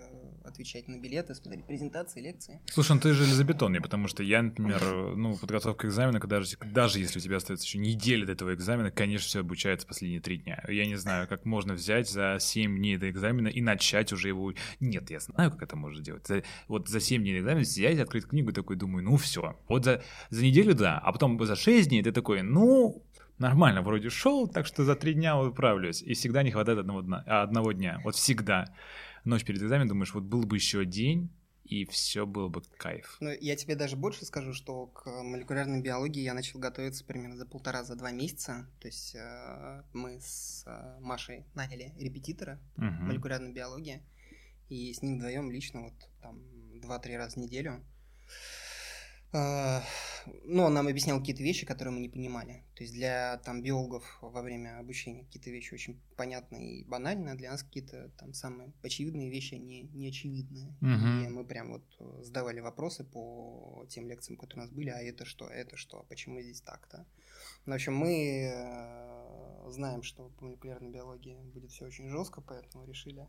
отвечать 0.44 0.88
на 0.88 0.98
билеты, 0.98 1.34
смотреть 1.34 1.66
презентации, 1.66 2.20
лекции. 2.20 2.60
Слушай, 2.66 2.92
ну 2.92 3.00
ты 3.00 3.12
железобетонный, 3.12 3.80
потому 3.80 4.08
что 4.08 4.22
я, 4.22 4.42
например, 4.42 5.16
ну, 5.16 5.36
подготовка 5.36 5.86
к 5.86 5.90
экзамену, 5.90 6.20
даже, 6.20 6.56
даже 6.72 6.98
если 6.98 7.18
у 7.18 7.22
тебя 7.22 7.36
остается 7.36 7.66
еще 7.66 7.78
неделя 7.78 8.26
до 8.26 8.32
этого 8.32 8.54
экзамена, 8.54 8.90
конечно, 8.90 9.26
все 9.26 9.40
обучается 9.40 9.86
последние 9.86 10.20
три 10.20 10.38
дня. 10.38 10.64
Я 10.68 10.86
не 10.86 10.96
знаю, 10.96 11.26
как 11.28 11.44
можно 11.44 11.74
взять 11.74 12.08
за 12.08 12.38
7 12.40 12.76
дней 12.76 12.96
до 12.96 13.10
экзамена 13.10 13.48
и 13.48 13.60
начать 13.60 14.12
уже 14.12 14.28
его... 14.28 14.52
Нет, 14.80 15.10
я 15.10 15.20
знаю, 15.20 15.50
как 15.50 15.62
это 15.62 15.76
можно 15.76 16.02
делать. 16.02 16.26
За, 16.26 16.42
вот 16.68 16.88
за 16.88 17.00
7 17.00 17.22
дней 17.22 17.34
до 17.34 17.40
экзамена 17.40 17.60
взять, 17.60 17.98
открыть 17.98 18.26
книгу, 18.26 18.52
такой 18.52 18.76
думаю, 18.76 19.04
ну 19.04 19.16
все. 19.16 19.58
Вот 19.68 19.84
за, 19.84 20.02
за 20.30 20.44
неделю, 20.44 20.74
да, 20.74 20.98
а 20.98 21.12
потом 21.12 21.42
за 21.44 21.56
6 21.56 21.88
дней 21.88 22.02
ты 22.02 22.12
такой, 22.12 22.42
ну, 22.42 23.02
нормально 23.38 23.82
вроде 23.82 24.10
шел, 24.10 24.48
так 24.48 24.66
что 24.66 24.84
за 24.84 24.94
три 24.94 25.14
дня 25.14 25.40
управлюсь. 25.40 26.02
И 26.02 26.14
всегда 26.14 26.42
не 26.42 26.50
хватает 26.50 26.78
одного 26.78 27.02
дня. 27.02 27.18
Одного 27.26 27.72
дня. 27.72 28.00
Вот 28.04 28.14
всегда. 28.14 28.74
Ночь 29.24 29.44
перед 29.44 29.62
экзаменом 29.62 29.88
думаешь, 29.88 30.14
вот 30.14 30.24
был 30.24 30.44
бы 30.44 30.56
еще 30.56 30.84
день, 30.84 31.30
и 31.64 31.84
все 31.84 32.24
было 32.24 32.48
бы 32.48 32.62
кайф. 32.78 33.18
Ну, 33.20 33.30
я 33.30 33.54
тебе 33.54 33.74
даже 33.74 33.96
больше 33.96 34.24
скажу, 34.24 34.54
что 34.54 34.86
к 34.86 35.06
молекулярной 35.06 35.82
биологии 35.82 36.22
я 36.22 36.32
начал 36.32 36.58
готовиться 36.58 37.04
примерно 37.04 37.36
за 37.36 37.44
полтора, 37.44 37.84
за 37.84 37.94
два 37.94 38.10
месяца. 38.10 38.66
То 38.80 38.88
есть 38.88 39.14
э, 39.14 39.82
мы 39.92 40.18
с 40.20 40.64
э, 40.66 40.98
Машей 41.00 41.44
наняли 41.54 41.92
репетитора 41.98 42.58
угу. 42.76 42.86
молекулярной 42.86 43.52
биологии, 43.52 44.02
и 44.70 44.92
с 44.94 45.02
ним 45.02 45.18
вдвоем 45.18 45.50
лично 45.50 45.82
вот 45.82 45.94
там 46.22 46.40
два-три 46.80 47.16
раза 47.16 47.34
в 47.34 47.36
неделю 47.36 47.72
а, 47.72 48.67
ну, 49.32 50.62
он 50.62 50.74
нам 50.74 50.88
объяснял 50.88 51.18
какие-то 51.18 51.42
вещи, 51.42 51.66
которые 51.66 51.92
мы 51.92 52.00
не 52.00 52.08
понимали. 52.08 52.64
То 52.74 52.82
есть 52.82 52.94
для 52.94 53.38
там 53.44 53.62
биологов 53.62 54.18
во 54.22 54.40
время 54.40 54.78
обучения 54.78 55.24
какие-то 55.24 55.50
вещи 55.50 55.74
очень 55.74 56.00
понятные 56.16 56.80
и 56.80 56.84
банальные, 56.84 57.34
а 57.34 57.36
для 57.36 57.50
нас 57.50 57.62
какие-то 57.62 58.10
там 58.18 58.32
самые 58.32 58.72
очевидные 58.82 59.30
вещи 59.30 59.54
не, 59.54 59.82
не 59.82 60.08
очевидные. 60.08 60.74
Uh-huh. 60.80 61.26
И 61.26 61.28
мы 61.28 61.44
прям 61.44 61.72
вот 61.72 61.84
э, 62.00 62.22
задавали 62.22 62.60
вопросы 62.60 63.04
по 63.04 63.84
тем 63.90 64.08
лекциям, 64.08 64.38
которые 64.38 64.64
у 64.64 64.66
нас 64.66 64.74
были, 64.74 64.88
а 64.90 64.98
это 64.98 65.24
что, 65.24 65.46
это 65.46 65.76
что, 65.76 66.06
почему 66.08 66.40
здесь 66.40 66.62
так-то. 66.62 67.06
Ну, 67.66 67.72
в 67.72 67.74
общем, 67.74 67.94
мы 67.94 68.50
э, 68.50 69.17
знаем, 69.70 70.02
что 70.02 70.30
по 70.38 70.46
молекулярной 70.46 70.90
биологии 70.90 71.36
будет 71.52 71.70
все 71.70 71.86
очень 71.86 72.08
жестко, 72.08 72.40
поэтому 72.40 72.86
решили 72.86 73.26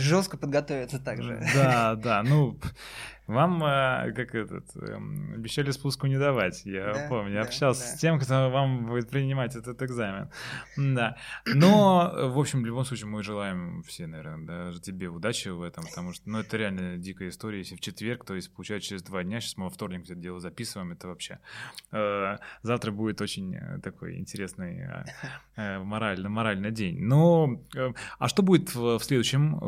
жестко 0.00 0.36
подготовиться 0.36 0.98
также. 0.98 1.42
Да, 1.54 1.94
да, 1.94 2.22
ну 2.22 2.58
вам, 3.26 3.64
э, 3.64 4.12
как 4.12 4.34
этот, 4.34 4.76
эм, 4.76 5.32
обещали 5.34 5.70
спуску 5.70 6.06
не 6.06 6.18
давать, 6.18 6.66
я 6.66 6.92
да, 6.92 7.06
помню. 7.08 7.32
Я 7.32 7.42
да, 7.42 7.48
общался 7.48 7.80
да. 7.80 7.86
с 7.86 7.98
тем, 7.98 8.20
кто 8.20 8.50
вам 8.50 8.86
будет 8.86 9.08
принимать 9.08 9.56
этот 9.56 9.80
экзамен. 9.82 10.30
Да. 10.76 11.16
Но, 11.46 12.12
в 12.14 12.38
общем, 12.38 12.62
в 12.62 12.66
любом 12.66 12.84
случае, 12.84 13.06
мы 13.06 13.22
желаем 13.22 13.82
все, 13.84 14.06
наверное, 14.06 14.46
даже 14.46 14.80
тебе 14.80 15.08
удачи 15.08 15.48
в 15.48 15.62
этом, 15.62 15.84
потому 15.84 16.12
что, 16.12 16.28
ну, 16.28 16.40
это 16.40 16.56
реально 16.56 16.98
дикая 16.98 17.30
история. 17.30 17.58
Если 17.58 17.76
в 17.76 17.80
четверг, 17.80 18.24
то 18.24 18.34
есть, 18.34 18.52
получается, 18.54 18.90
через 18.90 19.02
два 19.02 19.22
дня, 19.24 19.40
сейчас 19.40 19.56
мы 19.56 19.64
во 19.64 19.70
вторник 19.70 20.04
это 20.04 20.14
дело 20.14 20.40
записываем, 20.40 20.92
это 20.92 21.08
вообще... 21.08 21.38
Э, 21.92 22.36
завтра 22.62 22.92
будет 22.92 23.22
очень 23.22 23.54
э, 23.54 23.80
такой 23.82 24.18
интересный 24.18 24.63
моральный, 25.56 26.28
моральный 26.28 26.70
день. 26.70 27.00
Но, 27.00 27.60
а 28.18 28.28
что 28.28 28.42
будет 28.42 28.74
в 28.74 29.00
следующем 29.00 29.58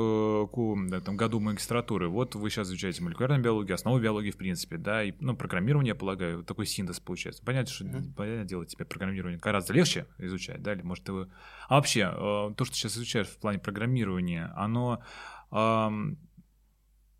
году 1.17 1.41
магистратуры? 1.41 2.09
Вот 2.09 2.35
вы 2.35 2.51
сейчас 2.51 2.69
изучаете 2.69 3.03
молекулярную 3.03 3.43
биологию, 3.43 3.75
основу 3.75 3.99
биологии 4.01 4.31
в 4.31 4.37
принципе, 4.37 4.77
да, 4.77 5.03
и, 5.05 5.13
ну, 5.21 5.37
программирование, 5.37 5.91
я 5.91 5.95
полагаю, 5.95 6.43
такой 6.45 6.67
синтез 6.67 7.01
получается. 7.01 7.43
Понятно, 7.45 7.73
что, 7.73 7.85
mm-hmm. 7.85 8.15
понятное 8.15 8.45
дело, 8.45 8.67
тебе 8.67 8.85
программирование 8.85 9.39
гораздо 9.39 9.73
легче 9.73 10.07
изучать, 10.19 10.63
да, 10.63 10.73
или 10.73 10.83
может 10.83 11.05
ты... 11.05 11.13
А 11.69 11.77
вообще, 11.77 12.01
э, 12.01 12.55
то, 12.57 12.65
что 12.65 12.75
сейчас 12.75 12.97
изучаешь 12.97 13.29
в 13.29 13.39
плане 13.39 13.59
программирования, 13.59 14.53
оно 14.57 15.03
э, 15.51 15.91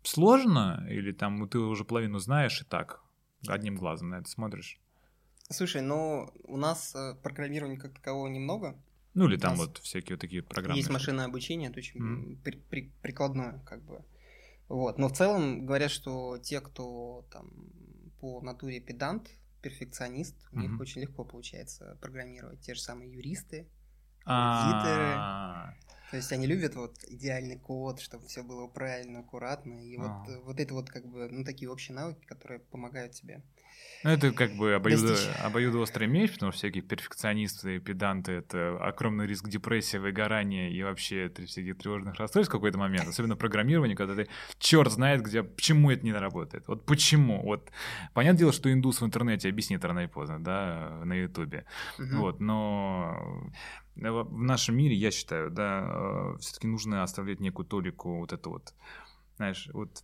сложно, 0.03 0.85
или 0.89 1.11
там 1.11 1.47
ты 1.47 1.59
уже 1.59 1.83
половину 1.85 2.19
знаешь 2.19 2.61
и 2.61 2.65
так, 2.65 3.01
одним 3.47 3.75
глазом 3.75 4.09
на 4.09 4.15
это 4.15 4.29
смотришь? 4.29 4.79
Слушай, 5.49 5.81
ну, 5.81 6.29
у 6.43 6.57
нас 6.57 6.93
э, 6.93 7.15
программирования 7.23 7.77
как 7.77 7.93
такового 7.93 8.27
немного. 8.27 8.77
Ну, 9.13 9.27
или 9.27 9.37
там 9.37 9.55
вот 9.55 9.77
всякие 9.79 10.15
вот 10.15 10.21
такие 10.21 10.43
программы. 10.43 10.77
Есть 10.77 10.89
машинное 10.89 11.25
обучение, 11.25 11.69
это 11.69 11.79
очень 11.79 11.99
mm-hmm. 11.99 12.43
при, 12.43 12.55
при, 12.57 12.91
прикладное, 13.01 13.59
как 13.65 13.81
бы. 13.83 14.03
Вот. 14.67 14.97
Но 14.97 15.07
в 15.07 15.13
целом 15.13 15.65
говорят, 15.65 15.89
что 15.89 16.37
те, 16.37 16.59
кто 16.59 17.25
там 17.31 17.49
по 18.19 18.41
натуре 18.41 18.79
педант, 18.81 19.29
перфекционист, 19.61 20.35
у 20.51 20.59
них 20.59 20.79
очень 20.79 21.01
легко 21.01 21.23
получается 21.23 21.97
программировать. 22.01 22.61
Те 22.61 22.73
же 22.75 22.81
самые 22.81 23.11
юристы, 23.11 23.67
аудиторы. 24.25 25.75
То 26.11 26.15
есть 26.15 26.31
они 26.31 26.45
любят 26.45 26.75
вот 26.75 27.03
идеальный 27.03 27.57
код, 27.57 27.99
чтобы 27.99 28.27
все 28.27 28.43
было 28.43 28.67
правильно, 28.67 29.19
аккуратно. 29.19 29.73
И 29.85 29.97
вот, 29.97 30.43
вот 30.43 30.59
это 30.59 30.73
вот 30.73 30.89
как 30.89 31.05
бы, 31.05 31.27
ну, 31.29 31.43
такие 31.43 31.69
общие 31.69 31.95
навыки, 31.95 32.25
которые 32.25 32.59
помогают 32.59 33.13
тебе 33.13 33.43
ну, 34.03 34.11
это 34.11 34.31
как 34.31 34.53
бы 34.53 34.73
обоюдо, 34.73 35.15
обоюдоострый 35.43 36.07
меч, 36.07 36.33
потому 36.33 36.51
что 36.51 36.59
всякие 36.59 36.83
перфекционисты, 36.83 37.79
педанты— 37.79 38.31
это 38.33 38.77
огромный 38.77 39.27
риск 39.27 39.49
депрессии, 39.49 39.97
выгорания 39.97 40.69
и 40.69 40.83
вообще 40.83 41.31
всяких 41.45 41.77
тревожных 41.77 42.15
расстройств 42.15 42.49
в 42.49 42.55
какой-то 42.55 42.77
момент, 42.77 43.07
особенно 43.07 43.35
программирование, 43.35 43.97
когда 43.97 44.15
ты 44.15 44.29
черт 44.59 44.91
знает, 44.91 45.23
где, 45.23 45.43
почему 45.43 45.91
это 45.91 46.05
не 46.05 46.13
работает. 46.13 46.67
Вот 46.67 46.85
почему? 46.85 47.41
Вот 47.43 47.71
понятное 48.13 48.39
дело, 48.39 48.53
что 48.53 48.71
индус 48.71 49.01
в 49.01 49.05
интернете 49.05 49.49
объяснит 49.49 49.83
рано 49.83 50.01
и 50.01 50.07
поздно, 50.07 50.43
да, 50.43 51.01
на 51.03 51.13
ютубе. 51.13 51.65
Угу. 51.97 52.17
Вот, 52.17 52.39
но 52.39 53.49
в 53.95 54.41
нашем 54.41 54.77
мире, 54.77 54.95
я 54.95 55.09
считаю, 55.09 55.49
да, 55.49 56.35
все-таки 56.39 56.67
нужно 56.67 57.01
оставлять 57.01 57.39
некую 57.39 57.65
толику 57.65 58.19
вот 58.19 58.31
это 58.31 58.49
вот 58.49 58.73
знаешь, 59.37 59.69
вот 59.71 60.03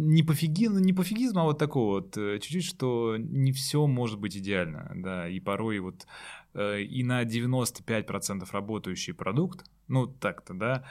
не 0.00 0.22
пофигизм, 0.22 0.78
не 0.78 0.92
пофигизм, 0.92 1.38
а 1.38 1.44
вот 1.44 1.58
такого 1.58 2.00
вот 2.00 2.16
э, 2.16 2.38
чуть-чуть, 2.38 2.64
что 2.64 3.16
не 3.18 3.52
все 3.52 3.86
может 3.86 4.18
быть 4.18 4.36
идеально, 4.36 4.92
да, 4.94 5.28
и 5.28 5.40
порой 5.40 5.78
вот 5.80 6.06
э, 6.54 6.82
и 6.82 7.04
на 7.04 7.24
95% 7.24 8.48
работающий 8.50 9.12
продукт, 9.12 9.64
ну 9.88 10.06
так-то, 10.06 10.54
да, 10.54 10.84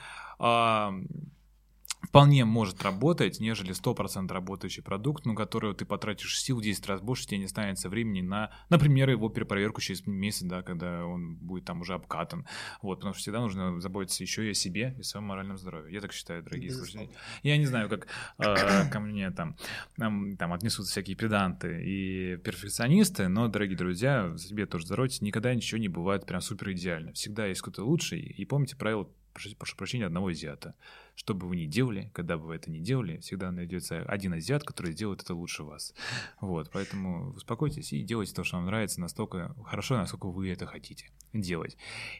вполне 2.02 2.45
может 2.45 2.82
работать, 2.84 3.39
нежели 3.39 3.74
100% 3.74 4.32
работающий 4.32 4.82
продукт, 4.82 5.26
на 5.26 5.36
который 5.36 5.74
ты 5.76 5.86
потратишь 5.86 6.39
сил 6.39 6.60
в 6.60 6.62
10 6.62 6.88
раз 6.88 7.02
больше, 7.02 7.28
тебе 7.28 7.39
не 7.39 7.45
останется 7.45 7.89
времени 7.89 8.22
на, 8.22 8.52
например, 8.70 9.10
его 9.10 9.30
перепроверку 9.30 9.82
через 9.82 10.06
месяц, 10.08 10.43
да, 10.43 10.62
когда 10.64 11.06
он 11.06 11.36
будет 11.36 11.66
там 11.66 11.82
уже 11.82 11.93
обкатан. 11.93 12.45
Вот, 12.82 13.00
потому 13.00 13.14
что 13.14 13.22
всегда 13.22 13.41
нужно 13.41 13.80
заботиться 13.80 14.24
еще 14.24 14.47
и 14.47 14.52
о 14.52 14.54
себе, 14.54 14.95
и 14.97 15.02
о 15.02 15.04
своем 15.04 15.26
моральном 15.26 15.58
здоровье. 15.58 15.93
Я 15.93 16.02
так 16.02 16.14
считаю, 16.14 16.43
дорогие 16.43 16.72
слушатели. 16.72 17.10
Я 17.43 17.58
не 17.58 17.66
знаю, 17.66 17.89
как 17.89 18.08
э, 18.39 18.89
ко 18.89 19.00
мне 19.00 19.32
там, 19.32 19.56
там, 19.97 20.38
там 20.38 20.54
отнесутся 20.54 20.91
всякие 20.91 21.16
педанты 21.16 21.84
и 21.84 22.38
перфекционисты, 22.38 23.28
но, 23.28 23.47
дорогие 23.47 23.78
друзья, 23.78 24.30
за 24.30 24.47
себе 24.47 24.66
тоже 24.66 24.86
здоровьте, 24.86 25.24
никогда 25.24 25.54
ничего 25.54 25.80
не 25.80 25.89
бывает 25.89 26.26
прям 26.26 26.41
супер 26.41 26.72
идеально. 26.72 27.14
Всегда 27.14 27.45
есть 27.45 27.62
кто-то 27.62 27.84
лучший, 27.84 28.20
и 28.22 28.45
помните 28.45 28.76
правило 28.76 29.10
прошу 29.34 29.76
прощения, 29.76 30.06
одного 30.06 30.28
азиата. 30.28 30.76
Что 31.20 31.34
бы 31.34 31.49
вы 31.49 31.57
ни 31.57 31.65
делали, 31.65 32.09
когда 32.13 32.38
бы 32.38 32.45
вы 32.45 32.55
это 32.55 32.72
ни 32.72 32.80
делали, 32.80 33.17
всегда 33.17 33.51
найдется 33.51 34.03
один 34.03 34.34
азиат, 34.34 34.63
который 34.63 34.93
сделает 34.93 35.22
это 35.22 35.36
лучше 35.36 35.63
вас. 35.63 35.93
Вот, 36.39 36.70
поэтому 36.72 37.32
успокойтесь 37.32 37.91
и 37.91 38.03
делайте 38.03 38.34
то, 38.34 38.45
что 38.45 38.55
вам 38.55 38.67
нравится 38.67 39.01
настолько 39.01 39.53
хорошо, 39.65 39.97
насколько 39.97 40.28
вы 40.28 40.49
это 40.49 40.65
хотите 40.65 41.11
делать. 41.34 41.76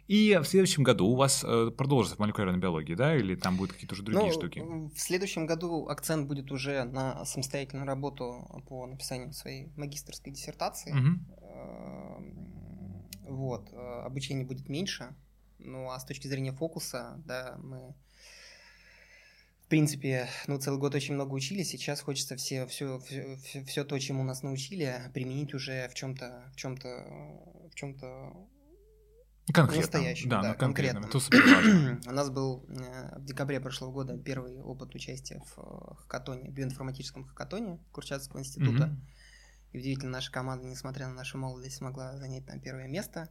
И 0.08 0.38
в 0.44 0.46
следующем 0.46 0.84
году 0.84 1.08
у 1.08 1.16
вас 1.16 1.46
э, 1.48 1.72
продолжится 1.72 2.20
молекулярная 2.20 2.60
биология, 2.60 2.98
да, 2.98 3.16
или 3.16 3.36
там 3.36 3.56
будут 3.56 3.72
какие-то 3.72 3.94
уже 3.94 4.04
другие 4.04 4.34
ну, 4.34 4.34
штуки? 4.34 4.60
В 4.60 5.00
следующем 5.00 5.46
году 5.46 5.88
акцент 5.88 6.28
будет 6.28 6.52
уже 6.52 6.84
на 6.84 7.24
самостоятельную 7.24 7.88
работу 7.88 8.62
по 8.68 8.86
написанию 8.86 9.32
своей 9.32 9.72
магистрской 9.78 10.34
диссертации. 10.34 10.92
Угу. 10.92 11.20
Вот, 13.30 13.70
э, 13.72 14.02
обучение 14.06 14.46
будет 14.46 14.68
меньше, 14.68 15.16
ну, 15.58 15.90
а 15.90 15.98
с 15.98 16.04
точки 16.04 16.28
зрения 16.28 16.52
фокуса, 16.52 17.22
да, 17.26 17.58
мы 17.64 17.96
принципе, 19.70 20.28
ну, 20.48 20.60
целый 20.60 20.80
год 20.80 20.96
очень 20.96 21.14
много 21.14 21.34
учили, 21.34 21.64
сейчас 21.64 22.02
хочется 22.02 22.36
все, 22.36 22.66
все, 22.68 23.00
все, 23.00 23.38
все, 23.66 23.84
то, 23.84 24.00
чему 24.00 24.24
нас 24.24 24.44
научили, 24.44 25.10
применить 25.14 25.54
уже 25.54 25.88
в 25.90 25.94
чем-то, 25.94 26.52
в 26.52 26.56
чем-то, 26.56 27.70
в 27.72 27.76
чем-то 27.76 28.34
Конкретно, 29.54 29.82
настоящем, 29.82 30.30
да, 30.30 30.42
да 30.42 30.54
конкретно. 30.54 31.08
У 32.08 32.12
нас 32.12 32.30
был 32.30 32.66
э, 32.68 33.18
в 33.18 33.26
декабре 33.26 33.60
прошлого 33.60 33.92
года 33.92 34.18
первый 34.18 34.62
опыт 34.62 34.94
участия 34.94 35.40
в 35.40 35.58
э, 35.58 35.96
хакатоне, 36.02 36.50
биоинформатическом 36.50 37.24
хакатоне 37.26 37.80
Курчатского 37.92 38.40
института. 38.40 38.84
Mm-hmm. 38.84 39.74
И 39.74 39.78
удивительно, 39.80 40.12
наша 40.12 40.32
команда, 40.32 40.68
несмотря 40.68 41.08
на 41.08 41.14
нашу 41.16 41.40
молодость, 41.40 41.78
смогла 41.78 42.16
занять 42.18 42.46
там 42.46 42.60
первое 42.60 42.88
место. 42.88 43.30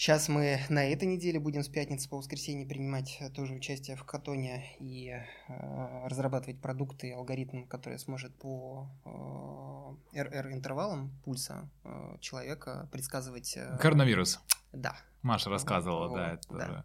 Сейчас 0.00 0.30
мы 0.30 0.58
на 0.70 0.90
этой 0.90 1.04
неделе 1.04 1.38
будем 1.38 1.62
с 1.62 1.68
пятницы 1.68 2.08
по 2.08 2.16
воскресенье 2.16 2.66
принимать 2.66 3.18
э, 3.20 3.28
тоже 3.28 3.52
участие 3.52 3.98
в 3.98 4.04
Катоне 4.04 4.74
и 4.78 5.10
э, 5.10 6.08
разрабатывать 6.08 6.58
продукты 6.58 7.08
и 7.08 7.12
алгоритм, 7.12 7.66
который 7.66 7.98
сможет 7.98 8.34
по 8.38 8.88
э, 9.04 10.18
RR-интервалам 10.18 11.10
пульса 11.22 11.68
э, 11.84 12.16
человека 12.22 12.88
предсказывать... 12.90 13.58
Э, 13.58 13.76
Коронавирус. 13.78 14.40
Да. 14.72 14.96
Маша 15.20 15.50
рассказывала, 15.50 16.08
вот, 16.08 16.16
да, 16.16 16.32
это 16.32 16.48
да. 16.48 16.66
Тоже. 16.66 16.84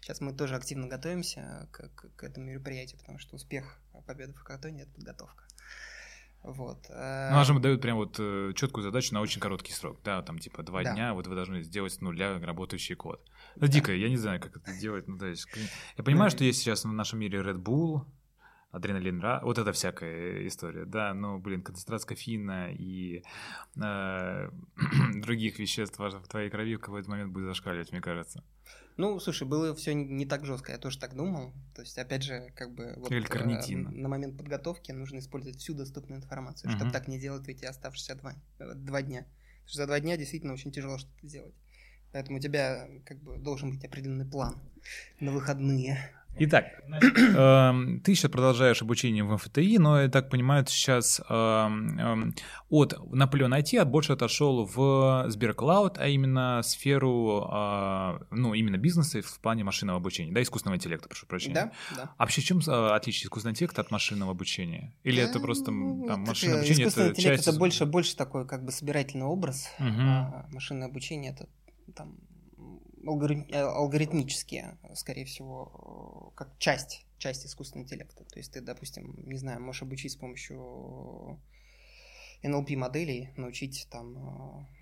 Сейчас 0.00 0.20
мы 0.20 0.32
тоже 0.32 0.54
активно 0.54 0.86
готовимся 0.86 1.68
к, 1.72 1.88
к, 1.96 2.14
к 2.14 2.22
этому 2.22 2.46
мероприятию, 2.46 3.00
потому 3.00 3.18
что 3.18 3.34
успех 3.34 3.80
победы 4.06 4.34
в 4.34 4.44
Катоне– 4.44 4.82
это 4.84 4.92
подготовка. 4.92 5.42
Вот. 6.42 6.86
Ну, 6.88 6.96
а 6.96 7.44
же 7.44 7.58
дают 7.60 7.80
прям 7.80 7.96
вот 7.96 8.16
э, 8.18 8.52
четкую 8.56 8.82
задачу 8.82 9.14
на 9.14 9.20
очень 9.20 9.40
короткий 9.40 9.72
срок, 9.72 10.00
да, 10.02 10.22
там 10.22 10.38
типа 10.38 10.64
два 10.64 10.82
да. 10.82 10.92
дня, 10.92 11.14
вот 11.14 11.28
вы 11.28 11.36
должны 11.36 11.62
сделать 11.62 11.92
с 11.92 12.00
нуля 12.00 12.40
работающий 12.40 12.96
код. 12.96 13.20
Это 13.54 13.66
да. 13.66 13.68
дико, 13.68 13.92
я 13.92 14.08
не 14.08 14.16
знаю, 14.16 14.40
как 14.40 14.56
это 14.56 14.76
делать. 14.76 15.06
Ну, 15.06 15.18
то 15.18 15.26
есть, 15.26 15.46
я 15.96 16.02
понимаю, 16.02 16.30
что 16.30 16.42
есть 16.42 16.58
сейчас 16.58 16.84
в 16.84 16.92
нашем 16.92 17.20
мире 17.20 17.40
Red 17.40 17.62
Bull, 17.62 18.06
адреналин, 18.72 19.22
вот 19.42 19.58
это 19.58 19.72
всякая 19.72 20.46
история, 20.48 20.86
да, 20.86 21.14
но, 21.14 21.38
блин, 21.38 21.62
концентрация 21.62 22.08
кофеина 22.08 22.72
и 22.72 23.22
э, 23.76 24.50
других 25.14 25.58
веществ 25.58 25.98
в 25.98 26.28
твоей 26.28 26.50
крови 26.50 26.76
в 26.76 26.80
какой-то 26.80 27.10
момент 27.10 27.32
будет 27.32 27.46
зашкаливать, 27.46 27.92
мне 27.92 28.00
кажется. 28.00 28.42
Ну, 28.96 29.18
слушай, 29.20 29.46
было 29.46 29.74
все 29.74 29.94
не 29.94 30.26
так 30.26 30.44
жестко, 30.44 30.72
я 30.72 30.78
тоже 30.78 30.98
так 30.98 31.14
думал. 31.14 31.52
То 31.74 31.82
есть, 31.82 31.98
опять 31.98 32.22
же, 32.22 32.52
как 32.54 32.74
бы 32.74 32.94
вот, 32.96 33.10
э, 33.10 33.76
на 33.76 34.08
момент 34.08 34.36
подготовки 34.36 34.92
нужно 34.92 35.18
использовать 35.18 35.58
всю 35.58 35.74
доступную 35.74 36.20
информацию. 36.20 36.70
Uh-huh. 36.70 36.76
Чтобы 36.76 36.90
так 36.92 37.08
не 37.08 37.18
делать 37.18 37.44
в 37.44 37.48
эти 37.48 37.64
оставшиеся 37.64 38.14
два, 38.16 38.34
э, 38.58 38.74
два 38.74 39.02
дня. 39.02 39.20
Потому 39.20 39.68
что 39.68 39.76
за 39.78 39.86
два 39.86 40.00
дня 40.00 40.16
действительно 40.16 40.52
очень 40.52 40.72
тяжело 40.72 40.98
что-то 40.98 41.26
сделать. 41.26 41.54
Поэтому 42.12 42.38
у 42.38 42.40
тебя 42.40 42.88
как 43.06 43.18
бы 43.22 43.38
должен 43.38 43.70
быть 43.70 43.84
определенный 43.84 44.26
план 44.26 44.60
на 45.20 45.32
выходные. 45.32 45.98
Итак, 46.38 46.64
э, 46.88 47.72
ты 48.02 48.14
сейчас 48.14 48.30
продолжаешь 48.30 48.80
обучение 48.80 49.22
в 49.22 49.34
МФТИ, 49.34 49.76
но 49.78 50.00
я 50.00 50.08
так 50.08 50.30
понимаю, 50.30 50.64
ты 50.64 50.72
сейчас 50.72 51.20
э, 51.20 51.24
э, 51.28 52.16
от 52.70 53.12
Наполеона 53.12 53.60
IT 53.60 53.84
больше 53.84 54.14
отошел 54.14 54.64
в 54.64 55.26
Сберклауд, 55.28 55.98
а 55.98 56.08
именно 56.08 56.62
сферу, 56.62 57.46
ну, 58.30 58.54
именно 58.54 58.78
бизнеса 58.78 59.20
в 59.20 59.40
плане 59.40 59.62
машинного 59.64 59.98
обучения, 59.98 60.32
да, 60.32 60.42
искусственного 60.42 60.76
интеллекта, 60.76 61.08
прошу 61.08 61.26
прощения. 61.26 61.54
Да, 61.54 61.72
да. 61.96 62.14
А 62.16 62.22
вообще 62.22 62.40
чем 62.40 62.60
отличие 62.66 63.26
искусственного 63.26 63.54
интеллекта 63.54 63.82
от 63.82 63.90
машинного 63.90 64.30
обучения? 64.30 64.94
Или 65.04 65.22
да, 65.22 65.28
это 65.28 65.38
просто 65.38 65.70
ну, 65.70 66.06
там, 66.06 66.22
машинное 66.22 66.58
обучение? 66.58 66.84
Искусственный 66.84 67.10
это 67.10 67.20
интеллект 67.20 67.36
часть... 67.36 67.48
это 67.48 67.58
больше, 67.58 67.86
больше 67.86 68.16
такой 68.16 68.46
как 68.46 68.64
бы 68.64 68.72
собирательный 68.72 69.26
образ, 69.26 69.70
угу. 69.78 69.86
а 69.88 70.46
машинное 70.50 70.88
обучение 70.88 71.32
это 71.32 71.48
там 71.94 72.16
алгоритмические, 73.06 74.78
скорее 74.94 75.24
всего, 75.24 76.32
как 76.36 76.58
часть, 76.58 77.06
часть 77.18 77.46
искусственного 77.46 77.86
интеллекта. 77.86 78.24
То 78.24 78.38
есть 78.38 78.52
ты, 78.52 78.60
допустим, 78.60 79.14
не 79.26 79.36
знаю, 79.36 79.60
можешь 79.60 79.82
обучить 79.82 80.12
с 80.12 80.16
помощью 80.16 81.40
NLP 82.42 82.76
моделей, 82.76 83.30
научить 83.36 83.86
там 83.90 84.16
Э, 84.16 84.81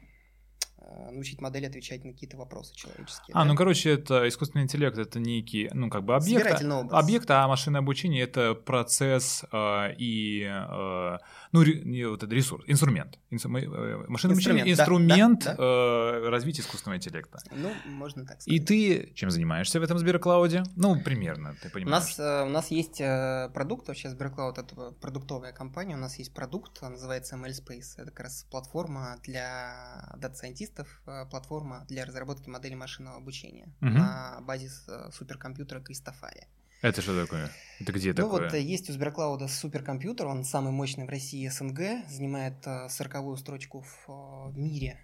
научить 1.12 1.40
модель 1.40 1.66
отвечать 1.66 2.04
на 2.04 2.12
какие-то 2.12 2.36
вопросы 2.36 2.74
человеческие. 2.74 3.34
А, 3.34 3.40
да? 3.40 3.44
ну, 3.44 3.56
короче, 3.56 3.90
это 3.90 4.28
искусственный 4.28 4.64
интеллект, 4.64 4.96
это 4.98 5.18
некий, 5.18 5.70
ну, 5.72 5.90
как 5.90 6.04
бы 6.04 6.14
объект. 6.14 6.62
Объект, 6.90 7.30
а 7.30 7.46
машинное 7.48 7.80
обучение— 7.80 8.22
это 8.24 8.54
процесс 8.54 9.44
э, 9.52 9.94
и, 9.98 10.42
э, 10.42 11.18
ну, 11.52 11.62
ре, 11.62 12.08
вот 12.08 12.22
это 12.22 12.34
ресурс, 12.34 12.64
инструмент. 12.66 13.18
Инс, 13.30 13.44
э, 13.44 13.48
машинное 13.48 14.34
обучение— 14.34 14.70
инструмент 14.72 15.44
да, 15.44 15.54
да, 15.54 15.62
э, 15.62 16.28
развития 16.28 16.62
искусственного 16.62 16.96
интеллекта. 16.96 17.38
Ну, 17.52 17.72
можно 17.86 18.24
так 18.24 18.40
сказать. 18.40 18.60
И 18.60 18.64
ты 18.64 19.12
чем 19.14 19.30
занимаешься 19.30 19.80
в 19.80 19.82
этом 19.82 19.98
Сберклауде? 19.98 20.62
Ну, 20.76 21.00
примерно, 21.00 21.54
ты 21.62 21.70
понимаешь. 21.70 22.04
У 22.04 22.06
нас, 22.06 22.18
э, 22.18 22.46
у 22.46 22.50
нас 22.50 22.70
есть 22.70 23.00
э, 23.00 23.50
продукт, 23.54 23.88
вообще 23.88 24.10
Сберклауд— 24.10 24.58
это 24.58 24.92
продуктовая 25.00 25.52
компания, 25.52 25.94
у 25.94 26.00
нас 26.00 26.18
есть 26.18 26.32
продукт, 26.34 26.80
называется 26.82 27.36
ML 27.36 27.50
Space. 27.50 27.94
Это 27.96 28.10
как 28.10 28.20
раз 28.20 28.46
платформа 28.50 29.16
для 29.22 30.14
дата-сайентистов, 30.16 30.69
специалистов 30.70 31.00
э, 31.06 31.26
платформа 31.30 31.84
для 31.88 32.04
разработки 32.04 32.48
модели 32.48 32.74
машинного 32.74 33.16
обучения 33.16 33.68
угу. 33.80 33.90
на 33.90 34.40
базе 34.42 34.68
э, 34.88 35.10
суперкомпьютера 35.12 35.80
Кристофари. 35.80 36.46
Это 36.82 37.02
что 37.02 37.20
такое? 37.20 37.50
Это 37.80 37.92
где 37.92 38.10
ну 38.10 38.14
такое? 38.14 38.38
Ну 38.40 38.44
вот 38.44 38.54
э, 38.54 38.62
есть 38.62 38.88
у 38.88 38.92
Сберклауда 38.92 39.48
суперкомпьютер, 39.48 40.26
он 40.26 40.44
самый 40.44 40.72
мощный 40.72 41.04
в 41.04 41.10
России 41.10 41.46
СНГ, 41.48 42.08
занимает 42.08 42.54
сороковую 42.88 43.36
строчку 43.36 43.84
в 44.06 44.52
мире 44.56 44.98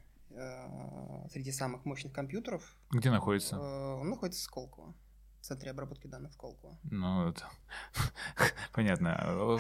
среди 1.33 1.51
самых 1.51 1.87
мощных 1.87 2.13
компьютеров. 2.13 2.63
Где 2.91 3.11
находится? 3.11 3.59
Он 3.59 4.11
находится 4.11 4.41
в 4.41 4.45
Сколково. 4.45 4.95
Центре 5.47 5.71
обработки 5.71 6.07
данных 6.07 6.33
Сколково. 6.33 6.79
Ну, 6.85 7.29
это... 7.29 7.45
понятно. 8.73 9.59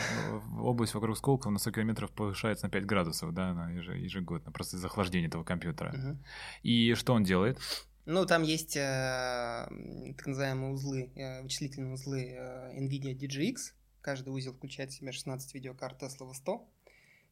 Область 0.60 0.94
вокруг 0.94 1.16
Сколково 1.16 1.52
на 1.52 1.58
100 1.58 1.70
километров 1.72 2.10
повышается 2.10 2.66
на 2.66 2.70
5 2.70 2.86
градусов, 2.86 3.32
да, 3.32 3.70
ежегодно, 3.70 4.52
просто 4.52 4.76
из-за 4.76 4.88
охлаждения 4.88 5.28
этого 5.28 5.44
компьютера. 5.44 5.90
Угу. 5.90 6.18
И 6.62 6.94
что 6.94 7.14
он 7.14 7.24
делает? 7.24 7.58
Ну, 8.06 8.24
там 8.24 8.44
есть 8.44 8.76
э, 8.76 9.66
так 10.16 10.26
называемые 10.26 10.72
узлы, 10.72 11.10
э, 11.16 11.42
вычислительные 11.42 11.94
узлы 11.94 12.36
э, 12.36 12.78
NVIDIA 12.78 13.18
DGX. 13.18 13.56
Каждый 14.00 14.28
узел 14.28 14.52
включает 14.52 14.92
в 14.92 14.94
себя 14.94 15.10
16 15.10 15.54
видеокарт 15.54 16.00
Tesla 16.00 16.30
V100. 16.30 16.60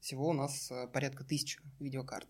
Всего 0.01 0.29
у 0.29 0.33
нас 0.33 0.73
порядка 0.93 1.23
тысячи 1.25 1.61
видеокарт. 1.79 2.29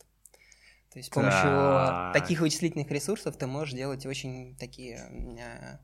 То 0.90 0.98
есть 0.98 1.10
с 1.10 1.12
помощью 1.12 1.42
так. 1.42 2.12
таких 2.12 2.40
вычислительных 2.40 2.88
ресурсов 2.90 3.36
ты 3.36 3.46
можешь 3.46 3.74
делать 3.74 4.04
очень 4.06 4.54
такие 4.56 5.80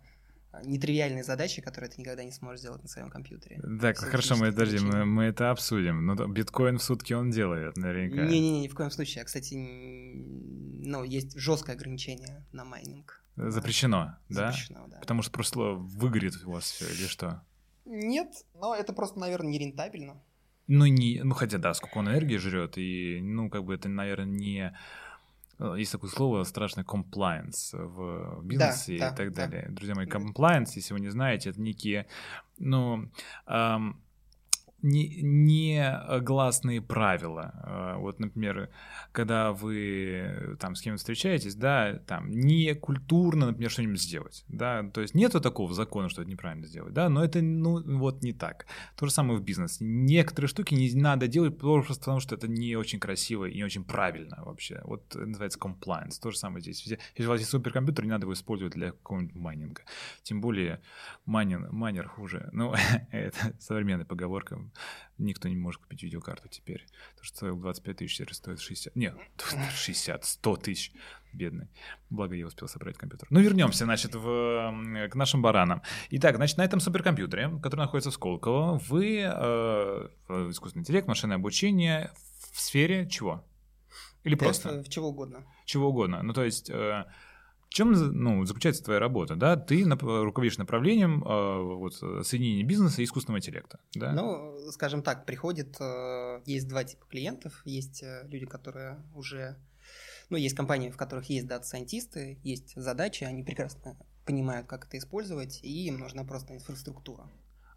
нетривиальные 0.64 1.22
задачи, 1.22 1.62
которые 1.62 1.90
ты 1.90 2.00
никогда 2.00 2.24
не 2.24 2.32
сможешь 2.32 2.60
сделать 2.60 2.82
на 2.82 2.88
своем 2.88 3.10
компьютере. 3.10 3.60
Так, 3.80 3.98
хорошо, 3.98 4.36
мы, 4.36 4.50
подожди, 4.50 4.78
мы, 4.78 5.04
мы 5.04 5.24
это 5.24 5.50
обсудим. 5.50 6.04
Но 6.06 6.14
биткоин 6.26 6.78
в 6.78 6.82
сутки 6.82 7.12
он 7.12 7.30
делает, 7.30 7.76
наверняка. 7.76 8.24
Не-не-не, 8.24 8.62
ни 8.62 8.68
в 8.68 8.74
коем 8.74 8.90
случае. 8.90 9.22
А, 9.22 9.24
кстати, 9.24 9.54
ну, 9.54 11.04
есть 11.04 11.38
жесткое 11.38 11.76
ограничение 11.76 12.44
на 12.52 12.64
майнинг. 12.64 13.22
Запрещено, 13.36 14.16
да? 14.28 14.50
Запрещено, 14.50 14.86
да. 14.88 14.98
Потому 14.98 15.22
что 15.22 15.32
просто 15.32 15.58
выгорит 15.58 16.34
у 16.44 16.52
вас 16.52 16.64
все 16.64 16.86
или 16.86 17.06
что? 17.06 17.42
Нет, 17.86 18.28
но 18.54 18.74
это 18.74 18.92
просто, 18.92 19.18
наверное, 19.18 19.50
не 19.50 19.58
рентабельно. 19.58 20.20
Ну, 20.66 20.86
не, 20.86 21.22
ну, 21.24 21.34
хотя 21.34 21.58
да, 21.58 21.74
сколько 21.74 21.98
он 21.98 22.08
энергии 22.08 22.36
жрет, 22.36 22.78
и, 22.78 23.20
ну, 23.20 23.50
как 23.50 23.64
бы 23.64 23.74
это, 23.74 23.88
наверное, 23.88 24.26
не 24.26 24.76
есть 25.76 25.92
такое 25.92 26.10
слово 26.10 26.44
страшное 26.44 26.84
compliance 26.84 27.74
в 27.74 28.42
бизнесе 28.42 28.98
да, 28.98 29.06
и 29.08 29.10
да, 29.10 29.12
так 29.12 29.32
далее. 29.32 29.66
Да. 29.68 29.74
Друзья 29.74 29.94
мои, 29.94 30.06
compliance, 30.06 30.72
если 30.74 30.94
вы 30.94 31.00
не 31.00 31.10
знаете, 31.10 31.50
это 31.50 31.60
некие, 31.60 32.06
ну, 32.58 33.10
эм, 33.46 34.00
не, 34.82 35.20
не 35.22 36.00
гласные 36.20 36.80
правила. 36.80 37.52
А, 37.62 37.98
вот, 37.98 38.20
например, 38.20 38.70
когда 39.12 39.52
вы 39.52 40.56
там 40.58 40.74
с 40.74 40.80
кем-то 40.80 40.98
встречаетесь, 40.98 41.54
да, 41.54 41.98
там 42.06 42.30
не 42.30 42.74
культурно, 42.74 43.46
например, 43.46 43.70
что-нибудь 43.70 44.00
сделать, 44.00 44.44
да, 44.48 44.82
то 44.82 45.00
есть 45.00 45.14
нету 45.14 45.40
такого 45.40 45.72
закона, 45.74 46.08
что 46.08 46.22
это 46.22 46.30
неправильно 46.30 46.66
сделать, 46.66 46.92
да, 46.92 47.08
но 47.08 47.24
это, 47.24 47.42
ну, 47.42 47.98
вот 47.98 48.22
не 48.22 48.32
так. 48.32 48.66
То 48.96 49.06
же 49.06 49.12
самое 49.12 49.38
в 49.38 49.42
бизнесе. 49.42 49.84
Некоторые 49.84 50.48
штуки 50.48 50.74
не 50.74 50.92
надо 50.94 51.28
делать 51.28 51.58
просто 51.58 51.94
потому, 51.94 52.20
что 52.20 52.34
это 52.34 52.48
не 52.48 52.76
очень 52.76 52.98
красиво 52.98 53.46
и 53.46 53.56
не 53.56 53.64
очень 53.64 53.84
правильно 53.84 54.42
вообще. 54.44 54.80
Вот 54.84 55.14
называется 55.14 55.58
compliance. 55.58 56.20
То 56.20 56.30
же 56.30 56.38
самое 56.38 56.60
здесь. 56.60 56.84
Если 56.84 57.26
у 57.26 57.28
вас 57.28 57.40
есть 57.40 57.50
суперкомпьютер, 57.50 58.04
не 58.04 58.10
надо 58.10 58.24
его 58.24 58.32
использовать 58.32 58.74
для 58.74 58.92
какого-нибудь 58.92 59.34
майнинга. 59.34 59.82
Тем 60.22 60.40
более 60.40 60.80
майнинг, 61.26 61.70
майнер 61.70 62.08
хуже. 62.08 62.48
Ну, 62.52 62.74
это 63.10 63.54
современная 63.58 64.06
поговорка 64.06 64.58
никто 65.18 65.48
не 65.48 65.56
может 65.56 65.82
купить 65.82 66.02
видеокарту 66.02 66.48
теперь. 66.48 66.86
То, 67.16 67.24
что 67.24 67.36
стоил 67.36 67.56
25 67.56 67.96
тысяч, 67.96 68.16
теперь 68.16 68.34
стоит 68.34 68.60
60. 68.60 68.96
Нет, 68.96 69.14
60, 69.74 70.24
100 70.24 70.56
тысяч. 70.56 70.92
Бедный. 71.32 71.68
Благо 72.08 72.34
я 72.34 72.46
успел 72.46 72.66
собрать 72.66 72.98
компьютер. 72.98 73.28
Ну, 73.30 73.40
вернемся, 73.40 73.84
значит, 73.84 74.16
в, 74.16 75.08
к 75.10 75.14
нашим 75.14 75.42
баранам. 75.42 75.80
Итак, 76.10 76.36
значит, 76.36 76.58
на 76.58 76.64
этом 76.64 76.80
суперкомпьютере, 76.80 77.50
который 77.62 77.80
находится 77.80 78.10
в 78.10 78.14
Сколково, 78.14 78.80
вы 78.88 79.20
э, 79.22 80.08
искусственный 80.50 80.82
интеллект, 80.82 81.06
машинное 81.06 81.36
обучение 81.36 82.12
в 82.52 82.60
сфере 82.60 83.08
чего? 83.08 83.44
Или 84.24 84.34
просто? 84.34 84.82
В 84.82 84.88
чего 84.88 85.08
угодно. 85.08 85.44
Чего 85.64 85.90
угодно. 85.90 86.22
Ну, 86.22 86.32
то 86.32 86.44
есть... 86.44 86.68
Э, 86.70 87.04
в 87.70 87.72
чем 87.72 87.92
ну, 87.92 88.44
заключается 88.44 88.82
твоя 88.82 88.98
работа? 88.98 89.36
Да? 89.36 89.56
Ты 89.56 89.84
руководишь 89.84 90.58
направлением 90.58 91.22
э, 91.22 91.62
вот, 91.76 91.94
соединения 92.26 92.64
бизнеса 92.64 93.00
и 93.00 93.04
искусственного 93.04 93.38
интеллекта. 93.38 93.78
Да? 93.94 94.12
Ну, 94.12 94.58
скажем 94.72 95.04
так, 95.04 95.24
приходит, 95.24 95.80
э, 95.80 96.40
есть 96.46 96.66
два 96.66 96.82
типа 96.82 97.06
клиентов. 97.06 97.62
Есть 97.64 98.02
э, 98.02 98.26
люди, 98.28 98.44
которые 98.46 99.00
уже... 99.14 99.56
Ну, 100.30 100.36
есть 100.36 100.56
компании, 100.56 100.90
в 100.90 100.96
которых 100.96 101.30
есть 101.30 101.46
дата-сайентисты, 101.46 102.40
есть 102.42 102.74
задачи, 102.74 103.22
они 103.22 103.44
прекрасно 103.44 103.96
понимают, 104.26 104.66
как 104.66 104.86
это 104.86 104.98
использовать, 104.98 105.60
и 105.62 105.86
им 105.86 105.98
нужна 105.98 106.24
просто 106.24 106.54
инфраструктура. 106.54 107.30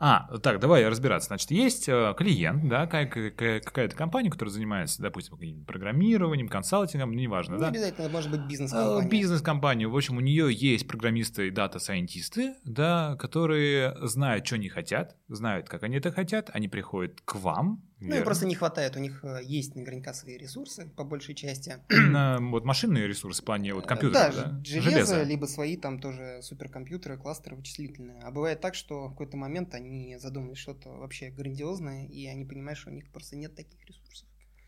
А, 0.05 0.27
так, 0.39 0.59
давай 0.59 0.85
разбираться. 0.85 1.27
Значит, 1.27 1.49
есть 1.51 1.87
э, 1.87 2.13
клиент, 2.17 2.67
да, 2.67 2.87
какая-то 2.87 3.95
компания, 3.95 4.29
которая 4.29 4.51
занимается, 4.51 5.01
допустим, 5.01 5.63
программированием, 5.63 6.49
консалтингом, 6.49 7.13
ну, 7.13 7.19
неважно, 7.19 7.55
ну, 7.55 7.61
да? 7.61 7.67
обязательно, 7.69 8.09
может 8.09 8.29
быть, 8.29 8.41
бизнес-компания. 8.41 9.07
Э, 9.07 9.09
бизнес-компания. 9.09 9.87
В 9.87 9.95
общем, 9.95 10.17
у 10.17 10.19
нее 10.19 10.51
есть 10.51 10.89
программисты 10.89 11.47
и 11.47 11.51
дата-сайентисты, 11.51 12.55
да, 12.65 13.15
которые 13.15 13.95
знают, 14.05 14.45
что 14.45 14.55
они 14.55 14.67
хотят, 14.67 15.15
знают, 15.29 15.69
как 15.69 15.83
они 15.83 15.95
это 15.95 16.11
хотят, 16.11 16.49
они 16.51 16.67
приходят 16.67 17.21
к 17.21 17.35
вам, 17.35 17.81
ну, 18.09 18.15
им 18.15 18.23
просто 18.23 18.45
не 18.45 18.55
хватает, 18.55 18.95
у 18.95 18.99
них 18.99 19.23
э, 19.23 19.39
есть 19.43 19.75
наверняка 19.75 20.13
свои 20.13 20.37
ресурсы, 20.37 20.89
по 20.95 21.03
большей 21.03 21.35
части. 21.35 21.77
На, 21.89 22.39
вот 22.39 22.65
машинные 22.65 23.07
ресурсы 23.07 23.41
в 23.41 23.45
плане 23.45 23.73
вот 23.73 23.85
компьютера, 23.85 24.31
да? 24.33 24.43
да? 24.45 24.61
Железо, 24.63 24.89
железо, 24.89 25.23
либо 25.23 25.45
свои 25.45 25.77
там 25.77 25.99
тоже 25.99 26.39
суперкомпьютеры, 26.41 27.17
кластеры 27.17 27.55
вычислительные. 27.55 28.21
А 28.23 28.31
бывает 28.31 28.61
так, 28.61 28.75
что 28.75 29.07
в 29.07 29.11
какой-то 29.11 29.37
момент 29.37 29.73
они 29.73 30.17
задумали 30.17 30.55
что-то 30.55 30.89
вообще 30.89 31.29
грандиозное, 31.29 32.07
и 32.07 32.25
они 32.27 32.45
понимают, 32.45 32.77
что 32.77 32.89
у 32.89 32.93
них 32.93 33.09
просто 33.11 33.35
нет 33.35 33.55
таких 33.55 33.79
ресурсов. 33.85 34.02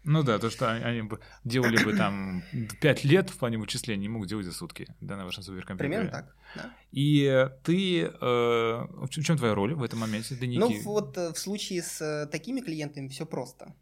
Ну 0.05 0.21
да, 0.23 0.37
то, 0.37 0.49
что 0.49 0.71
они 0.71 1.01
бы 1.01 1.19
делали 1.43 1.83
бы 1.83 1.95
там 1.97 2.43
5 2.81 3.03
лет 3.05 3.29
в 3.31 3.37
плане 3.37 3.57
вычислений, 3.57 4.03
не 4.03 4.09
могут 4.09 4.29
делать 4.29 4.45
за 4.45 4.51
сутки, 4.51 4.87
да, 5.01 5.17
на 5.17 5.25
вашем 5.25 5.43
суперкомпьютере. 5.43 5.89
Примерно 5.89 6.11
так, 6.11 6.35
да. 6.55 6.73
И 6.91 7.49
ты, 7.63 8.03
э, 8.03 8.09
в 8.19 9.09
чем 9.09 9.37
твоя 9.37 9.55
роль 9.55 9.73
в 9.73 9.81
этом 9.81 9.99
моменте? 9.99 10.35
Некий... 10.35 10.59
Ну 10.59 10.81
вот 10.83 11.17
э, 11.17 11.33
в 11.33 11.39
случае 11.39 11.81
с 11.81 12.01
э, 12.01 12.27
такими 12.27 12.61
клиентами 12.61 13.07
все 13.07 13.25
просто. 13.25 13.75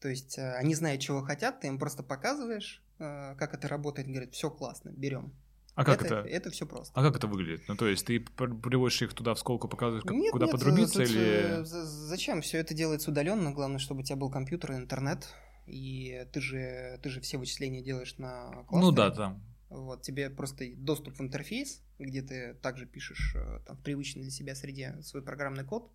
То 0.00 0.08
есть 0.08 0.38
э, 0.38 0.54
они 0.54 0.74
знают, 0.74 1.02
чего 1.02 1.20
хотят, 1.20 1.60
ты 1.60 1.68
им 1.68 1.78
просто 1.78 2.02
показываешь, 2.02 2.82
как 2.98 3.54
это 3.54 3.68
работает, 3.68 4.08
говорят, 4.08 4.32
все 4.32 4.48
классно, 4.48 4.90
берем. 4.90 5.34
А 5.74 5.84
как 5.84 6.04
это? 6.04 6.16
Это, 6.16 6.28
это 6.28 6.50
все 6.50 6.66
просто. 6.66 6.92
А 6.98 7.02
как 7.02 7.16
это 7.16 7.26
выглядит? 7.26 7.62
Ну, 7.66 7.76
то 7.76 7.86
есть 7.86 8.06
ты 8.06 8.20
приводишь 8.20 9.00
их 9.02 9.14
туда 9.14 9.34
в 9.34 9.38
сколку, 9.38 9.68
показываешь, 9.68 10.04
как, 10.04 10.12
нет, 10.12 10.32
куда 10.32 10.46
нет, 10.46 10.52
подрубиться 10.52 11.02
или... 11.02 11.62
Зачем? 11.64 12.42
Все 12.42 12.58
это 12.58 12.74
делается 12.74 13.10
удаленно. 13.10 13.52
Главное, 13.52 13.78
чтобы 13.78 14.00
у 14.00 14.02
тебя 14.04 14.16
был 14.16 14.30
компьютер 14.30 14.72
и 14.72 14.76
интернет. 14.76 15.28
И 15.66 16.26
ты 16.32 16.40
же, 16.40 16.98
ты 17.02 17.08
же 17.08 17.20
все 17.20 17.38
вычисления 17.38 17.82
делаешь 17.82 18.18
на 18.18 18.50
кластере. 18.68 18.80
Ну 18.80 18.90
да, 18.92 19.10
там. 19.10 19.42
Вот, 19.70 20.02
тебе 20.02 20.28
просто 20.28 20.66
доступ 20.76 21.18
в 21.18 21.22
интерфейс, 21.22 21.80
где 21.98 22.20
ты 22.20 22.54
также 22.60 22.84
пишешь 22.84 23.34
э, 23.34 23.60
там, 23.66 23.78
в 23.78 23.80
привычной 23.80 24.22
для 24.22 24.30
себя 24.30 24.54
среде 24.54 24.98
свой 25.02 25.22
программный 25.22 25.64
код. 25.64 25.90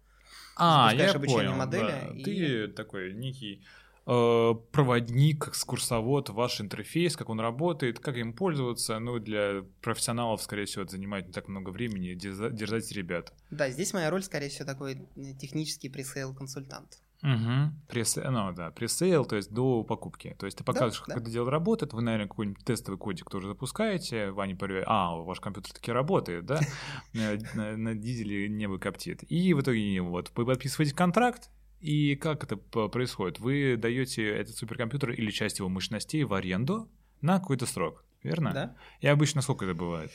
А, 0.55 0.91
я 0.95 1.13
понял, 1.13 1.53
модели. 1.53 1.83
Да. 1.83 2.07
И... 2.15 2.23
Ты 2.23 2.67
такой 2.69 3.13
некий 3.13 3.61
Э, 3.61 3.86
проводник, 4.07 5.49
экскурсовод, 5.49 6.29
ваш 6.29 6.61
интерфейс, 6.61 7.17
как 7.17 7.29
он 7.29 7.41
работает, 7.41 7.99
как 7.99 8.15
им 8.15 8.31
пользоваться. 8.31 8.99
Ну, 8.99 9.19
для 9.19 9.65
профессионалов, 9.81 10.41
скорее 10.41 10.65
всего, 10.65 10.83
это 10.83 10.91
занимает 10.93 11.27
не 11.27 11.33
так 11.33 11.49
много 11.49 11.71
времени 11.71 12.13
держать 12.13 12.91
ребят. 12.93 13.33
Да, 13.51 13.69
здесь 13.69 13.93
моя 13.93 14.09
роль, 14.09 14.23
скорее 14.23 14.47
всего, 14.47 14.65
такой 14.65 15.09
э, 15.17 15.33
технический 15.37 15.89
пресейл-консультант. 15.89 16.99
Угу. 17.23 17.73
Пресейл, 17.87 18.31
ну 18.31 18.53
да, 18.53 18.69
пресейл, 18.69 19.25
то 19.25 19.35
есть 19.35 19.51
до 19.51 19.83
покупки. 19.83 20.35
То 20.37 20.45
есть 20.45 20.57
ты 20.57 20.63
показываешь, 20.63 20.99
да, 20.99 21.05
как 21.05 21.15
да. 21.15 21.21
это 21.23 21.31
дело 21.31 21.49
работает, 21.49 21.93
вы, 21.93 22.01
наверное, 22.01 22.27
какой-нибудь 22.27 22.63
тестовый 22.63 22.99
кодик 22.99 23.29
тоже 23.29 23.47
запускаете, 23.47 24.29
Ваня 24.31 24.55
проверяет, 24.55 24.85
а, 24.87 25.15
ваш 25.15 25.39
компьютер 25.39 25.73
таки 25.73 25.91
работает, 25.91 26.45
да, 26.45 26.59
на 27.13 27.95
дизеле 27.95 28.47
небо 28.49 28.77
коптит. 28.77 29.23
И 29.29 29.53
в 29.53 29.61
итоге 29.61 29.99
вот 30.01 30.31
вы 30.35 30.45
подписываете 30.45 30.95
контракт, 30.95 31.49
и 31.79 32.15
как 32.15 32.43
это 32.43 32.57
происходит? 32.57 33.39
Вы 33.39 33.77
даете 33.77 34.27
этот 34.27 34.55
суперкомпьютер 34.55 35.11
или 35.11 35.31
часть 35.31 35.59
его 35.59 35.69
мощностей 35.69 36.23
в 36.23 36.33
аренду 36.33 36.89
на 37.21 37.39
какой-то 37.39 37.65
срок, 37.65 38.03
верно? 38.23 38.53
Да. 38.53 38.75
И 39.01 39.07
обычно 39.07 39.41
сколько 39.41 39.65
это 39.65 39.73
бывает? 39.73 40.11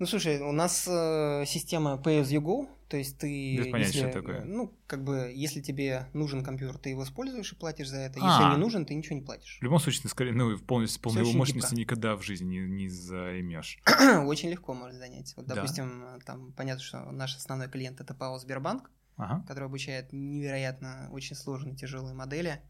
Ну, 0.00 0.06
слушай, 0.06 0.40
у 0.40 0.50
нас 0.50 0.88
э, 0.88 1.44
система 1.46 2.00
pay 2.04 2.20
as 2.20 2.24
you 2.24 2.40
go, 2.40 2.68
то 2.88 2.96
есть 2.96 3.16
ты... 3.18 3.56
Без 3.56 3.68
понятия, 3.68 3.92
если, 3.92 4.10
что 4.10 4.20
такое. 4.20 4.44
Ну, 4.44 4.76
как 4.88 5.04
бы, 5.04 5.32
если 5.32 5.60
тебе 5.60 6.08
нужен 6.12 6.42
компьютер, 6.42 6.78
ты 6.78 6.90
его 6.90 7.04
используешь 7.04 7.52
и 7.52 7.54
платишь 7.54 7.88
за 7.88 7.98
это. 7.98 8.18
А, 8.20 8.26
если 8.26 8.54
не 8.56 8.60
нужен, 8.60 8.86
ты 8.86 8.94
ничего 8.94 9.14
не 9.14 9.22
платишь. 9.22 9.58
В 9.60 9.62
любом 9.62 9.78
случае, 9.78 10.02
ты, 10.02 10.08
скорее, 10.08 10.32
ну, 10.32 10.58
полностью 10.58 11.00
полной 11.00 11.22
его 11.22 11.32
мощности 11.32 11.70
гибко. 11.70 11.80
никогда 11.80 12.16
в 12.16 12.22
жизни 12.22 12.58
не, 12.58 12.68
не 12.68 12.88
займешь. 12.88 13.78
Очень 14.26 14.50
легко 14.50 14.74
можно 14.74 14.98
занять. 14.98 15.32
Вот, 15.36 15.46
допустим, 15.46 16.00
да. 16.00 16.18
там 16.26 16.52
понятно, 16.52 16.82
что 16.82 17.10
наш 17.12 17.36
основной 17.36 17.68
клиент 17.68 18.00
это 18.00 18.14
ПАО 18.14 18.38
Сбербанк, 18.38 18.90
ага. 19.16 19.44
который 19.46 19.66
обучает 19.66 20.12
невероятно 20.12 21.08
очень 21.12 21.36
сложные 21.36 21.76
тяжелые 21.76 22.14
модели. 22.14 22.60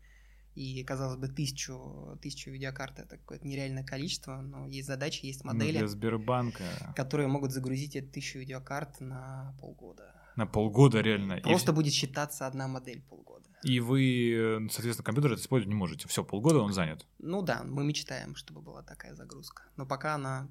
И, 0.55 0.85
казалось 0.85 1.19
бы, 1.19 1.27
тысячу, 1.27 2.17
тысячу 2.23 2.51
видеокарт 2.51 3.01
это 3.01 3.19
какое-то 3.19 3.45
нереальное 3.45 3.83
количество, 3.83 4.41
но 4.41 4.69
есть 4.69 4.87
задачи, 4.87 5.27
есть 5.27 5.43
ну, 5.43 5.53
модели, 5.53 5.73
ну, 5.73 5.79
для 5.81 5.89
Сбербанка. 5.89 6.65
которые 6.95 7.27
могут 7.27 7.51
загрузить 7.51 7.97
эту 7.97 8.13
тысячу 8.13 8.39
видеокарт 8.39 9.01
на 9.01 9.57
полгода. 9.61 10.15
На 10.37 10.47
полгода 10.47 11.01
реально. 11.01 11.41
Просто 11.41 11.73
и... 11.73 11.75
будет 11.75 11.93
считаться 11.93 12.47
одна 12.47 12.69
модель 12.69 13.03
полгода. 13.03 13.49
И 13.65 13.81
вы, 13.81 14.69
соответственно, 14.71 15.05
компьютер 15.05 15.33
это 15.33 15.41
использовать 15.41 15.73
не 15.73 15.79
можете. 15.79 16.07
Все, 16.07 16.23
полгода 16.23 16.61
он 16.61 16.73
занят. 16.73 17.07
Ну 17.19 17.43
да, 17.43 17.63
мы 17.65 17.83
мечтаем, 17.85 18.37
чтобы 18.37 18.61
была 18.61 18.83
такая 18.83 19.15
загрузка. 19.15 19.65
Но 19.77 19.87
пока 19.87 20.15
она 20.15 20.49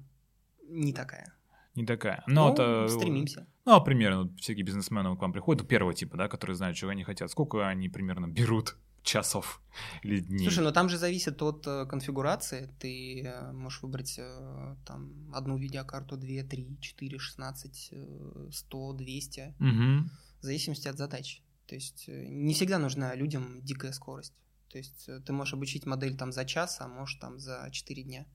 не 0.68 0.92
такая. 0.92 1.32
Не 1.74 1.84
такая. 1.84 2.22
Но 2.26 2.48
ну, 2.48 2.52
это... 2.52 2.88
стремимся. 2.88 3.46
Ну, 3.64 3.72
а 3.72 3.80
примерно 3.80 4.34
всякие 4.36 4.64
бизнесмены 4.64 5.16
к 5.16 5.20
вам 5.20 5.32
приходят, 5.32 5.66
первого 5.66 5.94
типа, 5.94 6.16
да, 6.16 6.28
которые 6.28 6.56
знают, 6.56 6.76
чего 6.76 6.90
они 6.90 7.02
хотят. 7.02 7.30
Сколько 7.30 7.66
они 7.66 7.88
примерно 7.88 8.26
берут 8.26 8.76
часов 9.02 9.60
или 10.02 10.20
дней? 10.20 10.44
Слушай, 10.44 10.64
ну 10.64 10.72
там 10.72 10.88
же 10.88 10.98
зависит 10.98 11.42
от 11.42 11.66
э, 11.66 11.86
конфигурации. 11.86 12.70
Ты 12.78 13.22
э, 13.22 13.52
можешь 13.52 13.82
выбрать 13.82 14.16
э, 14.18 14.76
там 14.86 15.32
одну 15.34 15.56
видеокарту, 15.56 16.16
две, 16.16 16.44
три, 16.44 16.78
четыре, 16.80 17.18
шестнадцать, 17.18 17.88
э, 17.90 18.48
сто, 18.52 18.92
двести. 18.92 19.54
Угу. 19.58 20.08
В 20.40 20.42
зависимости 20.42 20.88
от 20.88 20.96
задач. 20.96 21.42
То 21.66 21.74
есть 21.74 22.04
э, 22.08 22.26
не 22.28 22.54
всегда 22.54 22.78
нужна 22.78 23.14
людям 23.14 23.60
дикая 23.62 23.92
скорость. 23.92 24.34
То 24.70 24.78
есть 24.78 25.08
э, 25.08 25.20
ты 25.20 25.32
можешь 25.32 25.54
обучить 25.54 25.86
модель 25.86 26.16
там 26.16 26.32
за 26.32 26.44
час, 26.44 26.80
а 26.80 26.88
можешь 26.88 27.16
там 27.16 27.38
за 27.38 27.68
четыре 27.72 28.02
дня. 28.02 28.26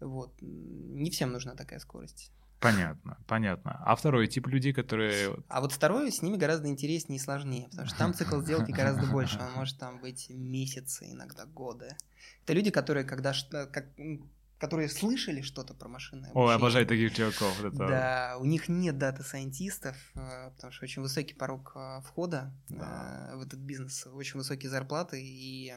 Вот. 0.00 0.34
Не 0.40 1.10
всем 1.10 1.32
нужна 1.32 1.54
такая 1.54 1.78
скорость. 1.78 2.32
Понятно, 2.60 3.16
понятно. 3.26 3.82
А 3.86 3.96
второй 3.96 4.26
тип 4.26 4.46
людей, 4.46 4.74
которые... 4.74 5.34
А 5.48 5.62
вот 5.62 5.72
второй, 5.72 6.12
с 6.12 6.20
ними 6.20 6.36
гораздо 6.36 6.68
интереснее 6.68 7.16
и 7.16 7.20
сложнее, 7.20 7.68
потому 7.70 7.88
что 7.88 7.98
там 7.98 8.12
цикл 8.12 8.40
сделки 8.42 8.70
гораздо 8.70 9.06
больше, 9.06 9.38
он 9.38 9.52
может 9.52 9.78
там 9.78 9.98
быть 9.98 10.28
месяцы, 10.28 11.10
иногда 11.10 11.46
годы. 11.46 11.96
Это 12.44 12.52
люди, 12.52 12.70
которые 12.70 13.04
когда 13.04 13.32
как, 13.50 13.88
которые 14.60 14.90
слышали 14.90 15.40
что-то 15.40 15.72
про 15.72 15.88
машины. 15.88 16.30
Ой, 16.34 16.54
обожаю 16.54 16.86
таких 16.86 17.14
чуваков. 17.14 17.64
Это... 17.64 17.78
Да, 17.78 18.36
у 18.38 18.44
них 18.44 18.68
нет 18.68 18.98
дата-сайентистов, 18.98 19.96
э, 20.14 20.50
потому 20.50 20.70
что 20.70 20.84
очень 20.84 21.00
высокий 21.00 21.32
порог 21.34 21.72
э, 21.74 22.02
входа 22.02 22.54
да. 22.68 23.30
Э, 23.32 23.36
в 23.36 23.42
этот 23.42 23.58
бизнес, 23.60 24.06
очень 24.06 24.36
высокие 24.36 24.68
зарплаты, 24.68 25.18
и, 25.22 25.72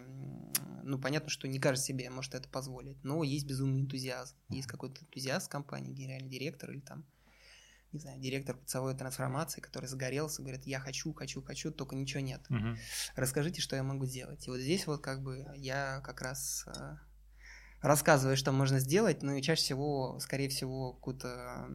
ну, 0.83 0.99
понятно, 0.99 1.29
что 1.29 1.47
не 1.47 1.59
каждый 1.59 1.81
себе 1.81 2.09
может 2.09 2.35
это 2.35 2.49
позволить, 2.49 3.01
но 3.05 3.23
есть 3.23 3.47
безумный 3.47 3.79
энтузиазм. 3.79 4.35
Есть 4.49 4.67
какой-то 4.67 5.01
энтузиаст 5.01 5.49
компании, 5.49 5.93
генеральный 5.93 6.29
директор 6.29 6.69
или 6.69 6.81
там 6.81 7.05
не 7.93 7.99
знаю, 7.99 8.19
директор 8.19 8.57
цифровой 8.57 8.95
трансформации, 8.95 9.61
который 9.61 9.85
загорелся, 9.85 10.41
говорит, 10.41 10.65
я 10.65 10.79
хочу, 10.79 11.13
хочу, 11.13 11.43
хочу, 11.43 11.71
только 11.71 11.95
ничего 11.95 12.21
нет. 12.21 12.41
Угу. 12.49 12.75
Расскажите, 13.15 13.61
что 13.61 13.75
я 13.75 13.83
могу 13.83 14.07
сделать. 14.07 14.47
И 14.47 14.49
вот 14.49 14.59
здесь 14.59 14.87
вот 14.87 15.01
как 15.01 15.21
бы 15.21 15.45
я 15.55 16.01
как 16.03 16.23
раз 16.23 16.65
рассказываю, 17.83 18.37
что 18.37 18.51
можно 18.51 18.79
сделать, 18.79 19.21
но 19.21 19.33
и 19.33 19.41
чаще 19.41 19.61
всего, 19.61 20.17
скорее 20.19 20.47
всего, 20.47 20.93
какую-то 20.93 21.67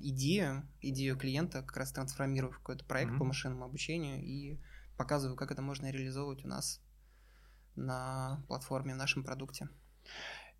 идею, 0.00 0.68
идею 0.82 1.16
клиента 1.16 1.62
как 1.62 1.76
раз 1.76 1.92
трансформирую 1.92 2.52
в 2.52 2.58
какой-то 2.58 2.84
проект 2.84 3.12
mm-hmm. 3.12 3.18
по 3.18 3.24
машинному 3.24 3.64
обучению 3.64 4.22
и 4.22 4.58
показываю, 4.98 5.36
как 5.36 5.52
это 5.52 5.62
можно 5.62 5.90
реализовывать 5.90 6.44
у 6.44 6.48
нас 6.48 6.82
на 7.76 8.42
платформе, 8.48 8.94
в 8.94 8.98
нашем 8.98 9.24
продукте. 9.24 9.68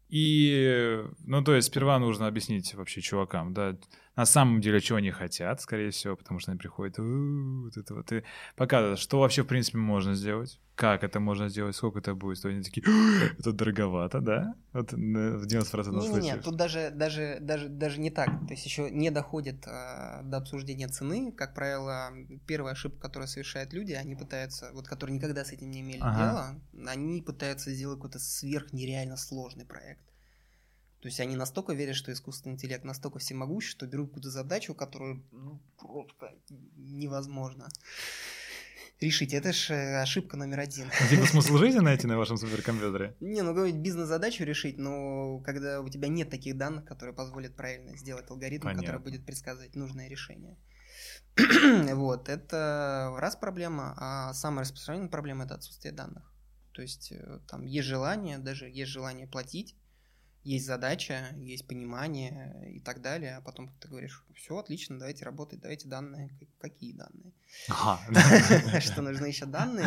И, 0.09 1.03
ну, 1.24 1.42
то 1.42 1.55
есть 1.55 1.68
сперва 1.68 1.99
нужно 1.99 2.28
объяснить 2.28 2.72
вообще 2.74 3.01
чувакам, 3.01 3.53
да, 3.53 3.76
на 4.17 4.27
самом 4.27 4.61
деле, 4.61 4.81
чего 4.81 4.99
они 4.99 5.11
хотят, 5.11 5.61
скорее 5.61 5.91
всего, 5.91 6.17
потому 6.17 6.41
что 6.41 6.53
они 6.53 6.59
приходят, 6.59 6.99
вот 6.99 7.77
это 7.77 7.95
вот, 7.95 8.12
и 8.12 8.23
показывают, 8.57 9.01
что 9.01 9.21
вообще, 9.21 9.43
в 9.43 9.47
принципе, 9.47 9.79
можно 9.79 10.15
сделать, 10.15 10.61
как 10.75 11.05
это 11.05 11.21
можно 11.21 11.49
сделать, 11.49 11.77
сколько 11.77 12.01
это 12.01 12.15
будет 12.15 12.39
стоить. 12.39 12.55
Они 12.55 12.65
такие, 12.65 12.85
это 13.39 13.53
дороговато, 13.53 14.21
да? 14.21 14.55
Вот 14.73 14.93
в 14.93 14.97
90% 14.97 15.65
случаев. 15.65 16.23
Нет, 16.23 16.43
тут 16.43 16.57
даже, 16.57 16.91
даже, 16.91 17.39
даже, 17.41 17.69
даже 17.69 18.01
не 18.01 18.11
так. 18.11 18.29
То 18.47 18.53
есть 18.55 18.67
еще 18.67 18.91
не 18.91 19.11
доходит 19.11 19.67
э, 19.67 20.23
до 20.25 20.39
обсуждения 20.39 20.89
цены. 20.89 21.33
Как 21.33 21.55
правило, 21.55 22.11
первая 22.47 22.73
ошибка, 22.73 23.01
которую 23.03 23.29
совершают 23.29 23.73
люди, 23.73 23.93
они 23.93 24.17
пытаются, 24.17 24.71
вот 24.75 24.89
которые 24.89 25.17
никогда 25.17 25.45
с 25.45 25.53
этим 25.53 25.71
не 25.71 25.81
имели 25.81 26.01
ага. 26.01 26.19
дела, 26.73 26.91
они 26.91 27.23
пытаются 27.23 27.73
сделать 27.73 27.99
какой-то 27.99 28.19
сверх 28.19 28.73
нереально 28.73 29.17
сложный 29.17 29.65
проект. 29.65 30.03
То 31.05 31.09
есть 31.09 31.20
они 31.20 31.36
настолько 31.36 31.74
верят, 31.74 31.96
что 31.96 32.11
искусственный 32.14 32.55
интеллект 32.55 32.82
настолько 32.82 33.18
всемогущ, 33.18 33.68
что 33.68 33.86
берут 33.86 34.09
какую-то 34.09 34.30
задачу, 34.30 34.74
которую 34.74 35.22
ну, 35.32 35.61
просто 35.76 36.34
невозможно 36.76 37.68
решить. 39.00 39.34
Это 39.34 39.52
же 39.52 39.74
э, 39.74 40.00
ошибка 40.00 40.38
номер 40.38 40.61
один. 40.61 40.86
Типа 41.11 41.26
смысл 41.26 41.59
жизни 41.59 41.80
найти 41.80 42.07
на 42.07 42.16
вашем 42.16 42.38
суперкомпьютере? 42.38 43.14
Не, 43.20 43.42
ну 43.42 43.52
говорить 43.52 43.74
бизнес-задачу 43.74 44.44
решить, 44.44 44.78
но 44.78 45.40
когда 45.40 45.82
у 45.82 45.90
тебя 45.90 46.09
нет 46.09 46.30
таких 46.30 46.57
данных, 46.57 46.86
которые 46.86 47.14
позволят 47.14 47.55
правильно 47.55 47.94
сделать 47.98 48.30
алгоритм, 48.30 48.64
Понятно. 48.64 48.86
который 48.86 49.02
будет 49.02 49.26
предсказывать 49.26 49.76
нужное 49.76 50.09
решение. 50.09 50.57
вот, 51.92 52.30
это 52.30 53.14
раз 53.18 53.36
проблема, 53.36 53.92
а 53.98 54.32
самая 54.32 54.64
распространенная 54.64 55.11
проблема 55.11 55.44
это 55.44 55.57
отсутствие 55.57 55.92
данных. 55.92 56.32
То 56.72 56.80
есть 56.80 57.12
э, 57.12 57.40
там 57.46 57.66
есть 57.66 57.88
желание, 57.88 58.38
даже 58.38 58.70
есть 58.70 58.90
желание 58.90 59.26
платить, 59.26 59.76
есть 60.45 60.66
задача, 60.66 61.34
есть 61.36 61.66
понимание 61.66 62.74
и 62.76 62.80
так 62.80 63.01
далее, 63.01 63.36
а 63.36 63.40
потом 63.40 63.72
ты 63.80 63.88
говоришь, 63.88 64.24
все 64.34 64.59
отлично, 64.59 64.99
давайте 64.99 65.24
работать, 65.24 65.61
давайте 65.61 65.88
данные. 65.88 66.30
Какие 66.59 66.92
данные? 66.92 67.32
Что 68.80 69.01
нужны 69.03 69.26
еще 69.26 69.47
данные? 69.47 69.86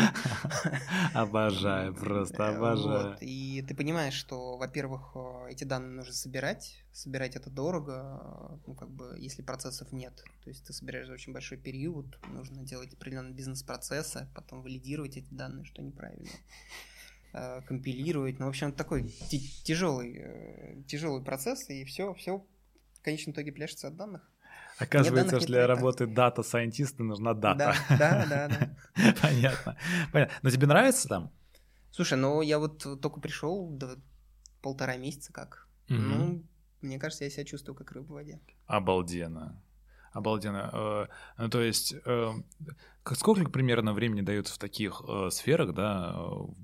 Обожаю, 1.13 1.93
просто 1.93 2.49
обожаю. 2.49 3.17
И 3.21 3.63
ты 3.67 3.75
понимаешь, 3.75 4.13
что, 4.13 4.57
во-первых, 4.57 5.11
э, 5.15 5.51
эти 5.51 5.63
данные 5.63 5.91
нужно 5.91 6.13
собирать, 6.13 6.83
собирать 6.91 7.35
это 7.35 7.49
дорого, 7.49 8.59
ну, 8.65 8.73
как 8.73 8.89
бы, 8.89 9.15
если 9.19 9.41
процессов 9.41 9.91
нет. 9.91 10.15
То 10.43 10.49
есть 10.49 10.65
ты 10.65 10.73
собираешь 10.73 11.07
за 11.07 11.13
очень 11.13 11.33
большой 11.33 11.57
период, 11.57 12.17
нужно 12.27 12.63
делать 12.63 12.93
определенные 12.93 13.33
бизнес-процессы, 13.33 14.27
потом 14.33 14.61
валидировать 14.63 15.17
эти 15.17 15.31
данные, 15.33 15.65
что 15.65 15.81
неправильно. 15.81 16.29
Э, 17.39 17.61
компилировать. 17.61 18.39
Ну, 18.39 18.47
в 18.47 18.49
общем, 18.49 18.71
такой 18.71 19.03
тяжелый, 19.63 20.17
э, 20.17 20.81
тяжелый 20.87 21.23
процесс, 21.23 21.69
и 21.69 21.85
все, 21.85 22.13
все 22.15 22.43
в 22.95 23.01
конечном 23.03 23.33
итоге 23.33 23.51
пляшется 23.51 23.89
от 23.89 23.95
данных. 23.95 24.27
Оказывается, 24.79 25.37
что 25.39 25.47
для 25.47 25.67
работы 25.67 26.07
дата-сайентиста 26.07 27.03
нужна 27.03 27.33
data. 27.33 27.75
Да, 27.89 27.97
да, 27.97 28.25
да. 28.25 28.47
да. 28.47 29.15
Понятно. 29.21 29.77
Понятно. 30.11 30.35
Но 30.41 30.49
тебе 30.49 30.67
нравится 30.67 31.07
там? 31.07 31.31
Слушай, 31.91 32.17
ну 32.17 32.41
я 32.41 32.57
вот 32.57 32.79
только 33.01 33.19
пришел 33.19 33.69
до 33.69 33.99
полтора 34.61 34.97
месяца 34.97 35.31
как. 35.31 35.67
Ну, 35.89 36.43
мне 36.81 36.99
кажется, 36.99 37.23
я 37.23 37.29
себя 37.29 37.45
чувствую 37.45 37.75
как 37.75 37.91
рыба 37.91 38.05
в 38.05 38.13
воде. 38.13 38.39
Обалденно. 38.65 39.61
Обалденно. 40.17 40.69
Э, 40.73 41.07
ну, 41.37 41.49
то 41.49 41.61
есть, 41.61 41.93
э, 42.05 42.31
сколько 43.13 43.51
примерно 43.51 43.93
времени 43.93 44.21
дается 44.21 44.55
в 44.55 44.57
таких 44.57 45.03
э, 45.07 45.29
сферах, 45.31 45.73
да, 45.73 46.15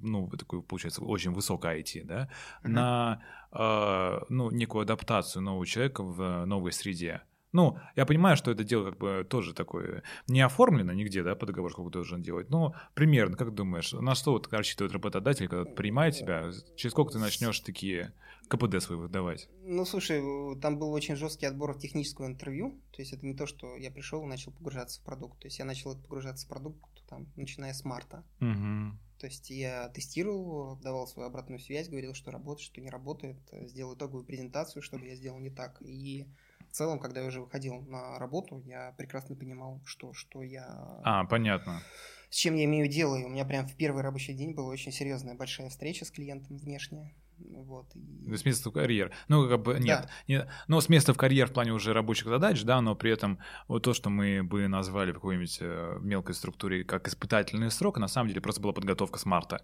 ну, 0.01 0.27
такой, 0.27 0.63
получается, 0.63 1.03
очень 1.03 1.33
высокая 1.33 1.79
IT, 1.79 2.03
да, 2.03 2.29
mm-hmm. 2.63 2.69
на, 2.69 4.25
ну, 4.29 4.49
некую 4.49 4.81
адаптацию 4.81 5.43
нового 5.43 5.65
человека 5.67 6.03
в 6.03 6.45
новой 6.45 6.71
среде? 6.71 7.21
Ну, 7.53 7.77
я 7.95 8.05
понимаю, 8.05 8.35
что 8.35 8.51
это 8.51 8.63
дело 8.63 8.89
как 8.89 8.97
бы 8.99 9.25
тоже 9.29 9.53
такое 9.53 10.03
не 10.27 10.41
оформлено 10.41 10.91
нигде, 10.91 11.23
да, 11.23 11.35
по 11.35 11.45
договору, 11.45 11.75
как 11.75 11.89
должен 11.91 12.21
делать, 12.21 12.49
но 12.49 12.75
примерно, 12.95 13.37
как 13.37 13.53
думаешь, 13.53 13.93
на 13.93 14.15
что 14.15 14.33
вот 14.33 14.51
рассчитывает 14.51 14.91
работодатель, 14.91 15.47
когда 15.47 15.69
принимает 15.69 16.15
тебя, 16.15 16.51
через 16.75 16.91
сколько 16.91 17.13
ты 17.13 17.19
начнешь 17.19 17.59
такие 17.59 18.13
КПД 18.47 18.81
свой 18.81 18.97
выдавать? 18.97 19.47
Ну, 19.63 19.85
слушай, 19.85 20.21
там 20.61 20.77
был 20.77 20.91
очень 20.91 21.15
жесткий 21.15 21.45
отбор 21.45 21.73
в 21.73 21.79
техническое 21.79 22.27
интервью, 22.27 22.81
то 22.91 23.01
есть 23.01 23.13
это 23.13 23.25
не 23.25 23.35
то, 23.35 23.45
что 23.45 23.77
я 23.77 23.91
пришел 23.91 24.23
и 24.23 24.27
начал 24.27 24.51
погружаться 24.51 24.99
в 24.99 25.03
продукт, 25.03 25.39
то 25.39 25.47
есть 25.47 25.59
я 25.59 25.65
начал 25.65 25.95
погружаться 25.95 26.45
в 26.45 26.49
продукт, 26.49 26.79
там, 27.07 27.27
начиная 27.35 27.73
с 27.73 27.83
марта. 27.83 28.23
Угу. 28.41 28.97
То 29.19 29.27
есть 29.27 29.49
я 29.51 29.89
тестировал, 29.89 30.75
давал 30.77 31.07
свою 31.07 31.29
обратную 31.29 31.59
связь, 31.59 31.87
говорил, 31.87 32.13
что 32.13 32.31
работает, 32.31 32.65
что 32.65 32.81
не 32.81 32.89
работает, 32.89 33.37
сделал 33.51 33.95
итоговую 33.95 34.25
презентацию, 34.25 34.81
чтобы 34.81 35.05
я 35.05 35.15
сделал 35.15 35.39
не 35.39 35.49
так, 35.49 35.81
и 35.81 36.27
в 36.73 36.75
целом, 36.75 36.97
когда 36.97 37.21
я 37.21 37.27
уже 37.27 37.39
выходил 37.39 37.81
на 37.81 38.17
работу, 38.17 38.59
я 38.65 38.95
прекрасно 38.97 39.35
понимал, 39.35 39.79
что, 39.85 40.11
что 40.13 40.41
я... 40.41 40.65
А, 41.03 41.23
понятно. 41.25 41.83
С 42.31 42.35
чем 42.35 42.55
я 42.55 42.65
имею 42.65 42.87
дело. 42.87 43.15
И 43.15 43.23
у 43.23 43.29
меня 43.29 43.45
прям 43.45 43.67
в 43.67 43.75
первый 43.75 44.01
рабочий 44.01 44.33
день 44.33 44.55
была 44.55 44.69
очень 44.69 44.91
серьезная 44.91 45.35
большая 45.35 45.69
встреча 45.69 46.03
с 46.03 46.09
клиентом 46.09 46.57
внешняя. 46.57 47.13
Вот, 47.37 47.95
и... 47.95 48.35
С 48.35 48.43
места 48.43 48.71
в 48.71 48.73
карьер. 48.73 49.11
Ну, 49.27 49.47
как 49.47 49.61
бы, 49.61 49.73
нет, 49.75 49.85
да. 49.85 50.09
нет. 50.27 50.49
Но 50.67 50.81
с 50.81 50.89
места 50.89 51.13
в 51.13 51.17
карьер 51.17 51.47
в 51.47 51.53
плане 51.53 51.73
уже 51.73 51.93
рабочих 51.93 52.25
задач, 52.25 52.63
да, 52.63 52.81
но 52.81 52.95
при 52.95 53.11
этом 53.11 53.37
вот 53.67 53.83
то, 53.83 53.93
что 53.93 54.09
мы 54.09 54.41
бы 54.41 54.67
назвали 54.67 55.11
в 55.11 55.15
какой-нибудь 55.15 55.59
э, 55.61 55.99
мелкой 56.01 56.33
структуре 56.33 56.83
как 56.83 57.07
испытательный 57.07 57.69
срок, 57.69 57.99
на 57.99 58.07
самом 58.07 58.29
деле 58.29 58.41
просто 58.41 58.61
была 58.61 58.73
подготовка 58.73 59.19
с 59.19 59.25
марта. 59.25 59.63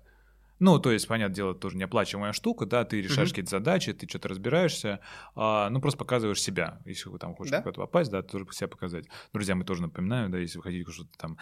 Ну, 0.60 0.78
то 0.80 0.92
есть, 0.92 1.08
понятное 1.08 1.36
дело, 1.36 1.56
тоже 1.56 1.78
неоплачиваемая 1.78 2.34
штука, 2.34 2.66
да, 2.66 2.84
ты 2.84 3.02
решаешь 3.02 3.30
mm-hmm. 3.30 3.32
какие-то 3.32 3.50
задачи, 3.50 3.94
ты 3.94 4.08
что-то 4.08 4.28
разбираешься, 4.28 5.00
а, 5.36 5.70
ну, 5.70 5.82
просто 5.82 5.98
показываешь 5.98 6.42
себя. 6.42 6.82
Если 6.86 7.10
вы 7.10 7.18
там 7.18 7.34
хочешь 7.36 7.52
да? 7.52 7.62
куда-то 7.62 7.82
попасть, 7.82 8.12
да, 8.12 8.22
тоже 8.22 8.46
себя 8.52 8.68
показать. 8.68 9.06
Друзья, 9.34 9.56
мы 9.56 9.64
тоже 9.64 9.82
напоминаю, 9.82 10.30
да, 10.30 10.38
если 10.38 10.58
вы 10.58 10.64
хотите 10.64 10.92
что-то 10.92 11.18
там 11.18 11.38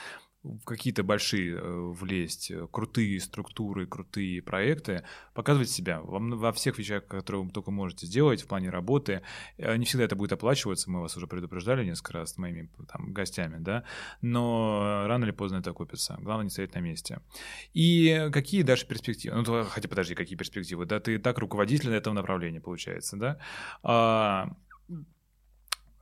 в 0.48 0.64
какие-то 0.66 1.04
большие 1.04 1.56
э, 1.56 1.92
влезть, 1.92 2.52
э, 2.52 2.68
крутые 2.72 3.20
структуры, 3.20 3.86
крутые 3.86 4.42
проекты, 4.42 5.04
показывать 5.34 5.70
себя 5.70 6.02
во, 6.02 6.52
всех 6.54 6.78
вещах, 6.78 7.06
которые 7.06 7.44
вы 7.44 7.50
только 7.52 7.72
можете 7.72 8.06
сделать 8.06 8.42
в 8.42 8.48
плане 8.48 8.70
работы. 8.70 9.22
Э, 9.58 9.76
не 9.76 9.86
всегда 9.86 10.06
это 10.06 10.16
будет 10.16 10.34
оплачиваться, 10.34 10.90
мы 10.90 11.02
вас 11.02 11.18
уже 11.18 11.28
предупреждали 11.28 11.86
несколько 11.86 12.14
раз 12.14 12.34
с 12.34 12.38
моими 12.38 12.70
там, 12.92 13.14
гостями, 13.14 13.58
да, 13.60 13.84
но 14.22 15.04
рано 15.08 15.26
или 15.26 15.32
поздно 15.32 15.58
это 15.58 15.72
окупится. 15.72 16.18
Главное 16.22 16.46
не 16.46 16.50
стоять 16.50 16.74
на 16.76 16.80
месте. 16.80 17.20
И 17.74 18.30
какие 18.32 18.62
дальше 18.64 18.88
перспективы? 18.88 19.42
Ну, 19.42 19.64
хотя 19.66 19.88
подожди, 19.88 20.16
какие 20.16 20.38
перспективы? 20.38 20.86
Да, 20.86 21.00
ты 21.00 21.20
так 21.20 21.38
руководитель 21.40 21.94
этого 21.94 22.14
направления, 22.14 22.62
получается, 22.62 23.18
да? 23.18 24.58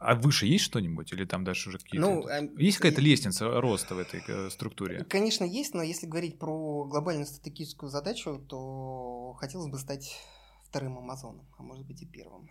А, 0.06 0.16
выше 0.16 0.46
есть 0.46 0.64
что-нибудь? 0.64 1.12
Или 1.14 1.26
там 1.26 1.44
дальше 1.44 1.70
уже 1.70 1.80
какие-то... 1.80 2.08
Ну, 2.08 2.26
а... 2.28 2.42
Есть 2.62 2.78
какая-то 2.78 3.02
лестница 3.02 3.60
роста 3.60 3.96
в 3.96 4.00
этой 4.00 4.22
э, 4.28 4.50
структуре? 4.50 5.04
Конечно, 5.06 5.44
есть, 5.44 5.74
но 5.74 5.82
если 5.82 6.06
говорить 6.06 6.38
про 6.38 6.86
глобальную 6.86 7.26
стратегическую 7.26 7.90
задачу, 7.90 8.38
то 8.48 9.34
хотелось 9.40 9.72
бы 9.72 9.80
стать 9.80 10.16
вторым 10.64 10.98
Амазоном, 10.98 11.48
а 11.58 11.64
может 11.64 11.86
быть 11.86 12.02
и 12.02 12.06
первым. 12.06 12.50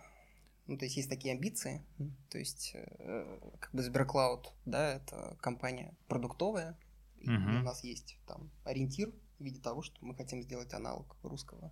Ну, 0.67 0.77
то 0.77 0.85
есть 0.85 0.97
есть 0.97 1.09
такие 1.09 1.33
амбиции. 1.33 1.85
То 2.29 2.39
есть, 2.39 2.71
э, 2.73 3.39
как 3.59 3.73
бы 3.73 3.83
Сберклауд, 3.83 4.51
да, 4.65 4.95
это 4.95 5.37
компания 5.39 5.95
продуктовая. 6.07 6.77
И 7.21 7.29
угу. 7.29 7.49
у 7.49 7.63
нас 7.63 7.83
есть 7.83 8.17
там 8.27 8.51
ориентир 8.63 9.13
в 9.39 9.43
виде 9.43 9.59
того, 9.59 9.81
что 9.81 9.95
мы 10.01 10.15
хотим 10.15 10.41
сделать 10.41 10.73
аналог 10.73 11.15
русского, 11.23 11.71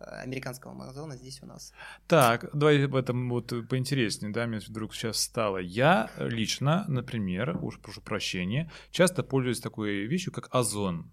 э, 0.00 0.04
американского 0.04 0.72
Амазона 0.72 1.16
здесь 1.16 1.42
у 1.42 1.46
нас. 1.46 1.72
Так, 2.06 2.50
давай 2.52 2.84
об 2.84 2.94
этом 2.94 3.28
вот 3.28 3.52
поинтереснее, 3.68 4.32
да, 4.32 4.46
мне 4.46 4.58
вдруг 4.58 4.94
сейчас 4.94 5.20
стало. 5.20 5.58
Я 5.58 6.10
лично, 6.18 6.84
например, 6.88 7.58
уж 7.62 7.78
прошу 7.78 8.00
прощения, 8.00 8.70
часто 8.90 9.22
пользуюсь 9.22 9.60
такой 9.60 10.06
вещью, 10.06 10.32
как 10.32 10.48
Озон. 10.54 11.10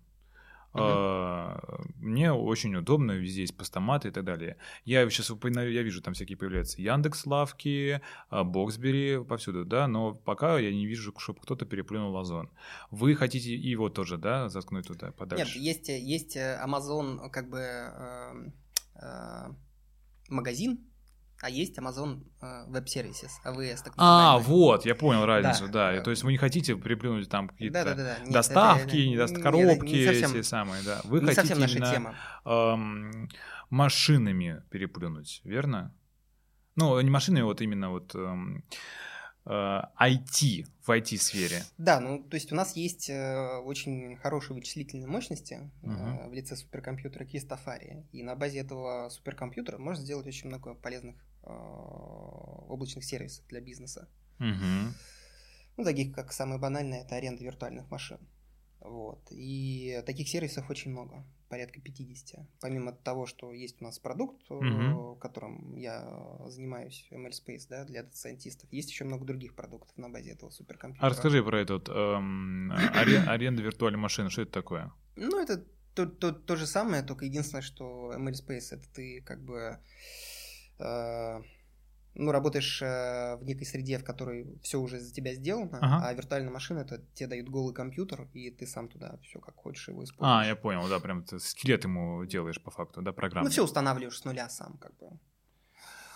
Uh-huh. 0.75 1.85
Мне 1.97 2.33
очень 2.33 2.75
удобно, 2.75 3.13
везде 3.13 3.41
есть 3.41 3.57
постаматы 3.57 4.09
и 4.09 4.11
так 4.11 4.25
далее. 4.25 4.57
Я 4.83 5.09
сейчас 5.09 5.29
я 5.29 5.81
вижу, 5.83 6.01
там 6.01 6.13
всякие 6.13 6.37
появляются 6.37 6.81
Яндекс 6.81 7.25
лавки, 7.25 8.01
а, 8.29 8.43
Боксбери 8.43 9.23
повсюду, 9.23 9.65
да, 9.65 9.87
но 9.87 10.13
пока 10.13 10.59
я 10.59 10.71
не 10.71 10.85
вижу, 10.85 11.13
чтобы 11.17 11.39
кто-то 11.39 11.65
переплюнул 11.65 12.17
Озон. 12.17 12.49
Вы 12.91 13.15
хотите 13.15 13.55
его 13.55 13.89
тоже, 13.89 14.17
да, 14.17 14.49
заткнуть 14.49 14.87
туда 14.87 15.11
подальше? 15.11 15.59
Нет, 15.59 15.87
есть, 15.87 15.87
есть 15.87 16.37
Amazon 16.37 17.29
как 17.29 17.49
бы 17.49 17.59
э, 17.59 18.51
э, 18.95 19.53
магазин, 20.29 20.85
а 21.41 21.49
есть 21.49 21.77
Amazon 21.77 22.23
Web 22.41 22.85
Services, 22.85 23.31
AWS. 23.45 23.83
Так 23.83 23.93
а, 23.97 24.37
вот, 24.39 24.85
я 24.85 24.95
понял 24.95 25.25
разницу, 25.25 25.67
да. 25.67 25.93
да. 25.93 26.01
То 26.01 26.11
есть 26.11 26.23
вы 26.23 26.31
не 26.31 26.37
хотите 26.37 26.75
приплюнуть 26.75 27.29
там 27.29 27.49
какие-то 27.49 27.83
да, 27.83 27.83
да, 27.83 27.95
да, 27.95 28.17
да. 28.25 28.31
доставки, 28.31 28.95
Нет, 28.95 29.19
это, 29.19 29.33
не 29.33 29.41
коробки, 29.41 29.85
не, 29.85 30.05
совсем, 30.05 30.31
эти 30.31 30.41
самые, 30.41 30.83
да. 30.83 31.01
Вы 31.03 31.21
не 31.21 31.33
хотите 31.33 31.55
наша 31.55 31.77
именно 31.77 31.91
тема. 31.91 32.15
Эм, 32.45 33.29
машинами 33.69 34.63
переплюнуть, 34.69 35.41
верно? 35.43 35.93
Ну, 36.75 36.99
не 36.99 37.09
машинами, 37.09 37.43
вот 37.43 37.61
именно 37.61 37.89
вот 37.89 38.15
эм, 38.15 38.63
IT 39.45 40.63
э, 40.63 40.63
в 40.83 40.89
IT-сфере. 40.89 41.63
Да, 41.77 41.99
ну 41.99 42.23
то 42.23 42.35
есть 42.35 42.51
у 42.51 42.55
нас 42.55 42.75
есть 42.75 43.09
э, 43.09 43.59
очень 43.63 44.17
хорошие 44.17 44.55
вычислительные 44.55 45.07
мощности 45.07 45.71
uh-huh. 45.83 46.25
э, 46.25 46.29
в 46.29 46.33
лице 46.33 46.55
суперкомпьютера 46.55 47.25
Kistafari, 47.25 48.05
и 48.11 48.23
на 48.23 48.35
базе 48.35 48.59
этого 48.59 49.09
суперкомпьютера 49.09 49.77
можно 49.77 50.03
сделать 50.03 50.25
очень 50.25 50.47
много 50.47 50.73
полезных 50.73 51.15
облачных 51.45 53.03
сервисов 53.03 53.45
для 53.47 53.61
бизнеса. 53.61 54.07
Uh-huh. 54.39 54.91
Ну, 55.77 55.83
таких 55.83 56.13
как 56.13 56.31
самое 56.31 56.59
банальное, 56.59 57.01
это 57.01 57.15
аренда 57.15 57.43
виртуальных 57.43 57.89
машин. 57.91 58.19
Вот. 58.79 59.19
И 59.31 60.01
таких 60.05 60.29
сервисов 60.29 60.69
очень 60.69 60.91
много, 60.91 61.25
порядка 61.49 61.81
50. 61.81 62.39
Помимо 62.61 62.91
того, 62.91 63.25
что 63.25 63.51
есть 63.51 63.81
у 63.81 63.85
нас 63.85 63.97
продукт, 63.99 64.49
угу. 64.49 65.15
которым 65.15 65.75
я 65.75 66.39
занимаюсь, 66.45 67.07
ML 67.11 67.31
Space, 67.31 67.63
да, 67.67 67.83
для 67.85 68.03
дата-сайентистов, 68.03 68.71
есть 68.71 68.91
еще 68.91 69.03
много 69.03 69.25
других 69.25 69.55
продуктов 69.55 69.97
на 69.97 70.09
базе 70.09 70.31
этого 70.31 70.51
суперкомпьютера. 70.51 71.07
А 71.07 71.09
расскажи 71.09 71.43
про 71.43 71.59
этот 71.59 71.89
эм, 71.89 72.71
арен, 72.71 73.27
аренда 73.27 73.63
виртуальной 73.63 73.99
машины, 73.99 74.29
что 74.29 74.43
это 74.43 74.51
такое? 74.51 74.91
Ну, 75.15 75.41
это 75.41 75.65
то, 75.95 76.05
то, 76.05 76.31
то 76.31 76.55
же 76.55 76.67
самое, 76.67 77.01
только 77.01 77.25
единственное, 77.25 77.63
что 77.63 78.13
ML 78.13 78.33
Space 78.33 78.67
это 78.71 78.87
ты 78.93 79.21
как 79.21 79.43
бы... 79.43 79.79
Э, 80.79 81.41
ну, 82.15 82.31
работаешь 82.31 82.81
э, 82.81 83.35
в 83.35 83.43
некой 83.43 83.65
среде, 83.65 83.97
в 83.97 84.03
которой 84.03 84.57
все 84.61 84.79
уже 84.79 84.99
за 84.99 85.13
тебя 85.13 85.33
сделано, 85.33 85.79
ага. 85.81 86.07
а 86.07 86.13
виртуальная 86.13 86.51
машина 86.51 86.79
это 86.79 87.01
тебе 87.13 87.27
дают 87.27 87.49
голый 87.49 87.73
компьютер, 87.73 88.29
и 88.33 88.49
ты 88.51 88.65
сам 88.65 88.87
туда 88.87 89.19
все 89.23 89.39
как 89.39 89.55
хочешь 89.55 89.89
его 89.89 90.03
используешь. 90.03 90.43
А, 90.43 90.45
я 90.45 90.55
понял, 90.55 90.87
да, 90.87 90.99
прям 90.99 91.23
ты 91.23 91.39
скелет 91.39 91.83
ему 91.83 92.25
делаешь 92.25 92.61
по 92.61 92.71
факту, 92.71 93.01
да, 93.01 93.11
программу. 93.11 93.45
Ну, 93.45 93.51
все 93.51 93.63
устанавливаешь 93.63 94.17
с 94.17 94.23
нуля 94.23 94.47
сам, 94.49 94.77
как 94.77 94.95
бы. 94.97 95.07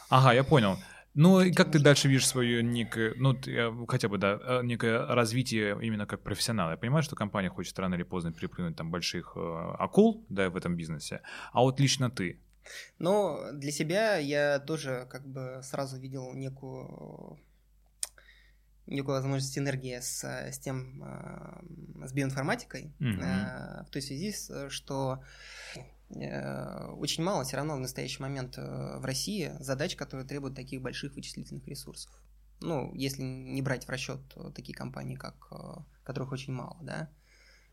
Ага, 0.10 0.34
я 0.34 0.44
понял. 0.44 0.78
Ну, 1.16 1.42
и 1.42 1.52
как 1.52 1.72
ты 1.72 1.80
дальше 1.80 2.08
видишь 2.08 2.28
свое 2.28 2.64
некое, 2.64 3.14
ну, 3.18 3.36
хотя 3.88 4.08
бы, 4.08 4.18
да, 4.18 4.40
э, 4.42 4.62
некое 4.64 5.06
развитие 5.06 5.78
именно 5.82 6.06
как 6.06 6.22
профессионала? 6.22 6.72
Я 6.72 6.78
понимаю, 6.78 7.04
что 7.04 7.16
компания 7.16 7.50
хочет 7.50 7.78
рано 7.80 7.96
или 7.96 8.04
поздно 8.04 8.32
переплюнуть 8.32 8.78
там 8.78 8.90
больших 8.92 9.34
э, 9.36 9.40
акул, 9.80 10.26
да, 10.30 10.50
в 10.50 10.56
этом 10.56 10.78
бизнесе, 10.78 11.22
а 11.52 11.62
вот 11.62 11.80
лично 11.80 12.10
ты, 12.10 12.40
но 12.98 13.52
для 13.54 13.72
себя 13.72 14.18
я 14.18 14.60
тоже 14.60 15.08
как 15.10 15.28
бы 15.28 15.62
сразу 15.64 15.98
видел 15.98 16.34
некую 16.34 17.40
некую 18.88 19.18
возможность 19.18 19.54
синергии 19.54 20.00
с, 20.00 20.24
с 20.24 20.58
тем, 20.58 21.04
э, 21.04 22.08
с 22.08 22.12
биоинформатикой, 22.12 22.92
mm-hmm. 23.00 23.86
в 23.86 23.90
той 23.92 24.02
связи, 24.02 24.34
что 24.70 25.24
э, 26.10 26.88
очень 26.94 27.24
мало 27.24 27.44
все 27.44 27.58
равно 27.58 27.76
в 27.76 27.80
настоящий 27.80 28.20
момент 28.20 28.58
в 28.58 29.06
России 29.06 29.52
задач, 29.60 29.96
которые 29.96 30.28
требуют 30.28 30.56
таких 30.56 30.82
больших 30.82 31.14
вычислительных 31.14 31.68
ресурсов. 31.68 32.12
Ну, 32.62 32.92
если 32.96 33.22
не 33.22 33.62
брать 33.62 33.86
в 33.86 33.90
расчет 33.90 34.22
такие 34.56 34.76
компании, 34.76 35.16
как, 35.16 35.36
которых 36.04 36.32
очень 36.32 36.54
мало, 36.54 36.78
да 36.82 37.10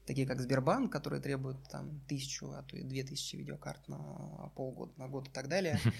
такие 0.06 0.26
как 0.26 0.40
Сбербанк, 0.40 0.90
которые 0.90 1.20
требуют 1.20 1.68
там 1.68 2.00
тысячу, 2.08 2.50
а 2.52 2.62
то 2.62 2.76
и 2.76 2.82
две 2.82 3.02
тысячи 3.04 3.36
видеокарт 3.36 3.88
на 3.88 4.50
полгода, 4.54 4.92
на 4.96 5.08
год 5.08 5.28
и 5.28 5.30
так 5.30 5.48
далее. 5.48 5.78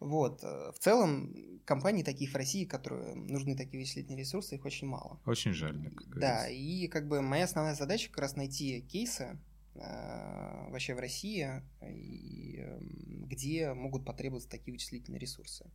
Вот. 0.00 0.42
В 0.42 0.74
целом, 0.80 1.60
компаний 1.64 2.02
таких 2.02 2.32
в 2.32 2.36
России, 2.36 2.64
которые 2.64 3.14
нужны 3.14 3.56
такие 3.56 3.78
вычислительные 3.78 4.20
ресурсы, 4.20 4.56
их 4.56 4.64
очень 4.64 4.86
мало. 4.86 5.18
Очень 5.24 5.54
жаль. 5.54 5.78
Да, 6.16 6.46
и 6.48 6.88
как 6.88 7.08
бы 7.08 7.22
моя 7.22 7.44
основная 7.44 7.74
задача 7.74 8.10
как 8.10 8.18
раз 8.18 8.36
найти 8.36 8.82
кейсы, 8.82 9.38
вообще 9.74 10.94
в 10.94 10.98
России, 10.98 11.62
и, 11.82 12.58
эм, 12.58 13.26
где 13.26 13.72
могут 13.74 14.04
потребоваться 14.04 14.48
такие 14.48 14.72
вычислительные 14.72 15.18
ресурсы. 15.18 15.70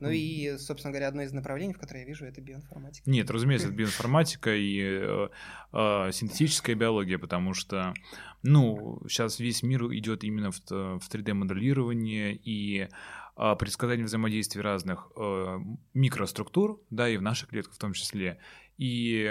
Ну 0.00 0.10
и, 0.10 0.56
собственно 0.58 0.92
говоря, 0.92 1.08
одно 1.08 1.22
из 1.22 1.32
направлений, 1.32 1.74
в 1.74 1.78
которое 1.78 2.00
я 2.00 2.06
вижу, 2.06 2.24
это 2.24 2.40
биоинформатика. 2.40 3.08
Нет, 3.08 3.30
разумеется, 3.30 3.68
это 3.68 3.76
биоинформатика 3.76 4.54
и 4.54 4.80
э, 4.80 5.28
э, 5.72 6.10
синтетическая 6.12 6.76
биология, 6.76 7.18
потому 7.18 7.54
что, 7.54 7.94
ну, 8.42 9.02
сейчас 9.08 9.38
весь 9.38 9.62
мир 9.62 9.84
идет 9.94 10.24
именно 10.24 10.50
в, 10.50 10.60
в 10.68 11.08
3D-моделирование 11.10 12.34
и 12.34 12.88
э, 13.36 13.56
предсказание 13.58 14.06
взаимодействия 14.06 14.62
разных 14.62 15.10
э, 15.16 15.58
микроструктур, 15.94 16.82
да, 16.90 17.08
и 17.08 17.16
в 17.16 17.22
наших 17.22 17.50
клетках 17.50 17.74
в 17.74 17.78
том 17.78 17.92
числе, 17.92 18.38
и 18.78 19.30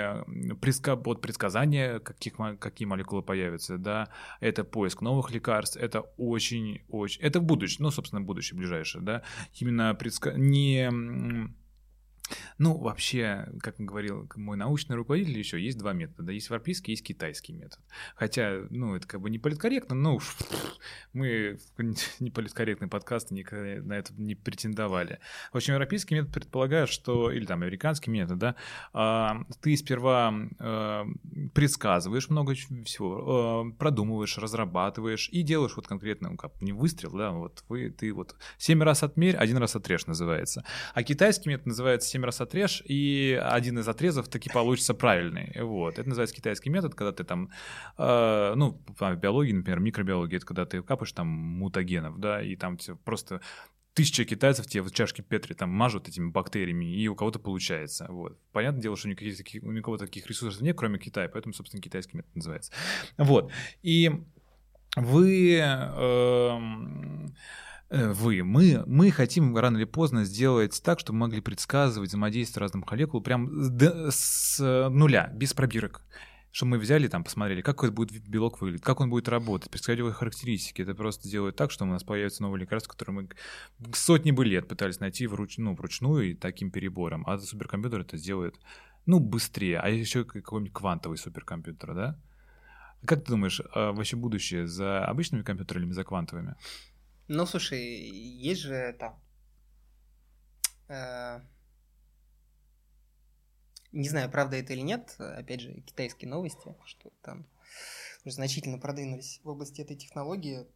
предска 0.62 0.96
вот 0.96 1.22
предсказания, 1.22 2.00
каких, 2.00 2.34
какие 2.60 2.88
молекулы 2.88 3.22
появятся, 3.22 3.78
да, 3.78 4.10
это 4.40 4.64
поиск 4.64 5.02
новых 5.02 5.32
лекарств, 5.32 5.78
это 5.78 6.02
очень-очень, 6.18 7.22
это 7.22 7.40
будущее, 7.40 7.78
ну, 7.82 7.92
собственно, 7.92 8.22
будущее 8.22 8.58
ближайшее, 8.58 9.04
да, 9.04 9.24
именно 9.60 9.94
предска... 9.96 10.32
не 10.32 10.90
ну, 12.58 12.78
вообще, 12.78 13.50
как 13.62 13.76
говорил 13.78 14.30
мой 14.36 14.58
научный 14.58 14.96
руководитель, 14.96 15.38
еще 15.38 15.62
есть 15.62 15.78
два 15.78 15.94
метода. 15.94 16.32
Есть 16.32 16.48
европейский, 16.48 16.92
есть 16.92 17.04
китайский 17.04 17.54
метод. 17.54 17.80
Хотя, 18.16 18.64
ну, 18.70 18.96
это 18.96 19.08
как 19.08 19.22
бы 19.22 19.30
не 19.30 19.40
политкорректно, 19.40 19.96
но 19.96 20.16
уж 20.16 20.36
мы 21.14 21.60
не 22.20 22.32
политкорректный 22.32 22.88
подкаст 22.88 23.32
никогда 23.32 23.82
на 23.84 23.94
это 23.94 24.14
не 24.14 24.36
претендовали. 24.36 25.20
В 25.52 25.58
общем, 25.58 25.74
европейский 25.74 26.16
метод 26.16 26.34
предполагает, 26.34 26.90
что, 26.90 27.32
или 27.32 27.46
там 27.46 27.62
американский 27.62 28.12
метод, 28.12 28.38
да, 28.38 28.56
а, 28.94 29.44
ты 29.62 29.76
сперва 29.76 30.34
а, 30.60 31.06
предсказываешь 31.54 32.30
много 32.30 32.54
всего, 32.54 33.64
а, 33.64 33.72
продумываешь, 33.78 34.38
разрабатываешь 34.38 35.30
и 35.30 35.42
делаешь 35.42 35.76
вот 35.76 35.88
конкретно, 35.88 36.32
ну, 36.32 36.38
как 36.38 36.62
не 36.62 36.74
выстрел, 36.74 37.12
да, 37.12 37.32
вот 37.32 37.64
вы, 37.70 37.90
ты 37.90 38.14
вот 38.14 38.36
семь 38.58 38.84
раз 38.84 39.04
отмерь, 39.04 39.36
один 39.36 39.58
раз 39.58 39.76
отрежь 39.76 40.06
называется. 40.08 40.64
А 40.94 41.04
китайский 41.04 41.50
метод 41.50 41.68
называется 41.68 42.10
семь 42.22 42.26
раз 42.26 42.42
отрежь, 42.42 42.84
и 42.86 43.40
один 43.42 43.80
из 43.80 43.88
отрезов 43.88 44.28
таки 44.28 44.50
получится 44.50 44.94
правильный. 44.94 45.52
Вот. 45.60 45.98
Это 45.98 46.08
называется 46.08 46.36
китайский 46.36 46.70
метод, 46.70 46.94
когда 46.96 47.12
ты 47.12 47.24
там, 47.24 47.50
э, 47.98 48.54
ну, 48.56 48.82
в 49.00 49.16
биологии, 49.16 49.54
например, 49.54 49.80
микробиологии, 49.80 50.38
это 50.38 50.46
когда 50.46 50.66
ты 50.66 50.82
капаешь 50.84 51.12
там 51.12 51.28
мутагенов, 51.28 52.20
да, 52.20 52.42
и 52.42 52.56
там 52.56 52.78
просто 53.04 53.42
тысяча 53.94 54.24
китайцев 54.24 54.68
тебе 54.68 54.84
в 54.84 54.92
чашке 54.92 55.24
Петри 55.24 55.54
там 55.54 55.70
мажут 55.70 56.08
этими 56.08 56.30
бактериями, 56.30 56.86
и 56.86 57.08
у 57.08 57.16
кого-то 57.16 57.40
получается. 57.40 58.06
Вот. 58.10 58.38
Понятное 58.52 58.82
дело, 58.82 58.96
что 58.96 59.10
никаких, 59.10 59.64
у 59.64 59.72
никого 59.72 59.98
таких 59.98 60.28
ресурсов 60.28 60.62
нет, 60.62 60.78
кроме 60.78 61.00
Китая, 61.00 61.28
поэтому, 61.28 61.54
собственно, 61.54 61.82
китайский 61.82 62.18
метод 62.18 62.36
называется. 62.36 62.72
Вот. 63.18 63.52
И 63.82 64.12
вы... 64.96 65.60
Э, 65.60 66.60
вы, 67.92 68.44
мы, 68.44 68.84
мы 68.88 69.12
хотим 69.12 69.56
рано 69.58 69.78
или 69.78 69.86
поздно 69.86 70.24
сделать 70.24 70.82
так, 70.84 71.00
чтобы 71.00 71.20
могли 71.20 71.42
предсказывать 71.42 72.10
взаимодействие 72.10 72.62
разных 72.62 72.90
молекул 72.90 73.22
прям 73.22 73.50
с 74.10 74.58
нуля, 74.90 75.30
без 75.34 75.54
пробирок. 75.54 76.02
что 76.52 76.66
мы 76.66 76.78
взяли 76.80 77.08
там, 77.08 77.24
посмотрели, 77.24 77.62
как 77.62 77.82
этот 77.84 77.96
будет 77.96 78.28
белок 78.28 78.60
выглядеть, 78.60 78.84
как 78.84 79.00
он 79.00 79.10
будет 79.10 79.30
работать, 79.30 79.72
предсказать 79.72 80.00
его 80.00 80.12
характеристики. 80.12 80.82
Это 80.82 80.94
просто 80.94 81.30
делает 81.30 81.56
так, 81.56 81.72
что 81.72 81.86
у 81.86 81.88
нас 81.88 82.04
появится 82.04 82.42
новое 82.42 82.60
лекарство, 82.60 82.92
которое 82.92 83.14
мы 83.14 83.30
сотни 83.94 84.32
бы 84.32 84.44
лет 84.44 84.68
пытались 84.68 85.00
найти 85.00 85.28
вруч, 85.28 85.58
ну, 85.58 85.74
вручную 85.76 86.32
и 86.32 86.34
таким 86.34 86.70
перебором. 86.70 87.24
А 87.26 87.40
суперкомпьютер 87.40 88.02
это 88.02 88.18
сделает, 88.18 88.56
ну, 89.06 89.20
быстрее. 89.20 89.80
А 89.80 89.90
еще 89.90 90.26
какой-нибудь 90.26 90.74
квантовый 90.74 91.18
суперкомпьютер, 91.18 91.96
да? 91.96 92.20
Как 93.06 93.24
ты 93.24 93.32
думаешь, 93.32 93.62
а 93.74 93.94
вообще 93.94 94.18
будущее 94.18 94.68
за 94.68 95.06
обычными 95.06 95.44
компьютерами 95.44 95.86
или 95.86 95.94
за 95.94 96.04
квантовыми? 96.04 96.56
Ну, 97.34 97.46
слушай, 97.46 97.80
есть 97.80 98.60
же 98.60 98.94
там... 99.00 99.18
Э, 100.90 101.40
не 103.94 104.10
знаю, 104.10 104.30
правда 104.30 104.58
это 104.58 104.74
или 104.74 104.82
нет, 104.82 105.16
опять 105.18 105.62
же, 105.62 105.80
китайские 105.80 106.30
новости, 106.30 106.76
что 106.84 107.10
там 107.22 107.48
значительно 108.26 108.80
продвинулись 108.80 109.40
в 109.46 109.50
области 109.50 109.80
этой 109.80 109.96
технологии. 109.96 110.68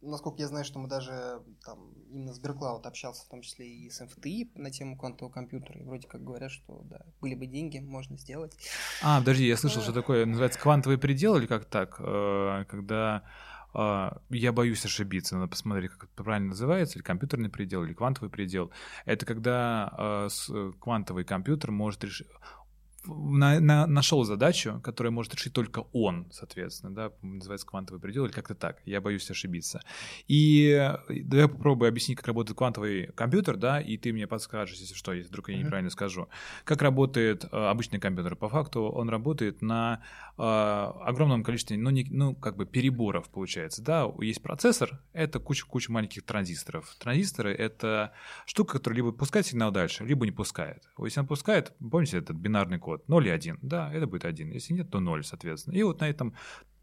Насколько 0.00 0.40
я 0.40 0.48
знаю, 0.48 0.64
что 0.64 0.78
мы 0.78 0.88
даже 0.88 1.42
там 1.62 1.92
именно 2.10 2.32
с 2.32 2.36
Сберклауд 2.36 2.86
общался, 2.86 3.26
в 3.26 3.28
том 3.28 3.42
числе 3.42 3.68
и 3.68 3.90
с 3.90 4.00
МФТИ 4.02 4.50
на 4.54 4.70
тему 4.70 4.96
квантового 4.96 5.30
компьютера, 5.30 5.78
и 5.78 5.84
вроде 5.84 6.08
как 6.08 6.24
говорят, 6.24 6.50
что 6.50 6.80
да, 6.84 7.02
были 7.20 7.34
бы 7.34 7.44
деньги, 7.44 7.80
можно 7.80 8.16
сделать. 8.16 8.56
А, 9.02 9.18
подожди, 9.18 9.46
я 9.46 9.58
слышал, 9.58 9.82
что 9.82 9.92
такое 9.92 10.24
называется 10.24 10.58
квантовый 10.58 10.96
предел 10.96 11.36
или 11.36 11.46
как 11.46 11.66
так, 11.66 11.96
э, 12.00 12.64
когда 12.66 13.24
я 13.74 14.52
боюсь 14.52 14.84
ошибиться, 14.84 15.36
надо 15.36 15.48
посмотреть, 15.48 15.92
как 15.92 16.04
это 16.04 16.24
правильно 16.24 16.48
называется, 16.48 16.98
или 16.98 17.04
компьютерный 17.04 17.48
предел, 17.48 17.84
или 17.84 17.94
квантовый 17.94 18.30
предел. 18.30 18.70
Это 19.06 19.24
когда 19.24 20.28
э, 20.28 20.72
квантовый 20.78 21.24
компьютер 21.24 21.70
может 21.70 22.04
решить 22.04 22.28
на, 23.06 23.60
на, 23.60 23.86
нашел 23.86 24.24
задачу, 24.24 24.80
которую 24.82 25.12
может 25.12 25.34
решить 25.34 25.52
только 25.52 25.84
он, 25.92 26.28
соответственно, 26.30 26.94
да, 26.94 27.12
называется 27.22 27.66
квантовый 27.66 28.00
предел 28.00 28.24
или 28.24 28.32
как-то 28.32 28.54
так. 28.54 28.80
Я 28.84 29.00
боюсь 29.00 29.30
ошибиться. 29.30 29.80
И 30.28 30.90
давай 31.08 31.48
попробую 31.48 31.88
объяснить, 31.88 32.18
как 32.18 32.28
работает 32.28 32.56
квантовый 32.58 33.06
компьютер, 33.14 33.56
да, 33.56 33.80
и 33.80 33.96
ты 33.96 34.12
мне 34.12 34.26
подскажешь, 34.26 34.78
если 34.78 34.94
что, 34.94 35.12
если 35.12 35.28
вдруг 35.28 35.48
я 35.48 35.58
неправильно 35.58 35.88
mm-hmm. 35.88 35.92
скажу. 35.92 36.28
Как 36.64 36.82
работает 36.82 37.44
э, 37.44 37.48
обычный 37.56 37.98
компьютер? 37.98 38.36
По 38.36 38.48
факту 38.48 38.82
он 38.82 39.08
работает 39.08 39.62
на 39.62 40.02
э, 40.38 40.42
огромном 40.42 41.42
количестве, 41.42 41.76
ну, 41.76 41.90
не, 41.90 42.06
ну, 42.10 42.34
как 42.34 42.56
бы 42.56 42.66
переборов, 42.66 43.28
получается, 43.30 43.82
да. 43.82 44.06
Есть 44.20 44.42
процессор, 44.42 45.00
это 45.12 45.40
куча-куча 45.40 45.90
маленьких 45.90 46.24
транзисторов. 46.24 46.94
Транзисторы— 46.98 47.52
это 47.58 48.12
штука, 48.46 48.74
которая 48.74 48.96
либо 48.96 49.12
пускает 49.12 49.46
сигнал 49.46 49.70
дальше, 49.70 50.04
либо 50.04 50.24
не 50.24 50.32
пускает. 50.32 50.88
Если 50.98 51.20
он 51.20 51.26
пускает, 51.26 51.72
помните 51.90 52.18
этот 52.18 52.36
бинарный 52.36 52.78
код? 52.78 52.91
Код. 52.92 53.08
0 53.08 53.26
и 53.26 53.30
1. 53.30 53.58
Да, 53.62 53.92
это 53.92 54.06
будет 54.06 54.24
1. 54.24 54.50
Если 54.50 54.74
нет, 54.74 54.90
то 54.90 55.00
0, 55.00 55.24
соответственно. 55.24 55.74
И 55.74 55.82
вот 55.82 56.00
на 56.00 56.08
этом 56.08 56.34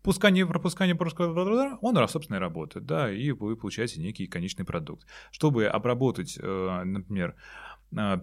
пускание, 0.02 0.46
пропускание, 0.46 0.96
пропускание, 0.96 1.78
он, 1.82 2.08
собственно, 2.08 2.38
и 2.38 2.40
работает, 2.40 2.86
да, 2.86 3.12
и 3.12 3.32
вы 3.32 3.56
получаете 3.56 4.02
некий 4.02 4.28
конечный 4.28 4.66
продукт. 4.66 5.06
Чтобы 5.32 5.66
обработать, 5.68 6.38
э, 6.42 6.84
например, 6.86 7.36
э, 7.98 8.20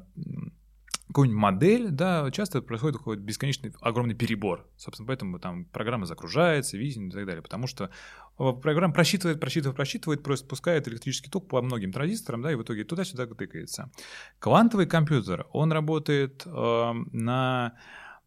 какую-нибудь 1.09 1.41
модель, 1.41 1.91
да, 1.91 2.31
часто 2.31 2.63
происходит 2.63 2.99
какой-то 2.99 3.23
бесконечный 3.23 3.73
огромный 3.81 4.15
перебор. 4.15 4.67
Собственно, 4.77 5.07
поэтому 5.07 5.39
там 5.39 5.65
программа 5.67 6.07
загружается, 6.07 6.77
видение 6.77 7.09
и 7.09 7.13
так 7.13 7.27
далее. 7.27 7.43
Потому 7.43 7.67
что 7.67 7.91
э, 8.39 8.53
программа 8.61 8.93
просчитывает, 8.93 9.41
просчитывает, 9.41 9.77
просчитывает, 9.77 10.23
просто 10.23 10.49
пускает 10.49 10.89
электрический 10.89 11.31
ток 11.31 11.49
по 11.49 11.63
многим 11.63 11.93
транзисторам, 11.93 12.43
да, 12.43 12.53
и 12.53 12.57
в 12.57 12.63
итоге 12.63 12.85
туда-сюда 12.85 13.27
тыкается. 13.27 13.91
Квантовый 14.39 14.87
компьютер, 14.87 15.47
он 15.53 15.73
работает 15.73 16.43
э, 16.45 16.93
на 17.13 17.75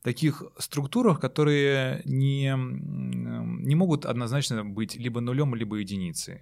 таких 0.04 0.44
структурах, 0.58 1.20
которые 1.20 2.02
не, 2.06 2.54
не 2.56 3.76
могут 3.76 4.06
однозначно 4.06 4.64
быть 4.64 4.96
либо 4.96 5.20
нулем, 5.20 5.56
либо 5.56 5.76
единицей. 5.78 6.42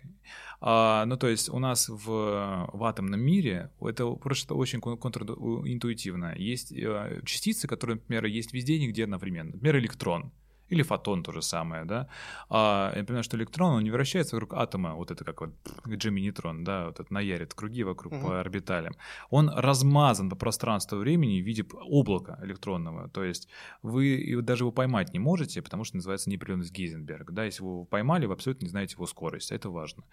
А, 0.61 1.05
ну, 1.05 1.17
то 1.17 1.27
есть 1.27 1.49
у 1.49 1.59
нас 1.59 1.89
в, 1.89 2.05
в 2.05 2.83
атомном 2.83 3.19
мире 3.19 3.71
это 3.81 4.09
просто 4.11 4.53
очень 4.55 4.79
контринтуитивно. 4.81 6.35
Есть 6.37 6.71
э, 6.71 7.21
частицы, 7.25 7.67
которые, 7.67 7.97
например, 7.97 8.25
есть 8.25 8.53
везде 8.53 8.79
нигде 8.79 9.03
одновременно. 9.03 9.51
Например, 9.51 9.77
электрон— 9.77 10.31
или 10.69 10.83
фотон 10.83 11.23
то 11.23 11.31
же 11.31 11.41
самое, 11.41 11.85
да. 11.85 12.07
А, 12.49 12.93
я 12.95 13.03
понимаю, 13.03 13.23
что 13.23 13.37
электрон, 13.37 13.75
он 13.75 13.83
не 13.83 13.91
вращается 13.91 14.35
вокруг 14.35 14.53
атома, 14.53 14.95
вот 14.95 15.11
это 15.11 15.23
как 15.23 15.41
вот 15.41 15.51
Джемини-нейтрон, 15.87 16.63
да, 16.63 16.87
вот 16.87 16.99
это 16.99 17.13
наярит 17.13 17.53
круги 17.53 17.83
вокруг 17.83 18.13
угу. 18.13 18.27
по 18.27 18.39
орбиталям. 18.39 18.93
Он 19.29 19.49
размазан 19.49 20.29
по 20.29 20.35
пространству 20.35 20.97
времени 20.97 21.41
в 21.41 21.45
виде 21.45 21.65
облака 21.81 22.39
электронного. 22.43 23.09
То 23.09 23.23
есть 23.23 23.47
вы 23.81 24.41
даже 24.41 24.63
его 24.63 24.71
поймать 24.71 25.13
не 25.13 25.19
можете, 25.19 25.61
потому 25.61 25.83
что 25.83 25.97
называется 25.97 26.29
неопределенность 26.29 26.71
Гейзенберга. 26.71 27.33
Да, 27.33 27.45
если 27.45 27.63
вы 27.63 27.69
его 27.69 27.85
поймали, 27.85 28.25
вы 28.25 28.33
абсолютно 28.33 28.65
не 28.65 28.69
знаете 28.69 28.93
его 28.95 29.07
скорость. 29.07 29.51
Это 29.51 29.69
важно. 29.69 30.03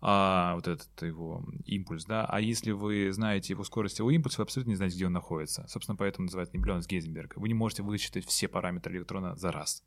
А, 0.00 0.54
вот 0.54 0.68
этот 0.68 1.02
его 1.02 1.44
импульс, 1.64 2.04
да. 2.04 2.24
А 2.26 2.40
если 2.40 2.72
вы 2.72 3.12
знаете 3.12 3.52
его 3.52 3.64
скорость, 3.64 3.98
его 3.98 4.10
импульс, 4.10 4.38
вы 4.38 4.42
абсолютно 4.42 4.70
не 4.70 4.76
знаете, 4.76 4.96
где 4.96 5.06
он 5.06 5.12
находится. 5.12 5.66
Собственно, 5.68 5.96
поэтому 5.96 6.26
называется 6.26 6.56
неопределенность 6.56 6.88
Гейзенберга. 6.88 7.38
Вы 7.38 7.48
не 7.48 7.54
можете 7.54 7.82
высчитать 7.82 8.26
все 8.26 8.48
параметры 8.48 8.96
электрона 8.96 9.36
за 9.36 9.52
раз. 9.52 9.82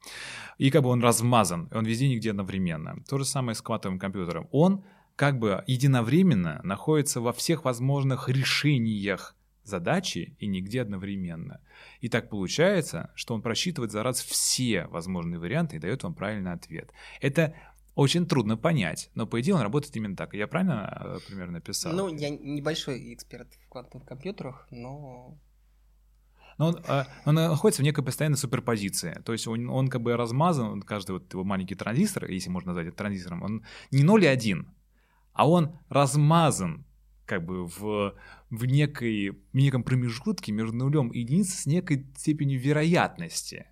И 0.58 0.72
как 0.72 0.84
бы 0.84 0.90
он 0.90 1.02
размазан, 1.02 1.70
он 1.72 1.86
везде 1.86 2.08
нигде 2.08 2.32
одновременно. 2.32 3.04
То 3.08 3.18
же 3.18 3.26
самое 3.26 3.56
с 3.56 3.62
квантовым 3.62 4.00
компьютером. 4.00 4.48
Он 4.52 4.84
как 5.16 5.40
бы 5.40 5.64
единовременно 5.68 6.62
находится 6.64 7.22
во 7.22 7.34
всех 7.34 7.66
возможных 7.66 8.30
решениях 8.30 9.36
задачи 9.64 10.36
и 10.40 10.48
нигде 10.48 10.82
одновременно. 10.82 11.60
И 12.00 12.10
так 12.10 12.30
получается, 12.30 13.12
что 13.16 13.34
он 13.34 13.42
просчитывает 13.42 13.92
за 13.92 14.04
раз 14.04 14.22
все 14.22 14.86
возможные 14.88 15.40
варианты 15.40 15.76
и 15.76 15.80
дает 15.80 16.04
вам 16.04 16.14
правильный 16.14 16.54
ответ. 16.54 16.92
Это 17.20 17.54
очень 17.96 18.28
трудно 18.28 18.58
понять, 18.58 19.10
но 19.16 19.26
по 19.26 19.42
идее 19.42 19.56
он 19.56 19.62
работает 19.62 19.96
именно 19.96 20.16
так. 20.16 20.34
Я 20.36 20.48
правильно 20.48 21.02
э, 21.04 21.20
примерно 21.28 21.54
написал? 21.54 21.94
Ну, 21.94 22.16
я 22.16 22.30
небольшой 22.30 23.14
эксперт 23.14 23.52
в 23.56 23.70
квантовых 23.70 24.08
компьютерах, 24.08 24.68
но 24.70 25.38
но 26.58 26.70
он, 26.70 26.80
а, 26.88 27.08
он 27.26 27.36
находится 27.36 27.82
в 27.82 27.86
некой 27.86 28.04
постоянной 28.04 28.38
суперпозиции. 28.38 29.22
То 29.26 29.32
есть 29.32 29.48
он, 29.48 29.70
он 29.70 29.90
как 29.90 30.02
бы 30.02 30.16
размазан, 30.16 30.82
каждый 30.82 31.12
вот 31.12 31.32
его 31.32 31.44
маленький 31.44 31.76
транзистор, 31.76 32.30
если 32.30 32.50
можно 32.50 32.70
назвать 32.70 32.88
это 32.88 32.98
транзистором, 32.98 33.44
он 33.44 33.66
не 33.92 34.04
0 34.04 34.24
и 34.24 34.28
1, 34.28 34.68
а 35.34 35.50
он 35.50 35.78
размазан 35.90 36.86
как 37.26 37.46
бы 37.46 37.66
в, 37.66 38.16
в, 38.50 38.66
некой, 38.66 39.32
в 39.32 39.56
неком 39.56 39.84
промежутке 39.84 40.52
между 40.52 40.76
нулем 40.76 41.10
и 41.10 41.20
единицей 41.20 41.58
с 41.58 41.66
некой 41.66 42.08
степенью 42.18 42.60
вероятности. 42.60 43.68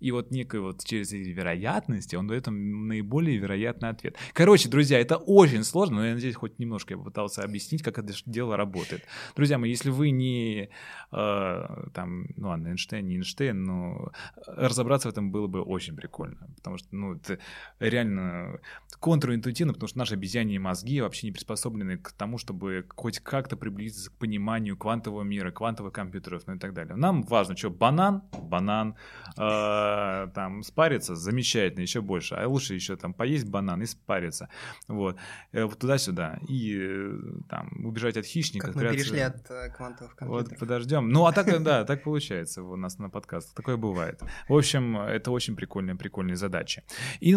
И 0.00 0.10
вот 0.10 0.30
некой 0.30 0.60
вот 0.60 0.84
через 0.84 1.12
эти 1.12 1.28
вероятности 1.30 2.16
он 2.16 2.26
дает 2.26 2.46
им 2.46 2.88
наиболее 2.88 3.36
вероятный 3.38 3.88
ответ. 3.88 4.16
Короче, 4.32 4.68
друзья, 4.68 5.00
это 5.00 5.16
очень 5.16 5.64
сложно, 5.64 5.96
но 5.96 6.06
я 6.06 6.14
надеюсь, 6.14 6.36
хоть 6.36 6.58
немножко 6.58 6.94
я 6.94 6.98
попытался 6.98 7.42
объяснить, 7.42 7.82
как 7.82 7.98
это 7.98 8.12
дело 8.26 8.56
работает. 8.56 9.02
Друзья 9.36 9.58
мои, 9.58 9.70
если 9.70 9.90
вы 9.90 10.10
не 10.10 10.68
э, 11.12 11.88
там, 11.94 12.26
ну 12.36 12.48
ладно, 12.48 12.68
Эйнштейн, 12.68 13.06
не 13.06 13.16
Эйнштейн, 13.16 13.62
но 13.62 14.12
разобраться 14.46 15.08
в 15.08 15.12
этом 15.12 15.30
было 15.30 15.46
бы 15.46 15.62
очень 15.62 15.96
прикольно, 15.96 16.48
потому 16.56 16.78
что, 16.78 16.88
ну, 16.92 17.14
это 17.14 17.38
реально 17.80 18.60
контринтуитивно, 19.00 19.72
потому 19.72 19.88
что 19.88 19.98
наши 19.98 20.14
обезьяньи 20.14 20.58
мозги 20.58 21.00
вообще 21.00 21.26
не 21.26 21.32
приспособлены 21.32 21.98
к 21.98 22.12
тому, 22.12 22.38
чтобы 22.38 22.86
хоть 22.94 23.20
как-то 23.20 23.56
приблизиться 23.56 24.10
к 24.10 24.14
пониманию 24.14 24.76
квантового 24.76 25.22
мира, 25.22 25.50
квантовых 25.50 25.92
компьютеров, 25.92 26.42
ну 26.46 26.54
и 26.54 26.58
так 26.58 26.74
далее. 26.74 26.96
Нам 26.96 27.22
важно, 27.22 27.56
что 27.56 27.70
банан, 27.70 28.22
банан, 28.42 28.94
э, 29.36 29.87
Э, 29.88 30.28
там 30.34 30.62
спариться, 30.62 31.14
замечательно, 31.14 31.82
еще 31.82 32.00
больше. 32.00 32.34
А 32.34 32.46
лучше 32.46 32.74
еще 32.74 32.96
там 32.96 33.14
поесть 33.14 33.48
банан 33.48 33.82
и 33.82 33.86
спариться. 33.86 34.48
Вот. 34.88 35.16
Э, 35.52 35.64
вот 35.64 35.78
туда-сюда. 35.78 36.38
И 36.48 36.76
э, 36.78 37.18
там 37.48 37.84
убежать 37.84 38.16
от 38.16 38.26
хищника. 38.26 38.68
Как 38.68 38.76
мы 38.76 38.82
перешли 38.82 39.20
от 39.20 39.46
квантовых 39.76 40.16
компьютеров. 40.16 40.50
Вот, 40.50 40.58
подождем. 40.58 41.08
Ну, 41.08 41.26
а 41.26 41.32
так, 41.32 41.62
да, 41.62 41.84
так 41.84 42.02
получается 42.04 42.62
у 42.62 42.76
нас 42.76 42.98
на 42.98 43.10
подкастах. 43.10 43.54
Такое 43.54 43.76
бывает. 43.76 44.20
В 44.48 44.56
общем, 44.56 44.98
это 44.98 45.30
очень 45.30 45.56
прикольные, 45.56 45.96
прикольные 45.96 46.36
задачи. 46.36 46.82
И 47.20 47.36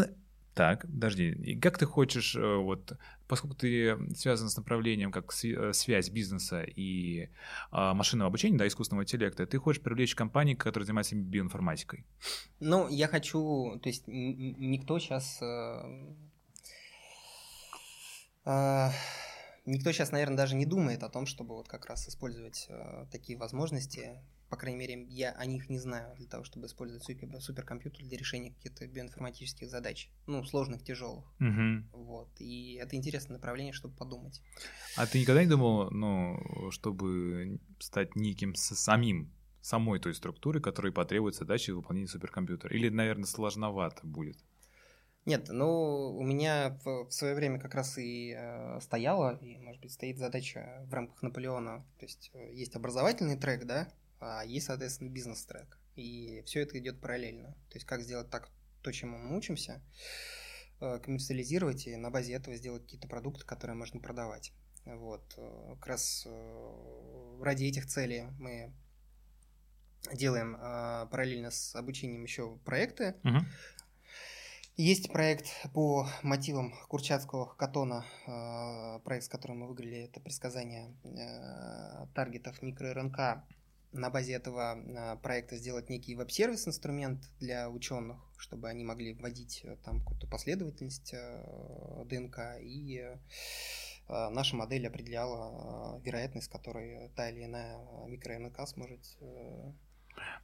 так, 0.53 0.81
подожди, 0.81 1.29
и 1.29 1.59
как 1.59 1.77
ты 1.77 1.85
хочешь, 1.85 2.35
вот, 2.35 2.97
поскольку 3.27 3.55
ты 3.55 3.97
связан 4.15 4.49
с 4.49 4.57
направлением 4.57 5.11
как 5.11 5.31
связь 5.31 6.09
бизнеса 6.09 6.63
и 6.63 7.29
а, 7.71 7.93
машинного 7.93 8.27
обучения, 8.27 8.57
да, 8.57 8.67
искусственного 8.67 9.03
интеллекта, 9.03 9.45
ты 9.45 9.57
хочешь 9.57 9.81
привлечь 9.81 10.13
компании, 10.15 10.53
которые 10.53 10.85
занимаются 10.85 11.15
биоинформатикой? 11.15 12.05
Ну, 12.59 12.89
я 12.89 13.07
хочу, 13.07 13.79
то 13.81 13.87
есть 13.87 14.03
никто 14.07 14.99
сейчас... 14.99 15.41
Э, 15.41 16.13
э, 18.45 18.89
никто 19.65 19.91
сейчас, 19.93 20.11
наверное, 20.11 20.35
даже 20.35 20.55
не 20.55 20.65
думает 20.65 21.03
о 21.03 21.09
том, 21.09 21.25
чтобы 21.25 21.55
вот 21.55 21.69
как 21.69 21.85
раз 21.85 22.09
использовать 22.09 22.65
э, 22.67 23.05
такие 23.11 23.37
возможности 23.37 24.19
по 24.51 24.57
крайней 24.57 24.79
мере, 24.79 25.05
я 25.07 25.31
о 25.31 25.45
них 25.45 25.69
не 25.69 25.79
знаю 25.79 26.13
для 26.17 26.27
того, 26.27 26.43
чтобы 26.43 26.67
использовать 26.67 27.05
супер, 27.05 27.29
суперкомпьютер 27.39 28.03
для 28.03 28.17
решения 28.17 28.51
каких-то 28.51 28.85
биоинформатических 28.85 29.69
задач, 29.69 30.09
ну, 30.27 30.43
сложных, 30.43 30.83
тяжелых. 30.83 31.23
Угу. 31.39 32.03
Вот. 32.03 32.29
И 32.39 32.73
это 32.73 32.97
интересное 32.97 33.35
направление, 33.37 33.71
чтобы 33.71 33.95
подумать. 33.95 34.41
А 34.97 35.07
ты 35.07 35.21
никогда 35.21 35.41
не 35.41 35.49
думал, 35.49 35.89
ну, 35.89 36.69
чтобы 36.71 37.61
стать 37.79 38.17
неким 38.17 38.53
самим 38.53 39.31
самой 39.61 39.99
той 39.99 40.13
структуры, 40.13 40.59
которой 40.59 40.91
потребует 40.91 41.35
задачи 41.35 41.71
выполнения 41.71 42.09
суперкомпьютера? 42.09 42.75
Или, 42.75 42.89
наверное, 42.89 43.25
сложновато 43.25 44.05
будет? 44.05 44.37
Нет, 45.25 45.47
ну, 45.49 46.17
у 46.17 46.23
меня 46.23 46.77
в, 46.83 47.05
в 47.05 47.11
свое 47.11 47.35
время 47.35 47.57
как 47.57 47.75
раз 47.75 47.97
и 47.97 48.35
э, 48.35 48.81
стояла, 48.81 49.37
и, 49.37 49.57
может 49.59 49.81
быть, 49.81 49.93
стоит 49.93 50.17
задача 50.17 50.83
в 50.87 50.93
рамках 50.93 51.21
Наполеона. 51.21 51.85
То 51.99 52.05
есть 52.05 52.31
э, 52.33 52.53
есть 52.53 52.75
образовательный 52.75 53.37
трек, 53.37 53.65
да, 53.65 53.87
есть, 54.45 54.67
соответственно, 54.67 55.09
бизнес-трек. 55.09 55.77
И 55.95 56.43
все 56.45 56.61
это 56.61 56.77
идет 56.79 57.01
параллельно. 57.01 57.53
То 57.69 57.75
есть 57.75 57.85
как 57.85 58.01
сделать 58.01 58.29
так, 58.29 58.49
то, 58.81 58.91
чему 58.91 59.17
мы 59.17 59.37
учимся, 59.37 59.81
э, 60.79 60.99
коммерциализировать 60.99 61.87
и 61.87 61.95
на 61.95 62.09
базе 62.09 62.33
этого 62.33 62.55
сделать 62.55 62.83
какие-то 62.83 63.07
продукты, 63.07 63.45
которые 63.45 63.75
можно 63.75 63.99
продавать. 63.99 64.53
Вот. 64.85 65.33
Э, 65.37 65.75
как 65.75 65.87
раз 65.87 66.23
э, 66.25 67.39
ради 67.41 67.65
этих 67.65 67.87
целей 67.87 68.23
мы 68.39 68.73
делаем 70.13 70.57
параллельно 71.11 71.51
с 71.51 71.75
обучением 71.75 72.23
еще 72.23 72.57
проекты. 72.65 73.15
Угу. 73.23 73.45
Есть 74.77 75.11
проект 75.11 75.47
по 75.73 76.09
мотивам 76.23 76.73
Курчатского 76.87 77.53
катона, 77.53 78.03
э, 78.25 78.99
проект, 79.03 79.25
с 79.25 79.29
которым 79.29 79.59
мы 79.59 79.67
выиграли, 79.67 80.05
это 80.05 80.19
предсказание 80.19 80.95
таргетов 82.15 82.63
микро-РНК. 82.63 83.43
На 83.91 84.09
базе 84.09 84.33
этого 84.33 84.77
э, 84.77 85.17
проекта 85.21 85.57
сделать 85.57 85.89
некий 85.89 86.15
веб-сервис, 86.15 86.67
инструмент 86.67 87.19
для 87.39 87.69
ученых, 87.69 88.17
чтобы 88.37 88.69
они 88.69 88.83
могли 88.83 89.13
вводить 89.13 89.65
там 89.83 89.99
какую-то 89.99 90.27
последовательность 90.27 91.13
ДНК. 92.05 92.57
И 92.61 93.05
наша 94.07 94.55
модель 94.55 94.87
определяла 94.87 95.99
вероятность, 95.99 96.49
которой 96.49 97.09
та 97.15 97.29
или 97.29 97.43
иная 97.45 97.77
микро-РНК 98.07 98.65
сможет 98.67 99.01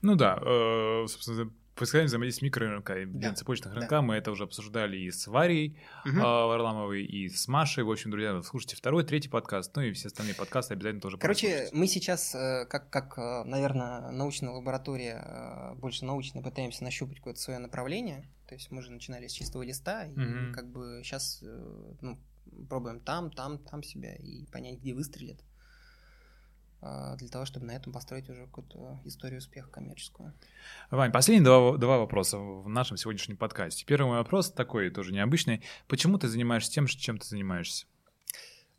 ну 0.01 0.15
да, 0.15 0.39
э, 0.41 1.05
собственно, 1.07 1.51
предсказание 1.75 2.07
взаимодействия 2.07 2.49
микро-РНК 2.49 3.03
и 3.03 3.05
да. 3.05 3.33
цепочных 3.33 3.73
РНК, 3.73 3.89
да. 3.89 4.01
мы 4.01 4.15
это 4.15 4.31
уже 4.31 4.43
обсуждали 4.43 4.97
и 4.97 5.11
с 5.11 5.27
Варей 5.27 5.77
угу. 6.05 6.17
Варламовой, 6.17 7.05
и 7.05 7.29
с 7.29 7.47
Машей. 7.47 7.83
В 7.83 7.91
общем, 7.91 8.11
друзья, 8.11 8.41
слушайте 8.41 8.75
второй, 8.75 9.03
третий 9.03 9.29
подкаст, 9.29 9.75
ну 9.75 9.83
и 9.83 9.91
все 9.93 10.07
остальные 10.07 10.35
подкасты 10.35 10.73
обязательно 10.73 11.01
тоже 11.01 11.17
Короче, 11.17 11.69
мы 11.71 11.87
сейчас, 11.87 12.33
э, 12.35 12.65
как, 12.69 12.89
как, 12.89 13.17
э, 13.17 13.43
наверное, 13.45 14.11
научная 14.11 14.51
лаборатория, 14.51 15.75
больше 15.75 16.05
научно 16.05 16.41
пытаемся 16.41 16.83
нащупать 16.83 17.17
какое-то 17.17 17.39
свое 17.39 17.59
направление. 17.59 18.27
То 18.47 18.55
есть 18.55 18.71
мы 18.71 18.81
же 18.81 18.91
начинали 18.91 19.27
с 19.27 19.33
чистого 19.33 19.61
листа, 19.63 20.05
и 20.05 20.13
угу. 20.13 20.53
как 20.53 20.71
бы 20.71 21.01
сейчас 21.03 21.43
ну, 22.01 22.17
пробуем 22.69 22.99
там, 23.01 23.31
там, 23.31 23.59
там 23.59 23.83
себя 23.83 24.15
и 24.15 24.45
понять, 24.45 24.79
где 24.79 24.93
выстрелит. 24.93 25.41
А, 26.79 27.15
для 27.15 27.27
того, 27.27 27.45
чтобы 27.45 27.65
на 27.65 27.71
этом 27.71 27.91
построить 27.91 28.29
уже 28.29 28.45
какую-то 28.45 28.99
историю 29.05 29.39
успеха 29.39 29.69
коммерческую. 29.69 30.33
Вань, 30.91 31.11
последние 31.11 31.43
два, 31.43 31.75
два 31.77 31.97
вопроса 31.97 32.37
в 32.37 32.69
нашем 32.69 32.97
сегодняшнем 32.97 33.35
подкасте. 33.35 33.85
Первый 33.85 34.07
мой 34.07 34.17
вопрос 34.17 34.51
такой, 34.51 34.91
тоже 34.91 35.11
необычный. 35.11 35.63
Почему 35.87 36.19
ты 36.19 36.27
занимаешься 36.27 36.71
тем, 36.71 36.85
чем 36.85 37.17
ты 37.17 37.27
занимаешься? 37.27 37.87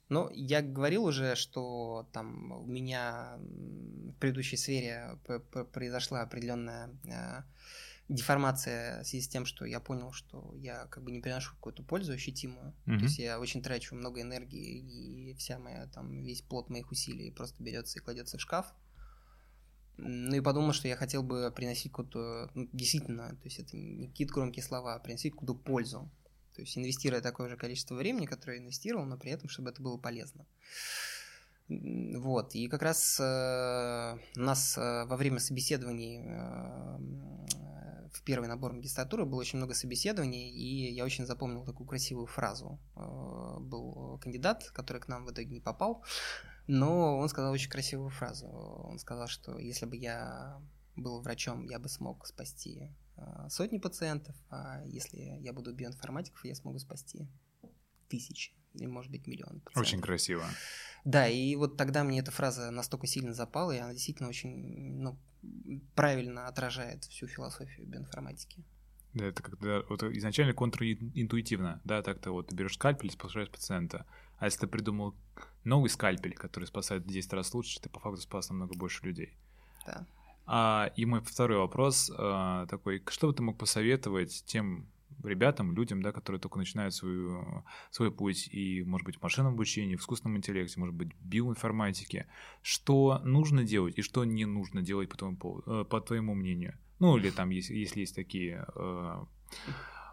Ну, 0.08 0.30
я 0.32 0.62
говорил 0.62 1.04
уже, 1.04 1.34
что 1.34 2.08
там 2.12 2.52
у 2.52 2.66
меня 2.66 3.36
в 3.38 4.12
предыдущей 4.20 4.56
сфере 4.56 5.18
произошла 5.72 6.22
определенная 6.22 6.90
а, 7.12 7.44
деформация 8.08 9.02
в 9.02 9.06
связи 9.06 9.24
с 9.24 9.28
тем, 9.28 9.44
что 9.44 9.64
я 9.64 9.80
понял, 9.80 10.12
что 10.12 10.54
я 10.56 10.86
как 10.86 11.04
бы 11.04 11.10
не 11.10 11.20
приношу 11.20 11.54
какую-то 11.54 11.82
пользу 11.82 12.12
ощутимую. 12.12 12.74
Mm-hmm. 12.86 12.98
То 12.98 13.04
есть 13.04 13.18
я 13.18 13.38
очень 13.38 13.62
трачу 13.62 13.94
много 13.94 14.20
энергии, 14.22 15.30
и 15.30 15.34
вся 15.34 15.58
моя 15.58 15.86
там 15.86 16.22
весь 16.22 16.42
плод 16.42 16.70
моих 16.70 16.90
усилий 16.90 17.30
просто 17.30 17.62
берется 17.62 17.98
и 17.98 18.02
кладется 18.02 18.38
в 18.38 18.40
шкаф. 18.40 18.72
Ну 19.98 20.36
и 20.36 20.40
подумал, 20.40 20.72
что 20.72 20.88
я 20.88 20.96
хотел 20.96 21.22
бы 21.22 21.52
приносить 21.54 21.90
какую-то, 21.90 22.50
ну, 22.54 22.68
действительно, 22.72 23.30
то 23.30 23.44
есть 23.44 23.58
это 23.58 23.76
не 23.76 24.08
какие-то 24.08 24.32
громкие 24.32 24.62
слова, 24.62 24.94
а 24.94 24.98
приносить 25.00 25.32
какую-то 25.32 25.54
пользу. 25.54 26.10
То 26.54 26.62
есть 26.62 26.78
инвестируя 26.78 27.20
такое 27.20 27.48
же 27.48 27.56
количество 27.56 27.94
времени, 27.94 28.26
которое 28.26 28.56
я 28.56 28.62
инвестировал, 28.62 29.06
но 29.06 29.18
при 29.18 29.32
этом, 29.32 29.48
чтобы 29.48 29.70
это 29.70 29.82
было 29.82 29.98
полезно. 29.98 30.46
Вот, 31.68 32.54
и 32.54 32.66
как 32.68 32.80
раз 32.80 33.20
э, 33.20 34.18
нас 34.36 34.78
э, 34.78 35.04
во 35.04 35.16
время 35.16 35.38
собеседований 35.38 36.24
э, 36.24 36.98
в 38.10 38.22
первый 38.24 38.48
набор 38.48 38.72
магистратуры 38.72 39.26
было 39.26 39.40
очень 39.40 39.58
много 39.58 39.74
собеседований, 39.74 40.48
и 40.50 40.94
я 40.94 41.04
очень 41.04 41.26
запомнил 41.26 41.66
такую 41.66 41.86
красивую 41.86 42.26
фразу. 42.26 42.80
Э, 42.96 43.58
был 43.60 44.18
кандидат, 44.18 44.70
который 44.70 45.02
к 45.02 45.08
нам 45.08 45.26
в 45.26 45.30
итоге 45.30 45.50
не 45.50 45.60
попал, 45.60 46.02
но 46.66 47.18
он 47.18 47.28
сказал 47.28 47.52
очень 47.52 47.70
красивую 47.70 48.08
фразу. 48.08 48.46
Он 48.46 48.98
сказал, 48.98 49.26
что 49.26 49.58
если 49.58 49.84
бы 49.84 49.96
я 49.96 50.62
был 50.96 51.20
врачом, 51.20 51.64
я 51.64 51.78
бы 51.78 51.90
смог 51.90 52.26
спасти 52.26 52.96
сотни 53.48 53.78
пациентов, 53.78 54.36
а 54.48 54.82
если 54.86 55.18
я 55.18 55.52
буду 55.52 55.74
биоинформатиком, 55.74 56.40
я 56.44 56.54
смогу 56.54 56.78
спасти 56.78 57.28
тысячи 58.08 58.57
или, 58.74 58.86
может 58.86 59.10
быть, 59.10 59.26
миллион 59.26 59.60
пациентов. 59.60 59.76
Очень 59.76 60.00
красиво. 60.00 60.44
Да, 61.04 61.28
и 61.28 61.54
вот 61.56 61.76
тогда 61.76 62.04
мне 62.04 62.20
эта 62.20 62.30
фраза 62.30 62.70
настолько 62.70 63.06
сильно 63.06 63.32
запала, 63.32 63.72
и 63.72 63.78
она 63.78 63.92
действительно 63.92 64.28
очень 64.28 65.00
ну, 65.00 65.18
правильно 65.94 66.48
отражает 66.48 67.04
всю 67.04 67.26
философию 67.26 67.86
биоинформатики. 67.86 68.64
Да, 69.14 69.26
это 69.26 69.42
когда 69.42 69.82
вот 69.88 70.02
изначально 70.02 70.52
контринтуитивно, 70.52 71.80
да, 71.84 72.02
так-то 72.02 72.32
вот 72.32 72.48
ты 72.48 72.54
берешь 72.54 72.74
скальпель 72.74 73.08
и 73.08 73.12
спасаешь 73.12 73.50
пациента. 73.50 74.06
А 74.38 74.44
если 74.44 74.60
ты 74.60 74.66
придумал 74.66 75.14
новый 75.64 75.90
скальпель, 75.90 76.34
который 76.34 76.66
спасает 76.66 77.04
в 77.04 77.08
10 77.08 77.32
раз 77.32 77.54
лучше, 77.54 77.80
ты 77.80 77.88
по 77.88 78.00
факту 78.00 78.20
спас 78.20 78.50
намного 78.50 78.76
больше 78.76 79.04
людей. 79.04 79.32
Да. 79.86 80.06
А, 80.46 80.92
и 80.96 81.04
мой 81.04 81.20
второй 81.20 81.58
вопрос 81.58 82.10
а, 82.16 82.66
такой, 82.66 83.02
что 83.08 83.28
бы 83.28 83.34
ты 83.34 83.42
мог 83.42 83.58
посоветовать 83.58 84.44
тем 84.46 84.86
ребятам, 85.24 85.72
людям, 85.72 86.02
да, 86.02 86.12
которые 86.12 86.40
только 86.40 86.58
начинают 86.58 86.94
свою, 86.94 87.64
свой 87.90 88.10
путь 88.10 88.48
и, 88.48 88.82
может 88.84 89.04
быть, 89.04 89.16
в 89.16 89.22
машинном 89.22 89.54
обучении, 89.54 89.96
в 89.96 90.00
искусственном 90.00 90.36
интеллекте, 90.36 90.78
может 90.78 90.94
быть, 90.94 91.14
в 91.14 91.26
биоинформатике, 91.26 92.26
что 92.62 93.20
нужно 93.24 93.64
делать 93.64 93.98
и 93.98 94.02
что 94.02 94.24
не 94.24 94.44
нужно 94.44 94.82
делать 94.82 95.08
по 95.08 95.16
твоему, 95.16 95.62
э, 95.66 95.84
по 95.84 96.00
твоему 96.00 96.34
мнению? 96.34 96.78
Ну, 96.98 97.16
или 97.16 97.30
там, 97.30 97.50
если, 97.50 97.74
если 97.74 98.00
есть 98.00 98.14
такие 98.14 98.66
э, 98.74 99.24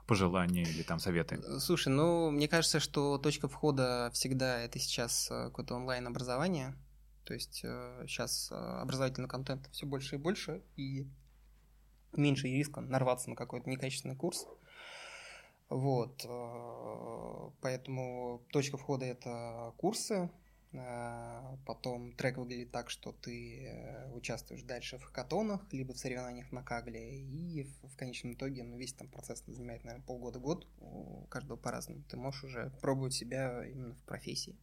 пожелания 0.07 0.63
или 0.63 0.83
там 0.83 0.99
советы? 0.99 1.41
Слушай, 1.59 1.89
ну, 1.89 2.31
мне 2.31 2.47
кажется, 2.47 2.79
что 2.79 3.17
точка 3.17 3.47
входа 3.47 4.09
всегда 4.13 4.61
это 4.61 4.79
сейчас 4.79 5.29
э, 5.31 5.45
какое-то 5.45 5.75
онлайн-образование. 5.75 6.75
То 7.25 7.33
есть 7.33 7.55
сейчас 7.55 8.51
образовательный 8.51 9.27
контент 9.27 9.67
все 9.71 9.87
больше 9.87 10.13
и 10.13 10.19
больше, 10.19 10.61
и 10.75 11.07
меньше 12.17 12.47
риска 12.47 12.81
нарваться 12.81 13.29
на 13.29 13.35
какой-то 13.35 13.69
некачественный 13.69 14.15
курс. 14.15 14.45
Вот, 15.69 16.23
э, 16.23 17.49
поэтому 17.61 18.45
точка 18.51 18.77
входа 18.77 19.05
это 19.05 19.73
курсы, 19.77 20.29
э, 20.73 21.57
потом 21.65 22.13
трек 22.13 22.37
выглядит 22.37 22.71
так, 22.71 22.91
что 22.91 23.13
ты 23.13 23.65
э, 23.65 24.11
участвуешь 24.13 24.61
дальше 24.61 24.99
в 24.99 25.03
хакатонах, 25.03 25.61
либо 25.71 25.93
в 25.93 25.97
соревнованиях 25.97 26.51
на 26.51 26.61
Кагле, 26.61 27.19
и 27.19 27.63
в, 27.83 27.97
конечном 27.97 28.33
итоге 28.33 28.63
ну, 28.63 28.77
весь 28.77 28.93
там 28.93 29.07
процесс 29.07 29.43
занимает, 29.47 29.83
наверное, 29.83 30.05
полгода-год, 30.05 30.67
у 30.81 31.25
каждого 31.29 31.57
по-разному. 31.57 32.03
Ты 32.09 32.17
можешь 32.17 32.43
уже 32.43 32.71
пробовать 32.81 33.13
себя 33.13 33.65
именно 33.65 33.95
в 33.95 34.03
профессии. 34.03 34.55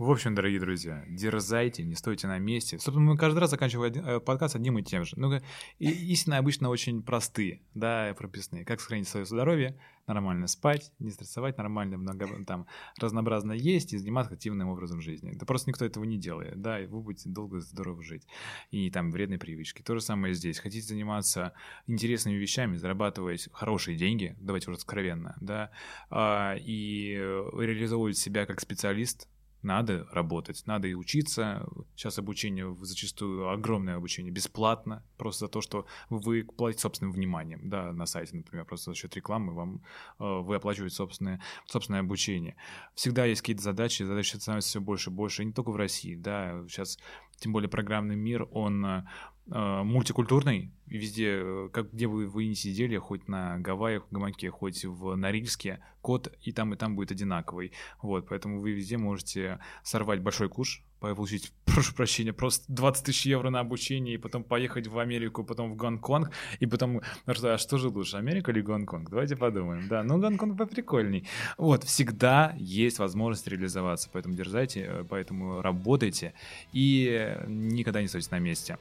В 0.00 0.10
общем, 0.10 0.34
дорогие 0.34 0.58
друзья, 0.58 1.04
дерзайте, 1.10 1.82
не 1.82 1.94
стойте 1.94 2.26
на 2.26 2.38
месте. 2.38 2.78
Собственно, 2.78 3.10
мы 3.10 3.18
каждый 3.18 3.40
раз 3.40 3.50
заканчиваем 3.50 3.92
один, 3.92 4.06
э, 4.06 4.18
подкаст 4.18 4.56
одним 4.56 4.78
и 4.78 4.82
тем 4.82 5.04
же. 5.04 5.12
Ну, 5.18 5.30
и, 5.78 5.90
истины 6.12 6.36
обычно 6.36 6.70
очень 6.70 7.02
простые, 7.02 7.60
да, 7.74 8.14
прописные. 8.16 8.64
Как 8.64 8.80
сохранить 8.80 9.08
свое 9.08 9.26
здоровье, 9.26 9.78
нормально 10.06 10.46
спать, 10.46 10.90
не 11.00 11.10
стрессовать, 11.10 11.58
нормально 11.58 11.98
много, 11.98 12.26
там, 12.46 12.66
разнообразно 12.98 13.52
есть 13.52 13.92
и 13.92 13.98
заниматься 13.98 14.32
активным 14.32 14.70
образом 14.70 15.02
жизни. 15.02 15.32
Да 15.34 15.44
просто 15.44 15.68
никто 15.68 15.84
этого 15.84 16.04
не 16.04 16.16
делает, 16.16 16.62
да, 16.62 16.80
и 16.80 16.86
вы 16.86 17.02
будете 17.02 17.28
долго 17.28 17.60
здорово 17.60 18.02
жить. 18.02 18.26
И 18.70 18.90
там 18.90 19.10
вредные 19.10 19.38
привычки. 19.38 19.82
То 19.82 19.96
же 19.96 20.00
самое 20.00 20.32
здесь. 20.32 20.60
Хотите 20.60 20.86
заниматься 20.86 21.52
интересными 21.86 22.36
вещами, 22.36 22.76
зарабатывать 22.76 23.50
хорошие 23.52 23.98
деньги, 23.98 24.34
давайте 24.40 24.70
уже 24.70 24.78
откровенно, 24.78 25.36
да, 25.42 25.70
а, 26.08 26.56
и 26.58 27.16
реализовывать 27.58 28.16
себя 28.16 28.46
как 28.46 28.62
специалист, 28.62 29.28
надо 29.62 30.06
работать, 30.12 30.62
надо 30.66 30.88
и 30.88 30.94
учиться. 30.94 31.66
Сейчас 31.94 32.18
обучение 32.18 32.74
зачастую 32.80 33.50
огромное 33.50 33.96
обучение, 33.96 34.32
бесплатно, 34.32 35.04
просто 35.16 35.46
за 35.46 35.48
то, 35.50 35.60
что 35.60 35.86
вы 36.08 36.44
платите 36.44 36.82
собственным 36.82 37.12
вниманием, 37.12 37.68
да, 37.68 37.92
на 37.92 38.06
сайте, 38.06 38.36
например, 38.36 38.64
просто 38.64 38.92
за 38.92 38.96
счет 38.96 39.14
рекламы 39.16 39.54
вам, 39.54 39.82
э, 40.18 40.40
вы 40.40 40.56
оплачиваете 40.56 40.96
собственное, 40.96 41.40
собственное 41.66 42.00
обучение. 42.00 42.56
Всегда 42.94 43.24
есть 43.24 43.42
какие-то 43.42 43.62
задачи, 43.62 44.02
задачи 44.02 44.36
становятся 44.36 44.70
все 44.70 44.80
больше 44.80 45.10
и 45.10 45.12
больше, 45.12 45.42
и 45.42 45.46
не 45.46 45.52
только 45.52 45.70
в 45.70 45.76
России, 45.76 46.14
да, 46.14 46.62
сейчас, 46.68 46.98
тем 47.38 47.52
более 47.52 47.68
программный 47.68 48.16
мир, 48.16 48.48
он 48.52 48.84
э, 48.84 49.04
мультикультурный. 49.46 50.70
Везде, 50.90 51.40
э, 51.40 51.68
как 51.72 51.92
где 51.92 52.08
бы 52.08 52.26
вы 52.26 52.46
ни 52.46 52.54
сидели, 52.54 52.96
хоть 52.98 53.28
на 53.28 53.58
Гавайях, 53.58 54.06
гамаке, 54.10 54.50
хоть 54.50 54.84
в 54.84 55.14
Норильске, 55.14 55.80
код 56.02 56.32
и 56.42 56.50
там, 56.50 56.74
и 56.74 56.76
там 56.76 56.96
будет 56.96 57.12
одинаковый. 57.12 57.72
Вот, 58.02 58.26
поэтому 58.28 58.60
вы 58.60 58.72
везде 58.72 58.98
можете 58.98 59.60
сорвать 59.84 60.20
большой 60.20 60.48
куш, 60.48 60.82
получить, 60.98 61.52
прошу 61.64 61.94
прощения, 61.94 62.32
просто 62.32 62.64
20 62.72 63.04
тысяч 63.04 63.26
евро 63.26 63.50
на 63.50 63.60
обучение, 63.60 64.14
и 64.14 64.18
потом 64.18 64.42
поехать 64.42 64.88
в 64.88 64.98
Америку, 64.98 65.44
потом 65.44 65.72
в 65.72 65.76
Гонконг, 65.76 66.30
и 66.58 66.66
потом, 66.66 67.02
ну 67.26 67.34
что, 67.34 67.54
а 67.54 67.58
что 67.58 67.78
же 67.78 67.88
лучше, 67.88 68.16
Америка 68.16 68.50
или 68.50 68.60
Гонконг? 68.60 69.10
Давайте 69.10 69.36
подумаем. 69.36 69.86
Да, 69.88 70.02
ну 70.02 70.18
Гонконг 70.18 70.58
поприкольней. 70.58 71.28
Вот, 71.56 71.84
всегда 71.84 72.54
есть 72.58 72.98
возможность 72.98 73.46
реализоваться, 73.46 74.10
поэтому 74.12 74.34
дерзайте, 74.34 74.80
э, 74.80 75.04
поэтому 75.08 75.62
работайте, 75.62 76.34
и 76.72 77.36
никогда 77.46 78.02
не 78.02 78.08
стойте 78.08 78.28
на 78.32 78.40
месте. 78.40 78.78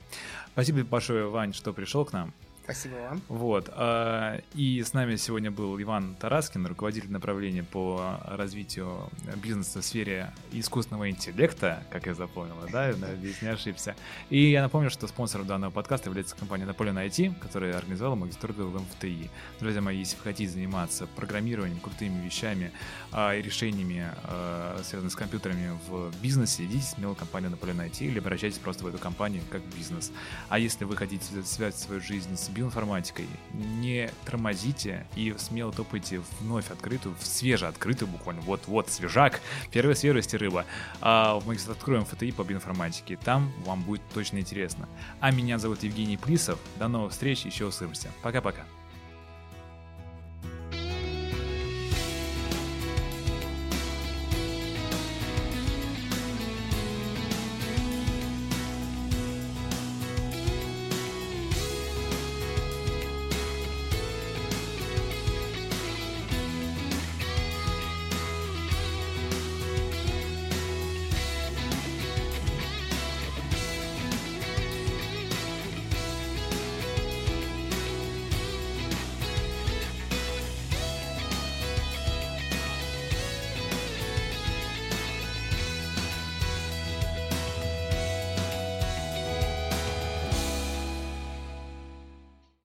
Спасибо 0.53 0.83
большое, 0.83 1.27
Вань, 1.27 1.53
что 1.53 1.73
пришел 1.73 2.05
к 2.05 2.13
нам. 2.13 2.33
Спасибо 2.69 2.97
вам. 2.97 3.21
Вот. 3.29 3.67
А, 3.71 4.39
и 4.53 4.83
с 4.83 4.93
нами 4.93 5.15
сегодня 5.15 5.49
был 5.49 5.81
Иван 5.81 6.15
Тараскин, 6.19 6.67
руководитель 6.67 7.11
направления 7.11 7.63
по 7.63 8.19
развитию 8.25 9.09
бизнеса 9.37 9.81
в 9.81 9.85
сфере 9.85 10.31
искусственного 10.51 11.09
интеллекта, 11.09 11.81
как 11.89 12.05
я 12.05 12.13
запомнил, 12.13 12.53
да, 12.71 12.91
здесь 12.91 13.41
не 13.41 13.47
ошибся. 13.47 13.95
И 14.29 14.51
я 14.51 14.61
напомню, 14.61 14.91
что 14.91 15.07
спонсором 15.07 15.47
данного 15.47 15.71
подкаста 15.71 16.09
является 16.09 16.35
компания 16.35 16.65
Napoleon 16.65 17.03
IT, 17.07 17.39
которая 17.39 17.75
организовала 17.75 18.13
магистратуру 18.13 18.69
в 18.69 18.79
МФТИ. 18.79 19.31
Друзья 19.59 19.81
мои, 19.81 19.97
если 19.97 20.17
вы 20.17 20.23
хотите 20.25 20.51
заниматься 20.51 21.07
программированием, 21.07 21.79
крутыми 21.79 22.23
вещами 22.23 22.71
а, 23.11 23.33
и 23.33 23.41
решениями, 23.41 24.05
а, 24.25 24.79
связанными 24.83 25.09
с 25.09 25.15
компьютерами 25.15 25.75
в 25.87 26.11
бизнесе, 26.21 26.65
идите 26.65 26.85
смело 26.85 27.15
в 27.15 27.17
компанию 27.17 27.49
Napoleon 27.49 27.89
IT 27.89 28.05
или 28.05 28.19
обращайтесь 28.19 28.59
просто 28.59 28.83
в 28.83 28.87
эту 28.87 28.99
компанию 28.99 29.41
как 29.49 29.63
бизнес. 29.75 30.11
А 30.49 30.59
если 30.59 30.83
вы 30.85 30.95
хотите 30.95 31.25
связать 31.43 31.75
свою 31.75 31.99
жизнь 31.99 32.37
с 32.37 32.47
биоинформатикой. 32.59 33.27
Не 33.53 34.09
тормозите 34.25 35.05
и 35.15 35.33
смело 35.37 35.71
топайте 35.71 36.21
вновь 36.39 36.69
открытую, 36.69 37.15
в 37.19 37.25
свежеоткрытую 37.25 38.09
буквально, 38.09 38.41
вот-вот, 38.41 38.89
свежак, 38.89 39.41
первая 39.71 39.95
свежесть 39.95 40.33
рыба. 40.33 40.65
А 41.01 41.39
мы 41.45 41.55
откроем 41.55 42.05
ФТИ 42.05 42.31
по 42.31 42.43
биоинформатике, 42.43 43.17
там 43.17 43.51
вам 43.65 43.81
будет 43.81 44.01
точно 44.13 44.39
интересно. 44.39 44.87
А 45.19 45.31
меня 45.31 45.57
зовут 45.57 45.83
Евгений 45.83 46.17
Плисов, 46.17 46.59
до 46.77 46.87
новых 46.87 47.11
встреч, 47.11 47.45
еще 47.45 47.65
услышимся. 47.65 48.09
Пока-пока. 48.21 48.65